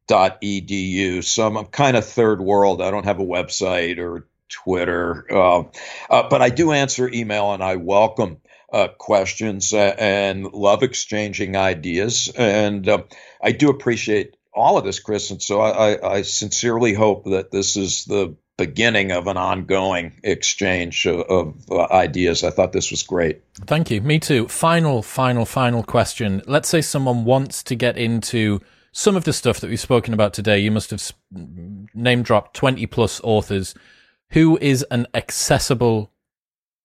edu. 0.07 1.23
So 1.23 1.48
I'm, 1.48 1.65
kind 1.65 1.98
of 1.98 2.06
third 2.06 2.41
world. 2.41 2.82
I 2.82 2.91
don't 2.91 3.06
have 3.06 3.19
a 3.19 3.26
website 3.26 3.98
or 3.98 4.28
Twitter, 4.49 5.26
uh, 5.32 5.64
uh, 6.10 6.30
but 6.30 6.41
I 6.41 6.49
do 6.49 6.72
answer 6.72 7.10
email 7.11 7.53
and 7.53 7.64
I 7.64 7.78
welcome 7.78 8.38
uh, 8.72 8.90
questions 8.98 9.73
and 9.73 10.45
love 10.45 10.84
exchanging 10.84 11.56
ideas. 11.56 12.32
And 12.38 12.88
uh, 12.88 13.03
I 13.41 13.52
do 13.52 13.69
appreciate 13.69 14.36
all 14.53 14.78
of 14.78 14.84
this, 14.84 14.99
Chris. 14.99 15.32
And 15.32 15.41
so 15.41 15.61
I, 15.61 15.94
I, 15.94 16.14
I, 16.15 16.22
sincerely 16.23 16.94
hope 16.94 17.26
that 17.26 17.52
this 17.52 17.78
is 17.78 18.06
the 18.06 18.36
beginning 18.57 19.11
of 19.11 19.28
an 19.28 19.38
ongoing 19.38 20.19
exchange 20.23 21.06
of, 21.06 21.22
of 21.22 21.56
uh, 21.72 21.88
ideas. 21.91 22.44
I 22.44 22.52
thought 22.52 22.73
this 22.73 22.91
was 22.91 23.03
great. 23.03 23.41
Thank 23.65 23.90
you. 23.91 24.02
Me 24.02 24.19
too. 24.19 24.48
Final, 24.48 25.02
final, 25.02 25.45
final 25.45 25.84
question. 25.84 26.41
Let's 26.45 26.69
say 26.69 26.82
someone 26.82 27.26
wants 27.26 27.64
to 27.64 27.76
get 27.76 27.98
into 27.98 28.61
some 28.92 29.16
of 29.16 29.24
the 29.24 29.34
stuff 29.34 29.60
that 29.60 29.70
we've 29.70 29.80
spoken 29.80 30.14
about 30.14 30.34
today, 30.34 30.60
you 30.60 30.72
must 30.72 30.92
have 30.92 31.12
name 31.94 32.24
dropped 32.24 32.56
20 32.56 32.86
plus 32.88 33.22
authors. 33.24 33.74
Who 34.32 34.58
is 34.60 34.86
an 34.92 35.08
accessible, 35.14 36.12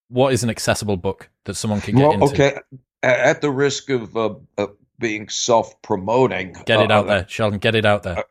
what 0.08 0.32
is 0.32 0.42
an 0.42 0.50
accessible 0.50 0.96
book 0.96 1.30
that 1.44 1.54
someone 1.54 1.80
can 1.80 1.96
get 1.96 2.02
well, 2.02 2.12
into? 2.12 2.26
Okay. 2.26 2.58
At 3.02 3.40
the 3.40 3.50
risk 3.50 3.90
of 3.90 4.16
uh, 4.16 4.34
uh, 4.58 4.66
being 4.98 5.28
self 5.28 5.80
promoting, 5.82 6.56
get 6.64 6.80
it 6.80 6.90
uh, 6.90 6.94
out 6.94 7.06
there, 7.06 7.26
Sheldon, 7.28 7.58
get 7.58 7.74
it 7.74 7.84
out 7.84 8.02
there. 8.02 8.24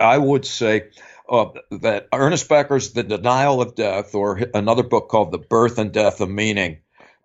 I 0.00 0.16
would 0.16 0.46
say 0.46 0.90
uh, 1.28 1.46
that 1.70 2.08
Ernest 2.14 2.48
Becker's 2.48 2.92
The 2.92 3.02
Denial 3.02 3.60
of 3.60 3.74
Death, 3.74 4.14
or 4.14 4.40
another 4.54 4.82
book 4.82 5.08
called 5.08 5.32
The 5.32 5.38
Birth 5.38 5.78
and 5.78 5.92
Death 5.92 6.20
of 6.20 6.30
Meaning, 6.30 6.78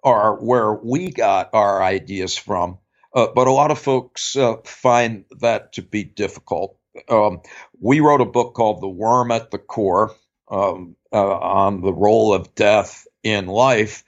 are 0.03 0.35
where 0.35 0.73
we 0.73 1.11
got 1.11 1.49
our 1.53 1.81
ideas 1.81 2.37
from. 2.37 2.79
Uh, 3.17 3.25
but 3.33 3.47
a 3.47 3.51
lot 3.51 3.71
of 3.71 3.79
folks 3.79 4.35
uh, 4.35 4.57
find 4.63 5.25
that 5.39 5.73
to 5.73 5.81
be 5.81 6.03
difficult. 6.03 6.77
Um, 7.09 7.41
we 7.81 7.99
wrote 7.99 8.21
a 8.21 8.25
book 8.25 8.53
called 8.53 8.79
The 8.79 8.87
Worm 8.87 9.31
at 9.31 9.49
the 9.49 9.57
Core 9.57 10.13
um, 10.51 10.95
uh, 11.11 11.37
on 11.39 11.81
the 11.81 11.91
role 11.91 12.31
of 12.31 12.53
death 12.53 13.07
in 13.23 13.47
life. 13.47 14.03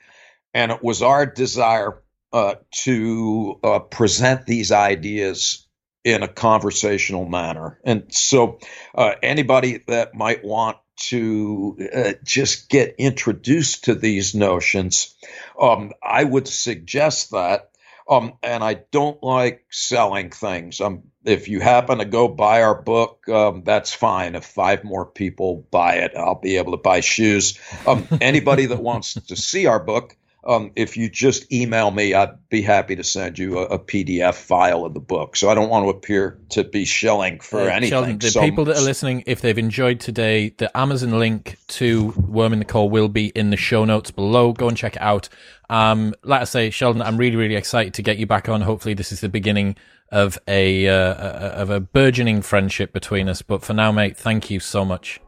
And 0.53 0.71
it 0.71 0.83
was 0.83 1.01
our 1.01 1.25
desire 1.25 2.03
uh, 2.31 2.55
to 2.83 3.59
uh, 3.63 3.79
present 3.79 4.45
these 4.45 4.71
ideas 4.71 5.67
in 6.03 6.21
a 6.21 6.27
conversational 6.27 7.25
manner. 7.25 7.79
And 7.83 8.13
so, 8.13 8.59
uh, 8.93 9.15
anybody 9.23 9.83
that 9.87 10.13
might 10.13 10.45
want 10.45 10.77
to 11.07 12.17
just 12.23 12.69
get 12.69 12.95
introduced 12.99 13.85
to 13.85 13.95
these 13.95 14.35
notions, 14.35 15.15
um, 15.59 15.93
I 16.03 16.23
would 16.23 16.47
suggest 16.47 17.31
that 17.31 17.69
um, 18.09 18.33
and 18.41 18.63
I 18.63 18.73
don't 18.73 19.21
like 19.21 19.65
selling 19.69 20.31
things. 20.31 20.81
Um, 20.81 21.03
if 21.23 21.47
you 21.47 21.59
happen 21.59 21.99
to 21.99 22.05
go 22.05 22.27
buy 22.27 22.63
our 22.63 22.81
book, 22.81 23.29
um, 23.29 23.63
that's 23.63 23.93
fine. 23.93 24.35
If 24.35 24.45
five 24.45 24.83
more 24.83 25.05
people 25.05 25.67
buy 25.69 25.95
it, 25.95 26.13
I'll 26.17 26.39
be 26.39 26.57
able 26.57 26.71
to 26.71 26.77
buy 26.77 27.01
shoes. 27.01 27.59
Um, 27.85 28.07
anybody 28.19 28.65
that 28.65 28.81
wants 28.81 29.13
to 29.13 29.35
see 29.35 29.67
our 29.67 29.79
book, 29.79 30.17
um, 30.45 30.71
if 30.75 30.95
you 30.95 31.09
just 31.09 31.51
email 31.51 31.91
me, 31.91 32.13
I'd 32.13 32.49
be 32.49 32.61
happy 32.61 32.95
to 32.95 33.03
send 33.03 33.37
you 33.37 33.59
a, 33.59 33.63
a, 33.65 33.79
PDF 33.79 34.35
file 34.35 34.85
of 34.85 34.93
the 34.93 35.01
book. 35.01 35.35
So 35.35 35.49
I 35.49 35.53
don't 35.53 35.69
want 35.69 35.85
to 35.85 35.89
appear 35.89 36.39
to 36.49 36.63
be 36.63 36.85
shilling 36.85 37.41
for 37.41 37.59
uh, 37.59 37.65
anything. 37.65 37.89
Sheldon, 37.89 38.19
the 38.19 38.31
so, 38.31 38.41
people 38.41 38.65
that 38.65 38.77
are 38.77 38.81
listening, 38.81 39.23
if 39.27 39.41
they've 39.41 39.57
enjoyed 39.57 39.99
today, 39.99 40.49
the 40.57 40.75
Amazon 40.77 41.19
link 41.19 41.57
to 41.67 42.13
Worm 42.15 42.53
in 42.53 42.59
the 42.59 42.65
Core 42.65 42.89
will 42.89 43.09
be 43.09 43.27
in 43.27 43.49
the 43.49 43.57
show 43.57 43.83
notes 43.83 44.11
below. 44.11 44.53
Go 44.53 44.69
and 44.69 44.77
check 44.77 44.95
it 44.95 45.01
out. 45.01 45.27
Um, 45.69 46.15
like 46.23 46.41
I 46.41 46.45
say, 46.45 46.69
Sheldon, 46.69 47.01
I'm 47.01 47.17
really, 47.17 47.35
really 47.35 47.55
excited 47.55 47.93
to 47.95 48.01
get 48.01 48.17
you 48.17 48.25
back 48.25 48.47
on. 48.47 48.61
Hopefully, 48.61 48.93
this 48.93 49.11
is 49.11 49.19
the 49.19 49.29
beginning 49.29 49.75
of 50.09 50.39
a, 50.47 50.87
uh, 50.87 51.13
of 51.13 51.69
a 51.69 51.81
burgeoning 51.81 52.41
friendship 52.41 52.93
between 52.93 53.27
us. 53.27 53.41
But 53.41 53.61
for 53.61 53.73
now, 53.73 53.91
mate, 53.91 54.15
thank 54.15 54.49
you 54.49 54.61
so 54.61 54.85
much. 54.85 55.19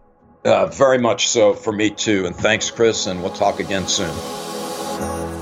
Uh, 0.46 0.68
very 0.68 0.98
much 0.98 1.28
so 1.28 1.54
for 1.54 1.74
me 1.74 1.90
too. 1.90 2.26
And 2.26 2.36
thanks, 2.36 2.72
Chris. 2.72 3.08
And 3.08 3.22
we'll 3.22 3.34
talk 3.34 3.60
again 3.60 3.88
soon 3.88 4.51
love. 5.02 5.41